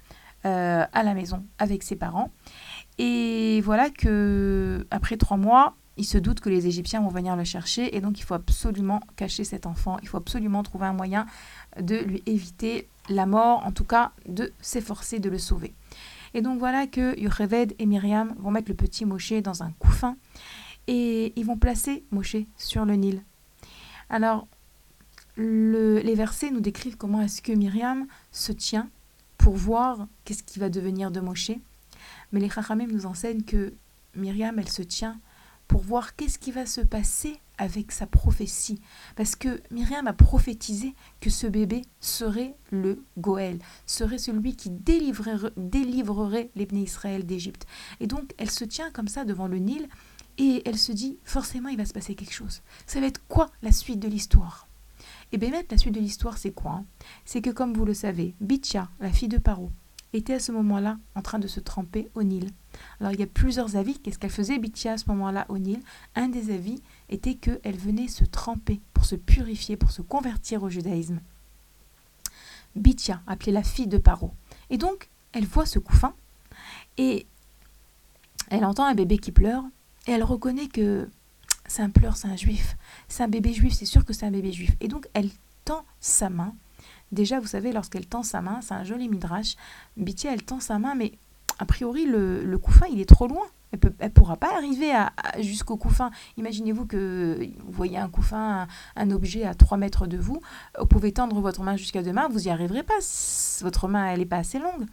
euh, 0.46 0.86
à 0.92 1.04
la 1.04 1.14
maison 1.14 1.46
avec 1.58 1.84
ses 1.84 1.96
parents. 1.96 2.32
Et 2.98 3.62
voilà 3.62 3.90
que 3.90 4.86
après 4.92 5.18
trois 5.18 5.38
mois, 5.38 5.76
il 5.98 6.06
se 6.06 6.18
doute 6.18 6.40
que 6.40 6.50
les 6.50 6.68
Égyptiens 6.68 7.02
vont 7.02 7.10
venir 7.10 7.36
le 7.36 7.44
chercher 7.44 7.96
et 7.96 8.02
donc 8.02 8.20
il 8.20 8.24
faut 8.24 8.36
absolument 8.36 9.02
cacher 9.16 9.44
cet 9.44 9.66
enfant. 9.66 9.98
Il 10.04 10.08
faut 10.08 10.18
absolument 10.18 10.62
trouver 10.64 10.86
un 10.86 10.94
moyen 10.94 11.26
de 11.82 11.98
lui 11.98 12.24
éviter 12.28 12.88
la 13.10 13.26
mort, 13.26 13.66
en 13.66 13.72
tout 13.72 13.84
cas 13.84 14.12
de 14.28 14.54
s'efforcer 14.62 15.20
de 15.20 15.30
le 15.30 15.40
sauver. 15.40 15.74
Et 16.38 16.44
donc 16.44 16.60
voilà 16.60 16.86
que 16.86 17.20
Yocheved 17.20 17.74
et 17.80 17.88
Myriam 17.88 18.36
vont 18.38 18.52
mettre 18.52 18.70
le 18.70 18.76
petit 18.76 19.06
Moshe 19.06 19.34
dans 19.42 19.64
un 19.64 19.72
couffin 19.80 20.18
et 20.86 21.34
ils 21.36 21.44
vont 21.44 21.58
placer 21.58 22.04
Moshe 22.12 22.36
sur 22.58 22.86
le 22.86 22.94
Nil. 22.94 23.24
Alors, 24.12 24.48
les 25.36 26.14
versets 26.14 26.52
nous 26.52 26.60
décrivent 26.60 26.96
comment 26.96 27.24
est-ce 27.24 27.42
que 27.42 27.54
Myriam 27.54 28.06
se 28.32 28.52
tient 28.52 28.88
pour 29.40 29.56
voir 29.56 30.08
qu'est-ce 30.26 30.44
qui 30.44 30.60
va 30.60 30.70
devenir 30.70 31.10
de 31.10 31.22
Moshe. 31.22 31.54
Mais 32.32 32.40
les 32.40 32.52
Chachamim 32.52 32.86
nous 32.86 33.08
enseignent 33.08 33.42
que 33.42 33.74
Myriam, 34.14 34.60
elle 34.60 34.70
se 34.70 34.84
tient 34.84 35.20
pour 35.68 35.82
voir 35.82 36.16
qu'est-ce 36.16 36.38
qui 36.38 36.52
va 36.52 36.68
se 36.68 36.82
passer 36.82 37.40
avec 37.58 37.92
sa 37.92 38.06
prophétie. 38.06 38.80
Parce 39.16 39.36
que 39.36 39.62
Myriam 39.72 40.08
a 40.08 40.14
prophétisé 40.14 40.96
que 41.20 41.30
ce 41.30 41.48
bébé 41.48 41.82
serait 42.00 42.56
le 42.72 43.04
Goël, 43.18 43.60
serait 43.86 44.18
celui 44.18 44.56
qui 44.56 44.70
délivrerait, 44.70 45.52
délivrerait 45.58 46.52
Israël 46.56 47.26
d'Égypte. 47.26 47.66
Et 48.00 48.08
donc, 48.08 48.34
elle 48.38 48.52
se 48.52 48.64
tient 48.64 48.92
comme 48.92 49.08
ça 49.08 49.26
devant 49.26 49.48
le 49.48 49.58
Nil 49.58 49.88
et 50.38 50.62
elle 50.66 50.78
se 50.78 50.92
dit, 50.92 51.18
forcément, 51.24 51.70
il 51.70 51.78
va 51.78 51.86
se 51.86 51.94
passer 51.94 52.16
quelque 52.16 52.34
chose. 52.34 52.62
Ça 52.86 53.00
va 53.00 53.08
être 53.08 53.22
quoi 53.28 53.50
la 53.62 53.72
suite 53.72 54.00
de 54.00 54.08
l'histoire? 54.08 54.68
Et 55.32 55.38
bien, 55.38 55.52
la 55.52 55.78
suite 55.78 55.96
de 55.96 56.00
l'histoire, 56.00 56.38
c'est 56.38 56.52
quoi 56.52 56.84
C'est 57.26 57.42
que, 57.42 57.50
comme 57.50 57.74
vous 57.74 57.86
le 57.86 57.94
savez, 57.94 58.36
Bitcha, 58.40 58.90
la 59.00 59.12
fille 59.12 59.28
de 59.28 59.38
Paro, 59.38 59.72
était 60.14 60.36
à 60.36 60.40
ce 60.40 60.52
moment-là 60.52 60.98
en 61.16 61.22
train 61.22 61.40
de 61.40 61.48
se 61.48 61.60
tremper 61.60 62.10
au 62.16 62.24
Nil. 62.24 62.50
Alors 63.00 63.14
il 63.14 63.20
y 63.20 63.24
a 63.24 63.28
plusieurs 63.28 63.76
avis. 63.76 64.00
Qu'est-ce 64.00 64.20
qu'elle 64.20 64.30
faisait 64.30 64.58
Bithia 64.58 64.94
à 64.94 64.98
ce 64.98 65.10
moment-là 65.10 65.46
au 65.50 65.58
Nil? 65.58 65.80
Un 66.16 66.30
des 66.30 66.54
avis 66.54 66.82
était 67.10 67.36
qu'elle 67.36 67.78
venait 67.78 68.08
se 68.08 68.26
tremper 68.26 68.82
pour 68.94 69.06
se 69.06 69.16
purifier, 69.16 69.78
pour 69.78 69.92
se 69.92 70.02
convertir 70.02 70.64
au 70.64 70.70
judaïsme. 70.70 71.20
Bithia, 72.76 73.22
appelée 73.28 73.52
la 73.52 73.64
fille 73.64 73.88
de 73.88 73.98
Paro. 73.98 74.32
Et 74.70 74.78
donc, 74.78 75.10
elle 75.32 75.46
voit 75.46 75.66
ce 75.66 75.80
couffin 75.80 76.14
et 76.98 77.26
elle 78.50 78.66
entend 78.66 78.86
un 78.86 78.96
bébé 78.96 79.18
qui 79.18 79.32
pleure 79.32 79.64
et 80.06 80.12
elle 80.12 80.24
reconnaît 80.24 80.68
que 80.68 81.10
c'est 81.68 81.82
un 81.82 81.90
pleur, 81.90 82.18
c'est 82.18 82.28
un 82.28 82.36
juif. 82.36 82.78
C'est 83.08 83.24
un 83.24 83.28
bébé 83.28 83.54
juif, 83.54 83.74
c'est 83.74 83.86
sûr 83.86 84.06
que 84.06 84.14
c'est 84.14 84.26
un 84.26 84.32
bébé 84.32 84.52
juif. 84.52 84.76
Et 84.80 84.88
donc, 84.88 85.08
elle 85.14 85.30
tend 85.66 85.84
sa 86.00 86.30
main 86.30 86.54
Déjà, 87.12 87.40
vous 87.40 87.48
savez, 87.48 87.72
lorsqu'elle 87.72 88.06
tend 88.06 88.24
sa 88.24 88.42
main, 88.42 88.60
c'est 88.62 88.74
un 88.74 88.84
joli 88.84 89.08
midrash. 89.08 89.56
Bithia, 89.96 90.34
elle 90.34 90.44
tend 90.44 90.60
sa 90.60 90.78
main, 90.78 90.94
mais 90.96 91.14
a 91.60 91.66
priori, 91.66 92.06
le, 92.06 92.44
le 92.44 92.58
couffin, 92.58 92.86
il 92.92 93.00
est 93.00 93.08
trop 93.08 93.28
loin. 93.28 93.46
Elle 93.72 93.80
ne 94.02 94.08
pourra 94.10 94.38
pas 94.38 94.56
arriver 94.56 94.92
à, 94.92 95.12
jusqu'au 95.40 95.78
couffin. 95.78 96.12
Imaginez-vous 96.38 96.86
que 96.86 97.50
vous 97.60 97.72
voyez 97.72 97.98
un 97.98 98.10
couffin, 98.10 98.68
un, 98.96 99.12
objet 99.12 99.44
à 99.44 99.54
3 99.54 99.78
mètres 99.78 100.08
de 100.08 100.18
vous. 100.18 100.40
Vous 100.80 100.86
pouvez 100.86 101.12
tendre 101.12 101.40
votre 101.42 101.64
main 101.64 101.76
jusqu'à 101.76 102.02
demain, 102.02 102.28
vous 102.30 102.42
n'y 102.42 102.50
arriverez 102.50 102.84
pas. 102.84 103.00
Votre 103.62 103.88
main, 103.88 104.08
elle 104.08 104.20
n'est 104.20 104.26
pas 104.26 104.38
assez 104.38 104.60
longue. 104.60 104.86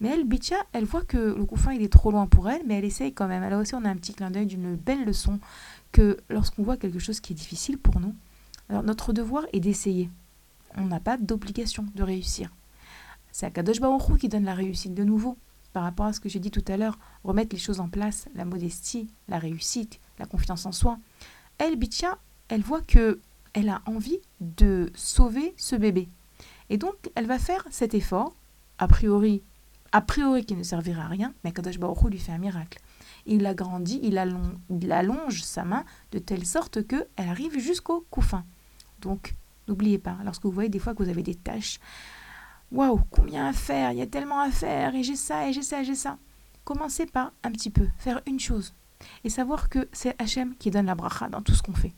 Mais 0.00 0.08
elle, 0.08 0.24
Bithia, 0.24 0.56
elle 0.72 0.84
voit 0.84 1.02
que 1.02 1.16
le 1.16 1.44
couffin, 1.44 1.72
est 1.72 1.92
trop 1.92 2.10
loin 2.10 2.26
pour 2.26 2.48
elle, 2.48 2.62
mais 2.66 2.78
elle 2.78 2.84
essaye 2.84 3.12
quand 3.12 3.28
même. 3.28 3.42
Alors 3.42 3.60
aussi, 3.60 3.74
on 3.74 3.84
a 3.84 3.88
un 3.88 3.96
petit 3.96 4.14
clin 4.14 4.30
d'œil 4.30 4.46
d'une 4.46 4.74
belle 4.76 5.04
leçon 5.04 5.38
que 5.92 6.18
lorsqu'on 6.28 6.62
voit 6.62 6.76
quelque 6.76 6.98
chose 6.98 7.20
qui 7.20 7.32
est 7.32 7.36
difficile 7.36 7.78
pour 7.78 8.00
nous, 8.00 8.14
alors 8.68 8.82
notre 8.82 9.12
devoir 9.12 9.44
est 9.52 9.60
d'essayer 9.60 10.08
on 10.76 10.86
n'a 10.86 11.00
pas 11.00 11.16
d'obligation 11.16 11.86
de 11.94 12.02
réussir. 12.02 12.50
C'est 13.30 13.46
Akadosh 13.46 13.80
Baruch 13.80 14.18
qui 14.18 14.28
donne 14.28 14.44
la 14.44 14.54
réussite 14.54 14.94
de 14.94 15.04
nouveau. 15.04 15.36
Par 15.72 15.84
rapport 15.84 16.06
à 16.06 16.12
ce 16.12 16.20
que 16.20 16.28
j'ai 16.28 16.38
dit 16.38 16.50
tout 16.50 16.64
à 16.68 16.76
l'heure, 16.76 16.98
remettre 17.24 17.54
les 17.54 17.60
choses 17.60 17.80
en 17.80 17.88
place, 17.88 18.28
la 18.34 18.44
modestie, 18.44 19.08
la 19.28 19.38
réussite, 19.38 20.00
la 20.18 20.26
confiance 20.26 20.66
en 20.66 20.72
soi. 20.72 20.98
Elle, 21.58 21.76
Bitia, 21.76 22.18
elle 22.48 22.62
voit 22.62 22.82
que 22.82 23.20
elle 23.54 23.68
a 23.68 23.82
envie 23.86 24.18
de 24.40 24.90
sauver 24.94 25.54
ce 25.56 25.76
bébé. 25.76 26.08
Et 26.70 26.78
donc, 26.78 26.94
elle 27.14 27.26
va 27.26 27.38
faire 27.38 27.66
cet 27.70 27.94
effort, 27.94 28.34
a 28.78 28.88
priori, 28.88 29.42
a 29.92 30.00
priori 30.00 30.44
qui 30.44 30.56
ne 30.56 30.62
servira 30.62 31.04
à 31.04 31.08
rien, 31.08 31.34
mais 31.44 31.50
Akadosh 31.50 31.78
Baruch 31.78 32.10
lui 32.10 32.18
fait 32.18 32.32
un 32.32 32.38
miracle. 32.38 32.80
il 33.26 33.44
agrandit, 33.46 34.00
il, 34.02 34.16
allonge, 34.16 34.54
il 34.70 34.90
allonge 34.90 35.42
sa 35.42 35.64
main 35.64 35.84
de 36.12 36.18
telle 36.18 36.46
sorte 36.46 36.86
qu'elle 36.86 37.06
arrive 37.16 37.58
jusqu'au 37.58 38.06
couffin. 38.10 38.44
Donc, 39.00 39.34
n'oubliez 39.68 39.98
pas, 39.98 40.16
lorsque 40.24 40.44
vous 40.44 40.50
voyez 40.50 40.70
des 40.70 40.78
fois 40.78 40.94
que 40.94 41.02
vous 41.02 41.10
avez 41.10 41.22
des 41.22 41.34
tâches, 41.34 41.78
waouh, 42.72 43.00
combien 43.10 43.46
à 43.46 43.52
faire, 43.52 43.92
il 43.92 43.98
y 43.98 44.02
a 44.02 44.06
tellement 44.06 44.40
à 44.40 44.50
faire, 44.50 44.94
et 44.94 45.02
j'ai 45.02 45.16
ça, 45.16 45.48
et 45.48 45.52
j'ai 45.52 45.62
ça, 45.62 45.82
et 45.82 45.84
j'ai 45.84 45.94
ça. 45.94 46.18
Commencez 46.64 47.06
par 47.06 47.32
un 47.42 47.50
petit 47.50 47.70
peu, 47.70 47.86
faire 47.98 48.20
une 48.26 48.40
chose, 48.40 48.74
et 49.24 49.30
savoir 49.30 49.68
que 49.68 49.88
c'est 49.92 50.20
Hachem 50.20 50.56
qui 50.56 50.70
donne 50.70 50.86
la 50.86 50.94
bracha 50.94 51.28
dans 51.28 51.42
tout 51.42 51.54
ce 51.54 51.62
qu'on 51.62 51.74
fait. 51.74 51.92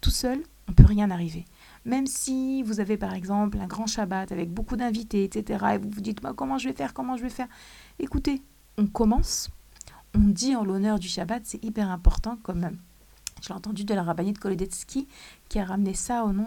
Tout 0.00 0.10
seul, 0.10 0.42
on 0.68 0.72
ne 0.72 0.76
peut 0.76 0.84
rien 0.84 1.10
arriver. 1.10 1.44
Même 1.84 2.06
si 2.06 2.62
vous 2.62 2.80
avez 2.80 2.96
par 2.96 3.14
exemple 3.14 3.58
un 3.58 3.66
grand 3.66 3.86
Shabbat 3.86 4.30
avec 4.32 4.52
beaucoup 4.52 4.76
d'invités, 4.76 5.24
etc., 5.24 5.64
et 5.74 5.78
vous 5.78 5.90
vous 5.90 6.00
dites 6.00 6.22
moi, 6.22 6.34
comment 6.34 6.58
je 6.58 6.68
vais 6.68 6.74
faire, 6.74 6.94
comment 6.94 7.16
je 7.16 7.22
vais 7.22 7.30
faire, 7.30 7.48
écoutez, 7.98 8.42
on 8.78 8.86
commence, 8.86 9.50
on 10.14 10.20
dit 10.20 10.54
en 10.54 10.64
l'honneur 10.64 10.98
du 10.98 11.08
Shabbat, 11.08 11.42
c'est 11.44 11.64
hyper 11.64 11.90
important 11.90 12.38
quand 12.42 12.54
même. 12.54 12.78
Je 13.42 13.48
l'ai 13.48 13.54
entendu 13.54 13.84
de 13.84 13.92
la 13.92 14.04
rabbinite 14.04 14.38
Koledetsky 14.38 15.08
qui 15.48 15.58
a 15.58 15.64
ramené 15.64 15.94
ça 15.94 16.24
au 16.24 16.32
nom 16.32 16.46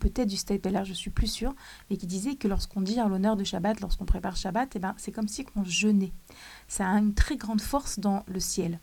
peut-être 0.00 0.28
du 0.28 0.36
Stapler, 0.36 0.80
je 0.84 0.94
suis 0.94 1.10
plus 1.10 1.26
sûre, 1.26 1.54
mais 1.90 1.98
qui 1.98 2.06
disait 2.06 2.36
que 2.36 2.48
lorsqu'on 2.48 2.80
dit 2.80 3.00
en 3.02 3.08
l'honneur 3.08 3.36
de 3.36 3.44
Shabbat, 3.44 3.80
lorsqu'on 3.80 4.06
prépare 4.06 4.34
Shabbat, 4.34 4.74
eh 4.74 4.78
ben, 4.78 4.94
c'est 4.96 5.12
comme 5.12 5.28
si 5.28 5.44
on 5.56 5.64
jeûnait. 5.64 6.12
Ça 6.68 6.88
a 6.88 6.98
une 6.98 7.12
très 7.12 7.36
grande 7.36 7.60
force 7.60 7.98
dans 7.98 8.24
le 8.26 8.40
ciel. 8.40 8.80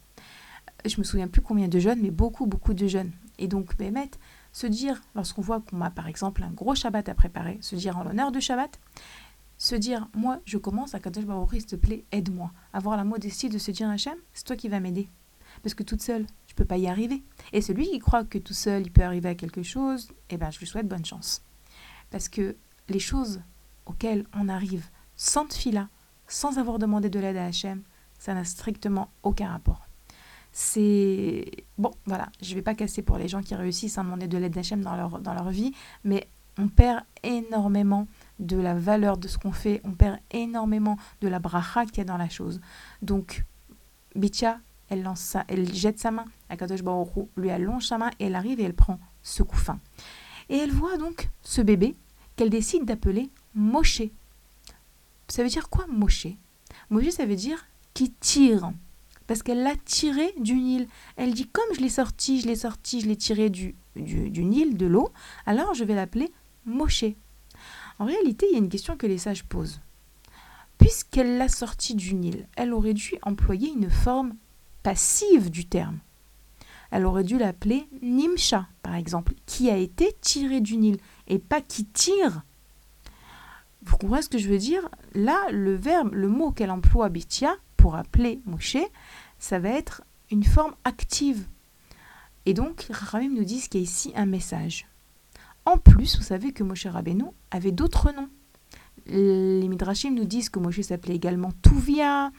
Je 0.86 1.00
me 1.00 1.04
souviens 1.04 1.28
plus 1.28 1.42
combien 1.42 1.68
de 1.68 1.80
jeunes, 1.80 2.00
mais 2.02 2.12
beaucoup, 2.12 2.46
beaucoup 2.46 2.76
de 2.76 2.88
jeunes. 2.88 3.12
Et 3.40 3.48
donc, 3.48 3.76
Bémet, 3.78 4.12
se 4.52 4.68
dire, 4.68 5.02
lorsqu'on 5.16 5.42
voit 5.42 5.60
qu'on 5.60 5.82
a 5.82 5.90
par 5.90 6.08
exemple 6.08 6.44
un 6.44 6.52
gros 6.52 6.76
Shabbat 6.76 7.10
à 7.10 7.16
préparer, 7.16 7.58
se 7.62 7.76
dire 7.76 7.98
en 7.98 8.04
l'honneur 8.04 8.32
de 8.32 8.40
Shabbat, 8.40 8.80
se 9.58 9.76
dire, 9.76 10.08
moi, 10.16 10.40
je 10.46 10.60
commence 10.60 10.94
à 10.94 11.00
Kadosh 11.00 11.26
Baruch 11.26 11.54
s'il 11.54 11.66
te 11.66 11.76
plaît, 11.76 12.06
aide-moi. 12.12 12.52
Avoir 12.74 12.96
la 12.96 13.04
modestie 13.04 13.50
de 13.50 13.58
se 13.58 13.72
dire, 13.72 13.90
Hachem, 13.90 14.18
c'est 14.34 14.46
toi 14.46 14.56
qui 14.56 14.70
vas 14.70 14.80
m'aider. 14.80 15.10
Parce 15.64 15.74
que 15.74 15.84
toute 15.84 16.02
seule, 16.02 16.26
peux 16.60 16.66
pas 16.66 16.78
y 16.78 16.88
arriver. 16.88 17.24
Et 17.54 17.62
celui 17.62 17.90
qui 17.90 18.00
croit 18.00 18.24
que 18.24 18.38
tout 18.38 18.54
seul, 18.54 18.84
il 18.84 18.92
peut 18.92 19.04
arriver 19.04 19.30
à 19.30 19.36
quelque 19.36 19.64
chose, 19.64 20.12
eh 20.30 20.38
ben, 20.38 20.52
je 20.52 20.60
lui 20.60 20.68
souhaite 20.68 20.88
bonne 20.88 21.06
chance. 21.06 21.42
Parce 22.12 22.28
que 22.28 22.56
les 22.90 23.00
choses 23.00 23.42
auxquelles 23.86 24.26
on 24.34 24.50
arrive 24.50 24.86
sans 25.16 25.52
fila, 25.52 25.88
sans 26.28 26.58
avoir 26.60 26.78
demandé 26.78 27.10
de 27.10 27.20
l'aide 27.20 27.38
à 27.38 27.46
Hachem, 27.46 27.82
ça 28.20 28.34
n'a 28.34 28.44
strictement 28.44 29.10
aucun 29.24 29.50
rapport. 29.50 29.88
C'est. 30.52 31.50
Bon, 31.78 31.92
voilà, 32.06 32.30
je 32.42 32.54
vais 32.56 32.62
pas 32.62 32.76
casser 32.76 33.02
pour 33.02 33.18
les 33.18 33.28
gens 33.28 33.42
qui 33.42 33.56
réussissent 33.56 33.98
à 33.98 34.04
demander 34.04 34.28
de 34.28 34.38
l'aide 34.38 34.54
d'Hachem 34.54 34.82
dans 34.82 34.96
leur, 34.96 35.20
dans 35.20 35.34
leur 35.34 35.50
vie, 35.50 35.74
mais 36.04 36.28
on 36.58 36.68
perd 36.68 37.04
énormément 37.24 38.08
de 38.40 38.58
la 38.58 38.74
valeur 38.74 39.18
de 39.18 39.28
ce 39.28 39.38
qu'on 39.38 39.54
fait, 39.54 39.80
on 39.86 39.92
perd 39.92 40.20
énormément 40.32 40.98
de 41.22 41.28
la 41.30 41.40
bracha 41.40 41.86
qu'il 41.86 42.00
y 42.00 42.02
a 42.02 42.06
dans 42.06 42.18
la 42.18 42.30
chose. 42.30 42.60
Donc, 43.02 43.46
Bitia, 44.16 44.60
elle, 44.90 45.04
lance 45.04 45.38
elle 45.48 45.74
jette 45.74 46.00
sa 46.00 46.12
main, 46.12 46.26
Akadosh 46.50 46.84
Baruch 46.84 47.28
lui 47.38 47.50
allonge 47.50 47.86
sa 47.86 47.98
main 47.98 48.10
et 48.20 48.26
elle 48.26 48.36
arrive 48.36 48.60
et 48.60 48.64
elle 48.64 48.74
prend 48.74 49.00
ce 49.22 49.44
couffin. 49.44 49.80
Et 50.50 50.58
elle 50.58 50.72
voit 50.72 50.98
donc 50.98 51.30
ce 51.42 51.62
bébé 51.62 51.96
qu'elle 52.36 52.50
décide 52.50 52.86
d'appeler 52.86 53.30
Moshe. 53.54 54.02
Ça 55.28 55.44
veut 55.44 55.50
dire 55.50 55.70
quoi 55.70 55.86
Moshe? 55.88 56.28
Moshe, 56.90 57.10
ça 57.10 57.26
veut 57.26 57.36
dire 57.36 57.66
qui 57.94 58.12
tire. 58.12 58.72
Parce 59.28 59.44
qu'elle 59.44 59.62
l'a 59.62 59.76
tiré 59.76 60.34
du 60.40 60.56
Nil. 60.56 60.88
Elle 61.16 61.34
dit 61.34 61.48
comme 61.48 61.76
je 61.76 61.82
l'ai 61.82 61.90
sorti, 61.90 62.42
je 62.42 62.48
l'ai 62.48 62.56
sorti, 62.56 63.02
je 63.02 63.08
l'ai 63.08 63.16
tiré 63.16 63.50
du, 63.50 63.76
du, 63.96 64.32
du 64.32 64.44
Nil, 64.44 64.76
de 64.76 64.88
l'eau, 64.88 65.10
alors 65.46 65.76
je 65.76 65.84
vais 65.84 65.94
l'appeler 65.94 66.32
Moshe. 66.66 67.06
En 68.00 68.06
réalité, 68.06 68.48
il 68.50 68.54
y 68.54 68.56
a 68.56 68.60
une 68.60 68.70
question 68.70 68.98
que 68.98 69.06
les 69.06 69.18
sages 69.18 69.44
posent. 69.44 69.82
Puisqu'elle 70.80 71.38
l'a 71.38 71.50
sorti 71.50 71.94
du 71.94 72.16
Nil, 72.16 72.48
elle 72.56 72.74
aurait 72.74 72.94
dû 72.94 73.16
employer 73.22 73.70
une 73.70 73.90
forme 73.90 74.34
passive 74.82 75.52
du 75.52 75.66
terme. 75.66 76.00
Elle 76.92 77.06
aurait 77.06 77.24
dû 77.24 77.38
l'appeler 77.38 77.88
Nimsha, 78.02 78.68
par 78.82 78.96
exemple, 78.96 79.34
qui 79.46 79.70
a 79.70 79.78
été 79.78 80.16
tiré 80.22 80.60
du 80.62 80.78
Nil, 80.78 80.98
et 81.28 81.40
pas 81.40 81.62
qui 81.62 81.86
tire. 81.86 82.44
Vous 83.84 83.98
comprenez 83.98 84.22
ce 84.22 84.30
que 84.30 84.38
je 84.38 84.50
veux 84.50 84.58
dire? 84.58 84.90
Là, 85.14 85.38
le 85.52 85.76
verbe, 85.76 86.14
le 86.14 86.28
mot 86.28 86.52
qu'elle 86.52 86.72
emploie, 86.72 87.10
Bitia, 87.10 87.56
pour 87.78 87.96
appeler 87.96 88.42
Moshe, 88.46 88.78
ça 89.38 89.60
va 89.60 89.70
être 89.70 90.04
une 90.32 90.44
forme 90.44 90.76
active. 90.84 91.48
Et 92.46 92.54
donc, 92.54 92.88
Ramim 92.90 93.34
nous 93.34 93.44
dit 93.44 93.62
qu'il 93.62 93.82
y 93.82 93.84
a 93.84 93.86
ici 93.86 94.12
un 94.16 94.26
message. 94.26 94.88
En 95.66 95.78
plus, 95.78 96.18
vous 96.18 96.24
savez 96.24 96.52
que 96.52 96.64
Moshe 96.64 96.88
Rabbeinu 96.88 97.26
avait 97.52 97.72
d'autres 97.72 98.12
noms. 98.12 98.30
Les 99.06 99.68
Midrashim 99.68 100.14
nous 100.14 100.26
disent 100.26 100.50
que 100.50 100.60
Moshe 100.60 100.82
s'appelait 100.82 101.16
également 101.16 101.52
Tuvia. 101.62 102.32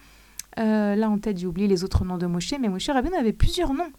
Euh, 0.59 0.95
là, 0.95 1.09
en 1.09 1.19
tête, 1.19 1.39
j'ai 1.39 1.47
oublié 1.47 1.69
les 1.69 1.85
autres 1.85 2.05
noms 2.05 2.19
de 2.19 2.27
Moshe, 2.27 2.55
mais 2.61 2.69
Moshe 2.69 2.89
Rabbeinu 2.89 3.15
avait 3.15 3.33
plusieurs 3.33 3.73
noms. 3.73 3.93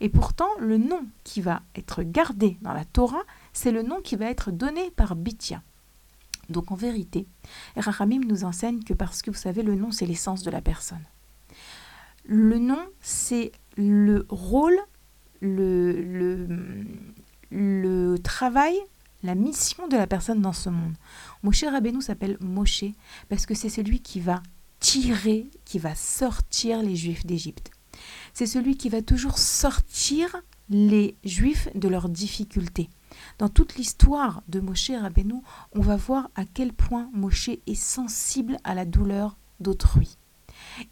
Et 0.00 0.08
pourtant, 0.08 0.48
le 0.58 0.76
nom 0.76 1.06
qui 1.24 1.40
va 1.40 1.62
être 1.74 2.02
gardé 2.02 2.58
dans 2.62 2.72
la 2.72 2.84
Torah, 2.84 3.22
c'est 3.52 3.72
le 3.72 3.82
nom 3.82 4.00
qui 4.00 4.16
va 4.16 4.26
être 4.26 4.50
donné 4.50 4.90
par 4.90 5.16
Bithia. 5.16 5.62
Donc 6.48 6.70
en 6.70 6.76
vérité, 6.76 7.26
Rachamim 7.76 8.20
nous 8.20 8.44
enseigne 8.44 8.82
que 8.82 8.94
parce 8.94 9.22
que 9.22 9.30
vous 9.30 9.36
savez, 9.36 9.62
le 9.62 9.74
nom, 9.74 9.90
c'est 9.90 10.06
l'essence 10.06 10.42
de 10.42 10.50
la 10.50 10.60
personne. 10.60 11.04
Le 12.24 12.58
nom, 12.58 12.80
c'est 13.00 13.52
le 13.76 14.26
rôle, 14.28 14.78
le, 15.40 16.02
le, 16.02 16.46
le 17.50 18.18
travail, 18.18 18.76
la 19.22 19.34
mission 19.34 19.88
de 19.88 19.96
la 19.96 20.06
personne 20.06 20.40
dans 20.40 20.52
ce 20.52 20.68
monde. 20.68 20.94
Moshe 21.42 21.64
Rabbeinu 21.64 22.00
s'appelle 22.00 22.36
Moshe 22.40 22.84
parce 23.28 23.46
que 23.46 23.54
c'est 23.54 23.68
celui 23.68 24.00
qui 24.00 24.20
va 24.20 24.42
tirer, 24.80 25.50
qui 25.64 25.78
va 25.78 25.94
sortir 25.94 26.82
les 26.82 26.96
Juifs 26.96 27.26
d'Égypte. 27.26 27.70
C'est 28.34 28.46
celui 28.46 28.76
qui 28.76 28.88
va 28.88 29.02
toujours 29.02 29.38
sortir 29.38 30.36
les 30.68 31.16
Juifs 31.24 31.68
de 31.74 31.88
leurs 31.88 32.08
difficultés. 32.08 32.90
Dans 33.38 33.48
toute 33.48 33.76
l'histoire 33.76 34.42
de 34.48 34.60
Moshe 34.60 34.90
Rabbeinu, 34.90 35.42
on 35.72 35.80
va 35.80 35.96
voir 35.96 36.30
à 36.34 36.44
quel 36.44 36.72
point 36.72 37.08
Moshe 37.12 37.48
est 37.48 37.74
sensible 37.74 38.58
à 38.64 38.74
la 38.74 38.84
douleur 38.84 39.36
d'autrui. 39.60 40.18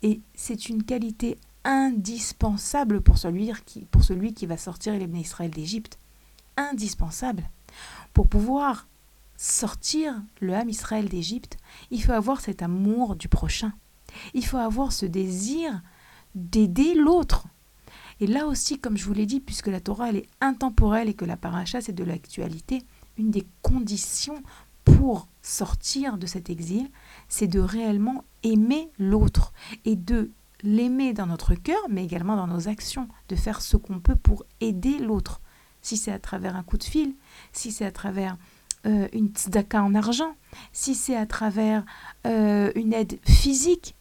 Et 0.02 0.20
c'est 0.34 0.68
une 0.68 0.84
qualité 0.84 1.38
indispensable 1.64 3.00
pour 3.00 3.18
celui 3.18 3.50
qui, 3.64 3.86
pour 3.86 4.04
celui 4.04 4.34
qui 4.34 4.46
va 4.46 4.56
sortir 4.56 4.94
les 4.94 5.06
Israël 5.18 5.50
d'Égypte 5.50 5.98
indispensable. 6.56 7.50
Pour 8.12 8.28
pouvoir 8.28 8.86
sortir 9.36 10.22
le 10.40 10.54
âme 10.54 10.68
Israël 10.68 11.08
d'Égypte, 11.08 11.56
il 11.90 12.02
faut 12.02 12.12
avoir 12.12 12.40
cet 12.40 12.62
amour 12.62 13.16
du 13.16 13.28
prochain. 13.28 13.72
Il 14.32 14.44
faut 14.44 14.58
avoir 14.58 14.92
ce 14.92 15.06
désir 15.06 15.82
d'aider 16.34 16.94
l'autre. 16.94 17.46
Et 18.20 18.26
là 18.26 18.46
aussi, 18.46 18.78
comme 18.78 18.96
je 18.96 19.04
vous 19.04 19.12
l'ai 19.12 19.26
dit, 19.26 19.40
puisque 19.40 19.66
la 19.66 19.80
Torah 19.80 20.10
elle 20.10 20.16
est 20.16 20.28
intemporelle 20.40 21.08
et 21.08 21.14
que 21.14 21.24
la 21.24 21.36
paracha 21.36 21.80
c'est 21.80 21.92
de 21.92 22.04
l'actualité, 22.04 22.82
une 23.18 23.30
des 23.30 23.46
conditions 23.62 24.42
pour 24.84 25.28
sortir 25.42 26.18
de 26.18 26.26
cet 26.26 26.50
exil, 26.50 26.88
c'est 27.28 27.46
de 27.46 27.60
réellement 27.60 28.24
aimer 28.42 28.90
l'autre 28.98 29.52
et 29.84 29.96
de 29.96 30.30
l'aimer 30.62 31.12
dans 31.12 31.26
notre 31.26 31.54
cœur, 31.54 31.80
mais 31.90 32.04
également 32.04 32.36
dans 32.36 32.46
nos 32.46 32.68
actions, 32.68 33.08
de 33.28 33.36
faire 33.36 33.60
ce 33.60 33.76
qu'on 33.76 34.00
peut 34.00 34.16
pour 34.16 34.44
aider 34.60 34.98
l'autre 34.98 35.40
si 35.82 35.96
c'est 35.96 36.12
à 36.12 36.18
travers 36.18 36.56
un 36.56 36.62
coup 36.62 36.78
de 36.78 36.84
fil, 36.84 37.14
si 37.52 37.70
c'est 37.70 37.84
à 37.84 37.92
travers 37.92 38.36
euh, 38.86 39.06
une 39.12 39.28
tzedaka 39.28 39.82
en 39.82 39.94
argent, 39.94 40.34
si 40.72 40.94
c'est 40.94 41.16
à 41.16 41.26
travers 41.26 41.84
euh, 42.26 42.72
une 42.74 42.92
aide 42.92 43.18
physique. 43.26 43.94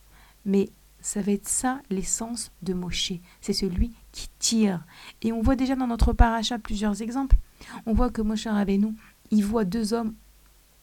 Mais 0.45 0.69
ça 1.03 1.21
va 1.21 1.33
être 1.33 1.47
ça 1.47 1.81
l'essence 1.89 2.51
de 2.61 2.73
Moshe. 2.73 3.13
C'est 3.41 3.53
celui 3.53 3.91
qui 4.13 4.29
tire. 4.39 4.83
Et 5.21 5.31
on 5.33 5.41
voit 5.41 5.55
déjà 5.55 5.75
dans 5.75 5.85
notre 5.85 6.13
paracha 6.13 6.57
plusieurs 6.57 7.01
exemples. 7.01 7.35
On 7.85 7.93
voit 7.93 8.09
que 8.09 8.21
Moshe 8.21 8.47
Rabbeinu, 8.47 8.95
il 9.29 9.43
voit 9.43 9.65
deux 9.65 9.93
hommes. 9.93 10.15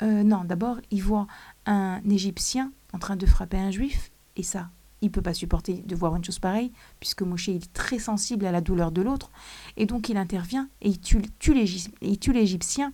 Euh, 0.03 0.23
non, 0.23 0.45
d'abord, 0.45 0.79
il 0.91 1.03
voit 1.03 1.27
un 1.65 2.01
Égyptien 2.09 2.71
en 2.93 2.99
train 2.99 3.17
de 3.17 3.27
frapper 3.27 3.59
un 3.59 3.71
Juif. 3.71 4.13
Et 4.37 4.43
ça, 4.43 4.69
il 5.01 5.07
ne 5.07 5.11
peut 5.11 5.23
pas 5.23 5.35
supporter 5.35 5.83
de 5.87 5.97
voir 5.97 6.15
une 6.15 6.25
chose 6.25 6.39
pareille, 6.39 6.71
puisque 7.01 7.23
Moshe 7.23 7.49
est 7.49 7.73
très 7.73 7.99
sensible 7.99 8.45
à 8.45 8.53
la 8.53 8.61
douleur 8.61 8.93
de 8.93 9.03
l'autre, 9.03 9.31
et 9.77 9.87
donc 9.87 10.09
il 10.09 10.17
intervient 10.17 10.69
et 10.83 10.91
il 10.91 11.01
tue, 11.01 11.23
tue 11.39 11.55
l'Égyptien 11.55 12.93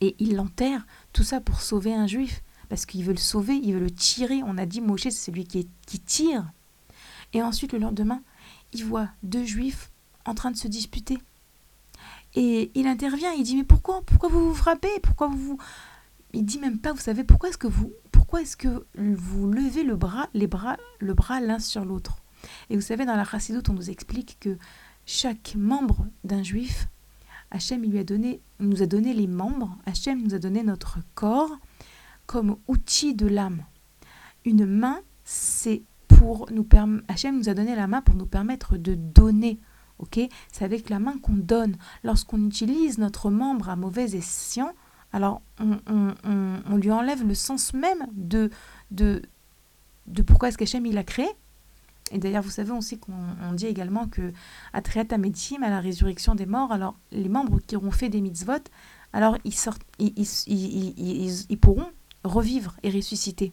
et 0.00 0.16
il 0.18 0.36
l'enterre, 0.36 0.86
tout 1.12 1.22
ça 1.22 1.40
pour 1.40 1.60
sauver 1.60 1.94
un 1.94 2.06
juif, 2.06 2.42
parce 2.72 2.86
qu'il 2.86 3.04
veut 3.04 3.12
le 3.12 3.18
sauver, 3.18 3.52
il 3.62 3.74
veut 3.74 3.80
le 3.80 3.90
tirer. 3.90 4.42
On 4.46 4.56
a 4.56 4.64
dit 4.64 4.80
Moshe, 4.80 5.02
c'est 5.02 5.10
celui 5.10 5.44
qui, 5.44 5.68
qui 5.86 6.00
tire. 6.00 6.50
Et 7.34 7.42
ensuite, 7.42 7.74
le 7.74 7.78
lendemain, 7.78 8.22
il 8.72 8.86
voit 8.86 9.10
deux 9.22 9.44
juifs 9.44 9.90
en 10.24 10.34
train 10.34 10.50
de 10.50 10.56
se 10.56 10.68
disputer. 10.68 11.18
Et 12.34 12.70
il 12.74 12.86
intervient, 12.86 13.30
il 13.32 13.42
dit 13.42 13.56
Mais 13.56 13.64
pourquoi 13.64 14.00
Pourquoi 14.06 14.30
vous 14.30 14.48
vous 14.48 14.54
frappez? 14.54 14.88
Pourquoi 15.02 15.26
vous 15.26 15.36
vous. 15.36 15.58
Il 16.32 16.46
dit 16.46 16.58
même 16.58 16.78
pas, 16.78 16.94
vous 16.94 17.00
savez, 17.00 17.24
pourquoi 17.24 17.50
est-ce 17.50 17.58
que 17.58 17.66
vous 17.66 17.92
pourquoi 18.10 18.40
est-ce 18.40 18.56
que 18.56 18.86
vous 18.94 19.50
levez 19.50 19.82
le 19.82 19.94
bras, 19.94 20.30
les 20.32 20.46
bras, 20.46 20.78
le 20.98 21.12
bras 21.12 21.42
l'un 21.42 21.58
sur 21.58 21.84
l'autre? 21.84 22.22
Et 22.70 22.76
vous 22.76 22.80
savez, 22.80 23.04
dans 23.04 23.16
la 23.16 23.26
Chassidoute, 23.26 23.68
on 23.68 23.74
nous 23.74 23.90
explique 23.90 24.38
que 24.40 24.56
chaque 25.04 25.56
membre 25.58 26.06
d'un 26.24 26.42
juif, 26.42 26.88
Hachem 27.50 27.84
il 27.84 27.90
lui 27.90 27.98
a 27.98 28.04
donné, 28.04 28.40
nous 28.60 28.82
a 28.82 28.86
donné 28.86 29.12
les 29.12 29.26
membres, 29.26 29.76
Hachem 29.84 30.22
nous 30.22 30.34
a 30.34 30.38
donné 30.38 30.62
notre 30.62 31.00
corps 31.14 31.58
comme 32.26 32.56
outil 32.68 33.14
de 33.14 33.26
l'âme. 33.26 33.64
Une 34.44 34.66
main, 34.66 35.00
c'est 35.24 35.82
pour 36.08 36.50
nous 36.52 36.64
permettre, 36.64 37.04
Hachem 37.08 37.38
nous 37.38 37.48
a 37.48 37.54
donné 37.54 37.74
la 37.74 37.86
main 37.86 38.02
pour 38.02 38.14
nous 38.14 38.26
permettre 38.26 38.76
de 38.76 38.94
donner. 38.94 39.58
Ok? 39.98 40.20
C'est 40.52 40.64
avec 40.64 40.90
la 40.90 40.98
main 40.98 41.18
qu'on 41.18 41.34
donne. 41.34 41.76
Lorsqu'on 42.04 42.44
utilise 42.46 42.98
notre 42.98 43.30
membre 43.30 43.68
à 43.68 43.76
mauvais 43.76 44.14
escient, 44.16 44.72
alors 45.12 45.42
on, 45.58 46.76
lui 46.76 46.90
enlève 46.90 47.26
le 47.26 47.34
sens 47.34 47.74
même 47.74 48.06
de, 48.12 48.50
de, 48.90 49.22
de 50.06 50.22
pourquoi 50.22 50.48
est-ce 50.48 50.58
qu'Hachem 50.58 50.86
il 50.86 50.98
a 50.98 51.04
créé. 51.04 51.28
Et 52.10 52.18
d'ailleurs, 52.18 52.42
vous 52.42 52.50
savez 52.50 52.72
aussi 52.72 52.98
qu'on 52.98 53.52
dit 53.52 53.66
également 53.66 54.06
que 54.06 54.32
à 54.72 54.82
Triat 54.82 55.06
à 55.10 55.70
la 55.70 55.80
résurrection 55.80 56.34
des 56.34 56.46
morts, 56.46 56.72
alors 56.72 56.94
les 57.10 57.28
membres 57.28 57.60
qui 57.66 57.76
auront 57.76 57.90
fait 57.90 58.08
des 58.08 58.20
mitzvot, 58.20 58.64
alors 59.12 59.38
ils, 59.44 59.54
sortent, 59.54 59.82
ils, 59.98 60.12
ils, 60.46 61.46
ils 61.48 61.58
pourront 61.58 61.88
revivre 62.24 62.76
et 62.82 62.90
ressusciter. 62.90 63.52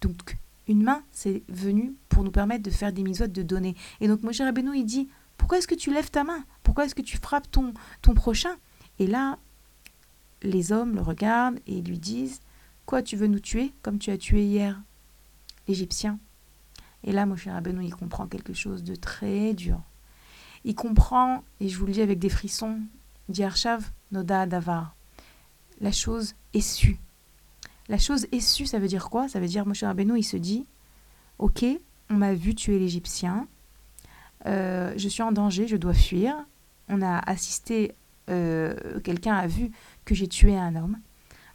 Donc, 0.00 0.36
une 0.68 0.82
main, 0.82 1.02
c'est 1.10 1.42
venu 1.48 1.94
pour 2.08 2.24
nous 2.24 2.30
permettre 2.30 2.62
de 2.62 2.70
faire 2.70 2.92
des 2.92 3.02
mitzvot, 3.02 3.26
de 3.26 3.42
donner. 3.42 3.74
Et 4.00 4.08
donc, 4.08 4.22
Moshe 4.22 4.40
Rabbeinu, 4.40 4.76
il 4.76 4.84
dit, 4.84 5.08
pourquoi 5.36 5.58
est-ce 5.58 5.68
que 5.68 5.74
tu 5.74 5.92
lèves 5.92 6.10
ta 6.10 6.24
main? 6.24 6.44
Pourquoi 6.62 6.84
est-ce 6.84 6.94
que 6.94 7.02
tu 7.02 7.16
frappes 7.16 7.50
ton, 7.50 7.74
ton 8.00 8.14
prochain? 8.14 8.56
Et 8.98 9.06
là, 9.06 9.38
les 10.42 10.72
hommes 10.72 10.94
le 10.94 11.02
regardent 11.02 11.58
et 11.66 11.82
lui 11.82 11.98
disent, 11.98 12.40
quoi, 12.86 13.02
tu 13.02 13.16
veux 13.16 13.26
nous 13.26 13.40
tuer 13.40 13.72
comme 13.82 13.98
tu 13.98 14.10
as 14.10 14.18
tué 14.18 14.44
hier 14.44 14.80
l'Égyptien? 15.66 16.18
Et 17.04 17.12
là, 17.12 17.26
Moshe 17.26 17.46
Rabbeinu, 17.48 17.84
il 17.84 17.94
comprend 17.94 18.26
quelque 18.26 18.54
chose 18.54 18.84
de 18.84 18.94
très 18.94 19.54
dur. 19.54 19.80
Il 20.64 20.76
comprend, 20.76 21.42
et 21.58 21.68
je 21.68 21.76
vous 21.76 21.86
le 21.86 21.92
dis 21.92 22.02
avec 22.02 22.20
des 22.20 22.28
frissons, 22.28 22.78
dit 23.28 23.42
Arshav 23.42 23.90
Noda 24.12 24.46
Davar, 24.46 24.94
la 25.80 25.90
chose 25.90 26.34
est 26.54 26.60
sue. 26.60 27.00
La 27.92 27.98
chose 27.98 28.26
est 28.32 28.40
ça 28.40 28.78
veut 28.78 28.88
dire 28.88 29.10
quoi? 29.10 29.28
Ça 29.28 29.38
veut 29.38 29.46
dire, 29.46 29.66
Moshe 29.66 29.82
Rabbeinu, 29.84 30.18
il 30.18 30.22
se 30.22 30.38
dit, 30.38 30.64
ok, 31.38 31.62
on 32.08 32.14
m'a 32.14 32.32
vu 32.32 32.54
tuer 32.54 32.78
l'Égyptien, 32.78 33.46
euh, 34.46 34.94
je 34.96 35.08
suis 35.10 35.22
en 35.22 35.30
danger, 35.30 35.66
je 35.66 35.76
dois 35.76 35.92
fuir. 35.92 36.34
On 36.88 37.02
a 37.02 37.18
assisté, 37.18 37.94
euh, 38.30 38.98
quelqu'un 39.00 39.34
a 39.34 39.46
vu 39.46 39.70
que 40.06 40.14
j'ai 40.14 40.26
tué 40.26 40.56
un 40.56 40.74
homme. 40.74 41.00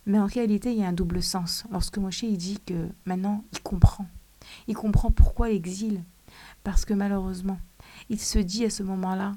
Mais 0.05 0.19
en 0.19 0.27
réalité, 0.27 0.71
il 0.71 0.79
y 0.79 0.83
a 0.83 0.87
un 0.87 0.93
double 0.93 1.23
sens. 1.23 1.65
Lorsque 1.71 1.97
Moshe 1.97 2.21
il 2.21 2.37
dit 2.37 2.59
que 2.63 2.87
maintenant, 3.05 3.43
il 3.51 3.61
comprend. 3.63 4.05
Il 4.67 4.75
comprend 4.75 5.09
pourquoi 5.09 5.49
l'exil. 5.49 6.03
Parce 6.63 6.85
que 6.85 6.93
malheureusement, 6.93 7.57
il 8.11 8.19
se 8.19 8.37
dit 8.37 8.63
à 8.63 8.69
ce 8.69 8.83
moment-là 8.83 9.31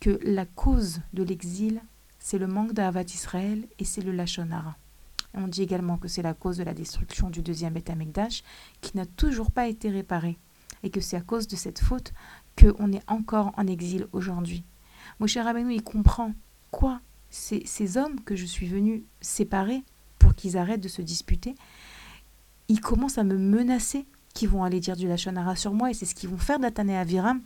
que 0.00 0.18
la 0.24 0.46
cause 0.46 1.00
de 1.12 1.22
l'exil, 1.22 1.80
c'est 2.18 2.38
le 2.38 2.48
manque 2.48 2.72
d'Avat 2.72 3.02
Israël 3.02 3.68
et 3.78 3.84
c'est 3.84 4.02
le 4.02 4.10
Lachonara. 4.10 4.74
On 5.34 5.46
dit 5.46 5.62
également 5.62 5.96
que 5.96 6.08
c'est 6.08 6.22
la 6.22 6.34
cause 6.34 6.56
de 6.56 6.64
la 6.64 6.74
destruction 6.74 7.30
du 7.30 7.42
deuxième 7.42 7.74
Beth 7.74 7.92
qui 8.80 8.96
n'a 8.96 9.06
toujours 9.06 9.50
pas 9.50 9.68
été 9.68 9.90
réparé, 9.90 10.38
et 10.82 10.90
que 10.90 11.00
c'est 11.00 11.16
à 11.16 11.20
cause 11.20 11.46
de 11.46 11.56
cette 11.56 11.80
faute 11.80 12.12
qu'on 12.58 12.92
est 12.92 13.08
encore 13.08 13.52
en 13.56 13.66
exil 13.66 14.06
aujourd'hui. 14.12 14.64
Moshe 15.18 15.36
Rabbeinu, 15.36 15.74
il 15.74 15.82
comprend 15.82 16.32
quoi 16.70 17.00
ces, 17.30 17.96
hommes 17.96 18.20
que 18.20 18.34
je 18.34 18.44
suis 18.44 18.66
venu 18.66 19.04
séparer 19.20 19.82
pour 20.18 20.34
qu'ils 20.34 20.58
arrêtent 20.58 20.80
de 20.80 20.88
se 20.88 21.02
disputer, 21.02 21.54
ils 22.68 22.80
commencent 22.80 23.18
à 23.18 23.24
me 23.24 23.38
menacer 23.38 24.06
qu'ils 24.34 24.48
vont 24.48 24.64
aller 24.64 24.80
dire 24.80 24.96
du 24.96 25.08
Lachonara 25.08 25.56
sur 25.56 25.72
moi, 25.72 25.90
et 25.90 25.94
c'est 25.94 26.06
ce 26.06 26.14
qu'ils 26.14 26.28
vont 26.28 26.38
faire 26.38 26.58
d'Atane 26.58 26.90
Aviram. 26.90 27.40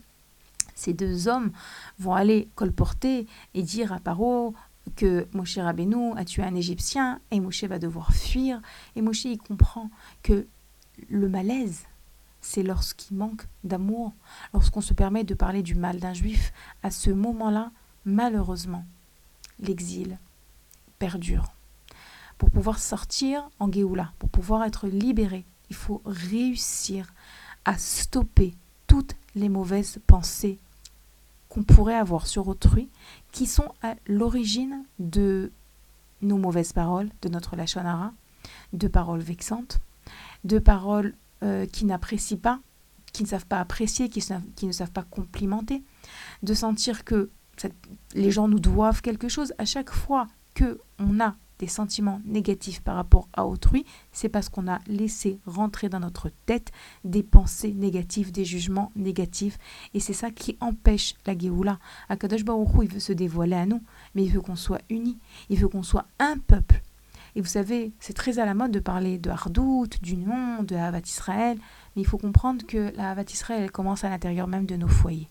Ces 0.75 0.93
deux 0.93 1.27
hommes 1.27 1.51
vont 1.99 2.13
aller 2.13 2.49
colporter 2.55 3.27
et 3.53 3.63
dire 3.63 3.93
à 3.93 3.99
Paro, 3.99 4.53
que 4.95 5.27
Moshe 5.33 5.57
Rabbeinu 5.57 6.13
a 6.15 6.25
tué 6.25 6.43
un 6.43 6.55
Égyptien 6.55 7.19
et 7.31 7.39
Moshe 7.39 7.63
va 7.63 7.79
devoir 7.79 8.13
fuir. 8.13 8.61
Et 8.95 9.01
Moshe, 9.01 9.25
il 9.25 9.37
comprend 9.37 9.89
que 10.23 10.47
le 11.09 11.27
malaise, 11.27 11.83
c'est 12.41 12.63
lorsqu'il 12.63 13.17
manque 13.17 13.47
d'amour, 13.63 14.13
lorsqu'on 14.53 14.81
se 14.81 14.93
permet 14.93 15.23
de 15.23 15.33
parler 15.33 15.63
du 15.63 15.75
mal 15.75 15.99
d'un 15.99 16.13
juif. 16.13 16.53
À 16.83 16.91
ce 16.91 17.09
moment-là, 17.09 17.71
malheureusement, 18.05 18.85
l'exil 19.59 20.19
perdure. 20.99 21.53
Pour 22.37 22.51
pouvoir 22.51 22.79
sortir 22.79 23.49
en 23.59 23.71
Géoula, 23.71 24.13
pour 24.19 24.29
pouvoir 24.29 24.63
être 24.63 24.87
libéré, 24.87 25.45
il 25.69 25.75
faut 25.75 26.01
réussir 26.05 27.13
à 27.63 27.77
stopper 27.77 28.53
toutes 28.87 29.15
les 29.35 29.49
mauvaises 29.49 29.99
pensées 30.05 30.59
qu'on 31.55 31.63
pourrait 31.63 31.95
avoir 31.95 32.27
sur 32.27 32.49
autrui 32.49 32.89
qui 33.31 33.45
sont 33.45 33.71
à 33.81 33.95
l'origine 34.07 34.83
de 34.99 35.53
nos 36.21 36.37
mauvaises 36.37 36.73
paroles, 36.73 37.07
de 37.21 37.29
notre 37.29 37.55
lachonara, 37.55 38.11
de 38.73 38.89
paroles 38.89 39.21
vexantes, 39.21 39.79
de 40.43 40.59
paroles 40.59 41.13
euh, 41.43 41.65
qui 41.65 41.85
n'apprécient 41.85 42.37
pas, 42.37 42.59
qui 43.13 43.23
ne 43.23 43.27
savent 43.29 43.45
pas 43.45 43.61
apprécier, 43.61 44.09
qui, 44.09 44.21
qui, 44.57 44.67
ne 44.67 44.73
savent 44.73 44.91
pas 44.91 45.03
complimenter, 45.03 45.81
de 46.43 46.53
sentir 46.53 47.05
que 47.05 47.29
les 48.15 48.31
gens 48.31 48.49
nous 48.49 48.59
doivent 48.59 49.01
quelque 49.01 49.29
chose. 49.29 49.53
À 49.57 49.63
chaque 49.63 49.91
fois 49.91 50.27
que 50.55 50.81
on 50.99 51.21
a 51.21 51.35
des 51.59 51.67
sentiments 51.67 52.21
négatifs 52.25 52.81
par 52.81 52.95
rapport 52.95 53.27
à 53.33 53.45
autrui, 53.45 53.85
c'est 54.11 54.29
parce 54.29 54.49
qu'on 54.49 54.67
a 54.67 54.79
laissé 54.87 55.39
rentrer 55.45 55.89
dans 55.89 55.99
notre 55.99 56.29
tête 56.45 56.71
des 57.03 57.23
pensées 57.23 57.73
négatives, 57.73 58.31
des 58.31 58.45
jugements 58.45 58.91
négatifs. 58.95 59.57
Et 59.93 59.99
c'est 59.99 60.13
ça 60.13 60.31
qui 60.31 60.57
empêche 60.59 61.15
la 61.25 61.37
Géoula. 61.37 61.79
Akadosh 62.09 62.43
Baruch 62.43 62.69
il 62.81 62.91
veut 62.91 62.99
se 62.99 63.13
dévoiler 63.13 63.55
à 63.55 63.65
nous, 63.65 63.81
mais 64.13 64.23
il 64.23 64.31
veut 64.31 64.41
qu'on 64.41 64.55
soit 64.55 64.81
unis, 64.89 65.17
il 65.49 65.57
veut 65.57 65.67
qu'on 65.67 65.83
soit 65.83 66.05
un 66.19 66.37
peuple. 66.37 66.81
Et 67.35 67.41
vous 67.41 67.47
savez, 67.47 67.91
c'est 67.99 68.13
très 68.13 68.39
à 68.39 68.45
la 68.45 68.53
mode 68.53 68.71
de 68.71 68.79
parler 68.79 69.17
de 69.17 69.29
Hardout, 69.29 69.89
d'union, 70.01 70.63
de 70.63 70.75
Havat 70.75 71.01
Israël, 71.01 71.57
mais 71.95 72.01
il 72.01 72.05
faut 72.05 72.17
comprendre 72.17 72.65
que 72.65 72.93
la 72.95 73.11
Havat 73.11 73.25
Israël, 73.29 73.71
commence 73.71 74.05
à 74.05 74.09
l'intérieur 74.09 74.47
même 74.47 74.65
de 74.65 74.77
nos 74.77 74.87
foyers. 74.87 75.27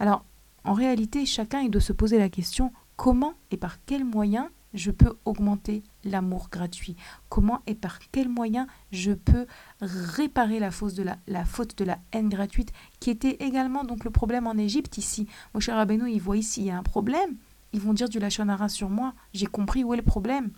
Alors, 0.00 0.24
en 0.64 0.72
réalité, 0.72 1.24
chacun 1.24 1.60
il 1.60 1.70
doit 1.70 1.80
se 1.80 1.92
poser 1.92 2.18
la 2.18 2.28
question 2.28 2.72
comment 2.96 3.34
et 3.52 3.56
par 3.56 3.84
quels 3.84 4.04
moyens 4.04 4.48
je 4.76 4.90
peux 4.90 5.16
augmenter 5.24 5.82
l'amour 6.04 6.48
gratuit 6.50 6.96
Comment 7.28 7.62
et 7.66 7.74
par 7.74 7.98
quels 8.12 8.28
moyens 8.28 8.68
je 8.92 9.12
peux 9.12 9.46
réparer 9.80 10.60
la 10.60 10.70
faute, 10.70 10.94
de 10.94 11.02
la, 11.02 11.16
la 11.26 11.44
faute 11.44 11.76
de 11.78 11.84
la 11.84 11.98
haine 12.12 12.28
gratuite 12.28 12.72
qui 13.00 13.10
était 13.10 13.36
également 13.40 13.82
donc 13.82 14.04
le 14.04 14.10
problème 14.10 14.46
en 14.46 14.56
Égypte 14.56 14.98
ici 14.98 15.26
Mon 15.54 15.60
cher 15.60 15.76
Rabbeinu, 15.76 16.10
il 16.10 16.20
voit 16.20 16.36
ici, 16.36 16.60
il 16.60 16.66
y 16.66 16.70
a 16.70 16.78
un 16.78 16.82
problème. 16.82 17.36
Ils 17.72 17.80
vont 17.80 17.92
dire 17.92 18.08
du 18.08 18.18
lachonara 18.18 18.68
sur 18.68 18.88
moi. 18.88 19.12
J'ai 19.34 19.46
compris 19.46 19.82
où 19.82 19.92
est 19.92 19.98
le 19.98 20.02
problème. 20.02 20.50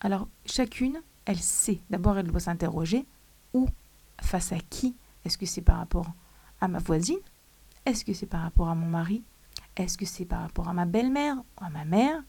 Alors, 0.00 0.28
chacune, 0.44 1.00
elle 1.24 1.38
sait. 1.38 1.80
D'abord, 1.90 2.18
elle 2.18 2.26
doit 2.26 2.40
s'interroger 2.40 3.06
où, 3.54 3.66
face 4.20 4.52
à 4.52 4.58
qui? 4.58 4.94
Est-ce 5.24 5.38
que 5.38 5.46
c'est 5.46 5.62
par 5.62 5.78
rapport 5.78 6.12
à 6.60 6.68
ma 6.68 6.78
voisine? 6.78 7.18
Est-ce 7.86 8.04
que 8.04 8.12
c'est 8.12 8.26
par 8.26 8.42
rapport 8.42 8.68
à 8.68 8.74
mon 8.74 8.86
mari? 8.86 9.22
Est-ce 9.76 9.98
que 9.98 10.06
c'est 10.06 10.24
par 10.24 10.42
rapport 10.42 10.68
à 10.68 10.72
ma 10.72 10.84
belle-mère, 10.84 11.36
à 11.56 11.70
ma 11.70 11.84
mère? 11.84 12.22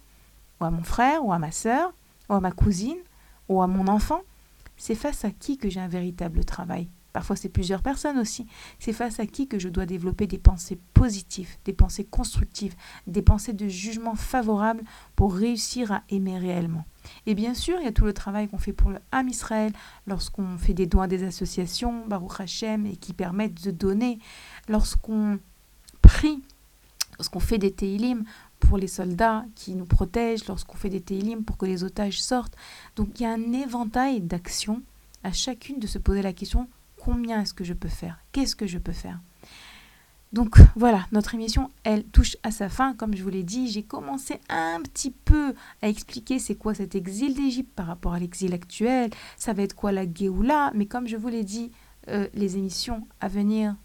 Ou 0.59 0.65
à 0.65 0.71
mon 0.71 0.83
frère, 0.83 1.25
ou 1.25 1.33
à 1.33 1.39
ma 1.39 1.51
sœur, 1.51 1.93
ou 2.29 2.33
à 2.33 2.39
ma 2.39 2.51
cousine, 2.51 2.97
ou 3.49 3.61
à 3.61 3.67
mon 3.67 3.87
enfant. 3.87 4.21
C'est 4.77 4.95
face 4.95 5.25
à 5.25 5.31
qui 5.31 5.57
que 5.57 5.69
j'ai 5.69 5.79
un 5.79 5.87
véritable 5.87 6.43
travail. 6.43 6.89
Parfois, 7.15 7.37
c'est 7.37 7.47
plusieurs 7.47 7.81
personnes 7.81 8.19
aussi. 8.19 8.45
C'est 8.77 8.91
face 8.91 9.21
à 9.21 9.25
qui 9.25 9.47
que 9.47 9.57
je 9.57 9.69
dois 9.69 9.85
développer 9.85 10.27
des 10.27 10.37
pensées 10.37 10.77
positives, 10.93 11.47
des 11.63 11.71
pensées 11.71 12.03
constructives, 12.03 12.75
des 13.07 13.21
pensées 13.21 13.53
de 13.53 13.69
jugement 13.69 14.15
favorable 14.15 14.83
pour 15.15 15.33
réussir 15.33 15.93
à 15.93 16.03
aimer 16.09 16.37
réellement. 16.37 16.83
Et 17.25 17.33
bien 17.33 17.53
sûr, 17.53 17.77
il 17.79 17.85
y 17.85 17.87
a 17.87 17.93
tout 17.93 18.03
le 18.03 18.11
travail 18.11 18.49
qu'on 18.49 18.57
fait 18.57 18.73
pour 18.73 18.89
le 18.89 18.99
Ham 19.13 19.29
Israël 19.29 19.71
lorsqu'on 20.07 20.57
fait 20.57 20.73
des 20.73 20.87
dons 20.87 21.07
des 21.07 21.23
associations, 21.23 22.05
Baruch 22.05 22.41
Hashem, 22.41 22.85
et 22.85 22.97
qui 22.97 23.13
permettent 23.13 23.63
de 23.63 23.71
donner, 23.71 24.19
lorsqu'on 24.67 25.39
prie, 26.01 26.43
lorsqu'on 27.17 27.39
fait 27.39 27.59
des 27.59 27.71
Teilim 27.71 28.25
pour 28.59 28.77
les 28.77 28.87
soldats 28.87 29.45
qui 29.55 29.75
nous 29.75 29.85
protègent 29.85 30.47
lorsqu'on 30.47 30.77
fait 30.77 30.89
des 30.89 31.01
télim 31.01 31.43
pour 31.43 31.57
que 31.57 31.65
les 31.65 31.83
otages 31.83 32.21
sortent. 32.21 32.55
Donc 32.95 33.19
il 33.19 33.23
y 33.23 33.25
a 33.25 33.33
un 33.33 33.53
éventail 33.53 34.21
d'actions 34.21 34.81
à 35.23 35.31
chacune 35.31 35.79
de 35.79 35.87
se 35.87 35.97
poser 35.97 36.21
la 36.21 36.33
question 36.33 36.67
combien 36.97 37.41
est-ce 37.41 37.53
que 37.53 37.63
je 37.63 37.73
peux 37.73 37.89
faire? 37.89 38.19
Qu'est-ce 38.31 38.55
que 38.55 38.67
je 38.67 38.77
peux 38.77 38.91
faire? 38.91 39.19
Donc 40.33 40.57
voilà, 40.75 41.05
notre 41.11 41.33
émission, 41.33 41.69
elle 41.83 42.03
touche 42.03 42.35
à 42.43 42.51
sa 42.51 42.67
fin. 42.67 42.93
Comme 42.93 43.15
je 43.15 43.23
vous 43.23 43.29
l'ai 43.29 43.43
dit, 43.43 43.69
j'ai 43.69 43.83
commencé 43.83 44.39
un 44.49 44.81
petit 44.81 45.11
peu 45.11 45.53
à 45.81 45.87
expliquer 45.87 46.39
c'est 46.39 46.55
quoi 46.55 46.73
cet 46.73 46.95
exil 46.95 47.35
d'Égypte 47.35 47.71
par 47.73 47.87
rapport 47.87 48.13
à 48.13 48.19
l'exil 48.19 48.53
actuel. 48.53 49.11
Ça 49.37 49.53
va 49.53 49.63
être 49.63 49.75
quoi 49.75 49.91
la 49.91 50.11
Géoula? 50.11 50.71
Mais 50.75 50.87
comme 50.87 51.07
je 51.07 51.15
vous 51.15 51.29
l'ai 51.29 51.43
dit, 51.43 51.71
euh, 52.09 52.27
les 52.33 52.57
émissions 52.57 53.07
à 53.21 53.27
venir 53.27 53.75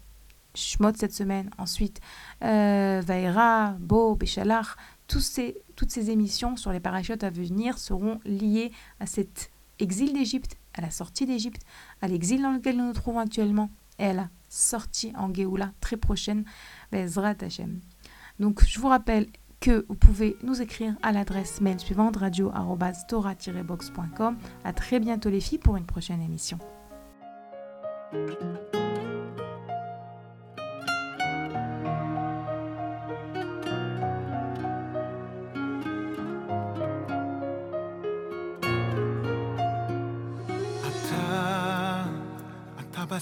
Shmot 0.55 0.93
cette 0.95 1.13
semaine, 1.13 1.49
ensuite 1.57 1.99
euh, 2.43 3.01
Vaera, 3.05 3.75
Bo, 3.79 4.15
Béchalach, 4.15 4.75
toutes 5.07 5.91
ces 5.91 6.09
émissions 6.09 6.55
sur 6.55 6.71
les 6.71 6.79
parachutes 6.79 7.23
à 7.23 7.29
venir 7.29 7.77
seront 7.77 8.19
liées 8.25 8.71
à 8.99 9.05
cet 9.05 9.51
exil 9.79 10.13
d'Égypte, 10.13 10.57
à 10.73 10.81
la 10.81 10.89
sortie 10.89 11.25
d'Égypte, 11.25 11.61
à 12.01 12.07
l'exil 12.07 12.41
dans 12.41 12.51
lequel 12.51 12.77
nous 12.77 12.85
nous 12.85 12.93
trouvons 12.93 13.19
actuellement 13.19 13.69
et 13.99 14.05
à 14.05 14.13
la 14.13 14.29
sortie 14.47 15.11
en 15.17 15.33
Géoula 15.33 15.73
très 15.81 15.97
prochaine, 15.97 16.45
Bezrat 16.91 17.35
Hashem. 17.41 17.81
Donc 18.39 18.63
je 18.65 18.79
vous 18.79 18.87
rappelle 18.87 19.27
que 19.59 19.85
vous 19.87 19.95
pouvez 19.95 20.37
nous 20.43 20.61
écrire 20.61 20.95
à 21.03 21.11
l'adresse 21.11 21.61
mail 21.61 21.79
suivante 21.79 22.17
radio-tora-box.com. 22.17 24.37
À 24.63 24.73
très 24.73 24.99
bientôt 24.99 25.29
les 25.29 25.39
filles 25.39 25.59
pour 25.59 25.77
une 25.77 25.85
prochaine 25.85 26.21
émission. 26.21 26.57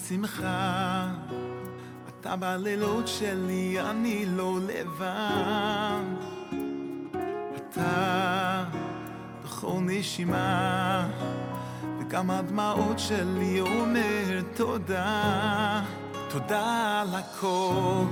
בשמחה, 0.09 1.07
אתה 2.09 2.35
בלילות 2.35 3.07
שלי, 3.07 3.81
אני 3.81 4.25
לא 4.25 4.59
לבד. 4.67 6.01
אתה 7.55 8.63
בכל 9.43 9.79
נשימה, 9.81 11.07
וגם 11.99 12.31
הדמעות 12.31 12.99
שלי 12.99 13.59
אומר 13.59 14.41
תודה. 14.55 15.83
תודה 16.29 17.01
על 17.01 17.15
הכל, 17.15 18.03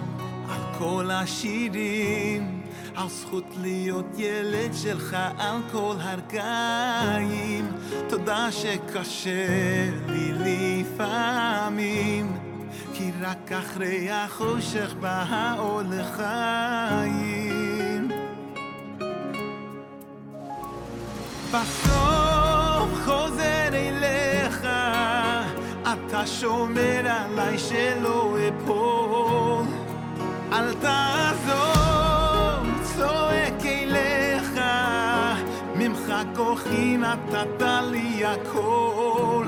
כל 0.78 1.10
השירים, 1.12 2.62
על 2.96 3.10
זכות 3.10 3.44
להיות 3.62 4.06
ילד 4.18 4.74
שלך 4.74 5.18
על 5.38 5.58
כל 5.72 5.96
הרגעים. 6.00 7.72
תודה 8.10 8.52
שקשה 8.52 9.48
לי 10.08 10.34
לפעמים, 10.34 12.38
כי 12.94 13.12
רק 13.22 13.52
אחרי 13.52 14.12
החושך 14.12 14.94
בא 15.00 15.26
האור 15.30 15.82
לחיים. 15.90 18.08
בסוף 21.52 23.06
חוזר 23.06 23.70
אליך, 23.74 24.68
אתה 25.84 26.28
שומר 26.28 27.08
עליי 27.08 27.58
שלא 27.58 28.38
אפול. 28.48 29.77
אל 30.54 30.74
תעזוב, 30.74 32.68
צועק 32.84 33.66
אליך, 33.66 34.60
ממך 35.76 36.14
כוחי 36.36 36.98
נתת 36.98 37.64
לי 37.92 38.26
הכל. 38.26 39.48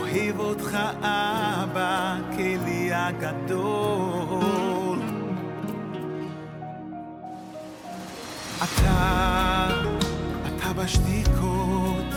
אוהב 0.00 0.40
אותך 0.40 0.78
אבא, 1.00 2.16
כלי 2.36 2.90
הגדול. 2.92 4.18
אתה, 8.62 9.68
אתה 10.46 10.72
בשתיקות, 10.72 12.14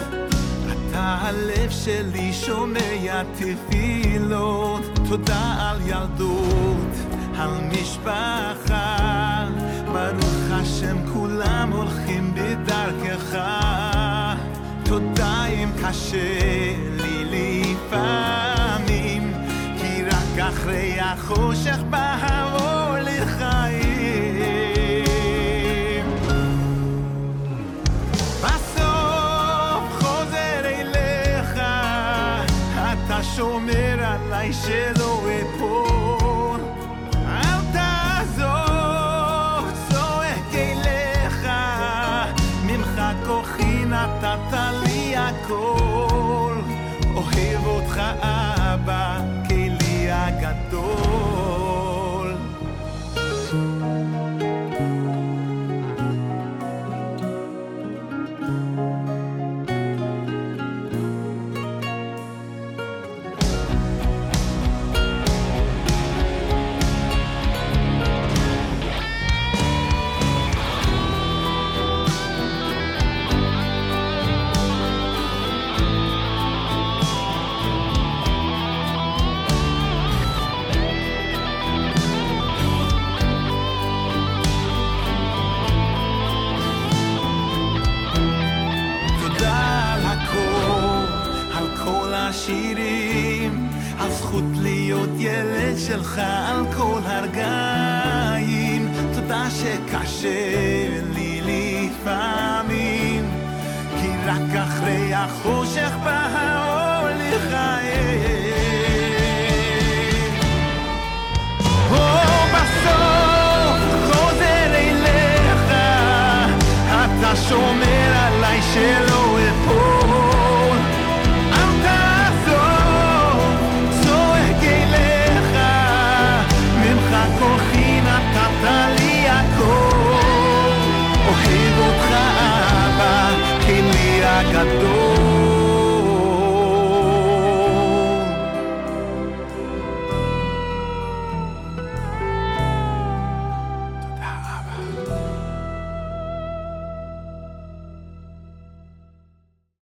אתה 0.72 1.18
הלב 1.22 1.70
שלי 1.70 2.34
שומע 2.34 3.24
תפילות. 3.36 5.00
תודה 5.10 5.56
על 5.60 5.78
ילדות, 5.86 7.11
על 7.38 7.52
משפחה. 7.72 9.48
ברוך 9.86 10.52
השם 10.52 10.98
כולם 11.14 11.74
הולכים 11.74 12.36
בדרכך. 12.36 13.38
תודה 14.84 15.46
אם 15.46 15.70
קשה 15.84 16.74
לי 16.98 17.26
לפעמים, 17.26 19.34
כי 19.78 20.04
רק 20.04 20.40
אחרי 20.40 21.00
החושך 21.00 21.78
בא 21.90 22.18
האור 22.22 23.00
לחיים. 23.00 23.92
שומר 33.36 34.04
עליי 34.04 34.54
שלא 34.54 35.24
אפול. 35.42 35.61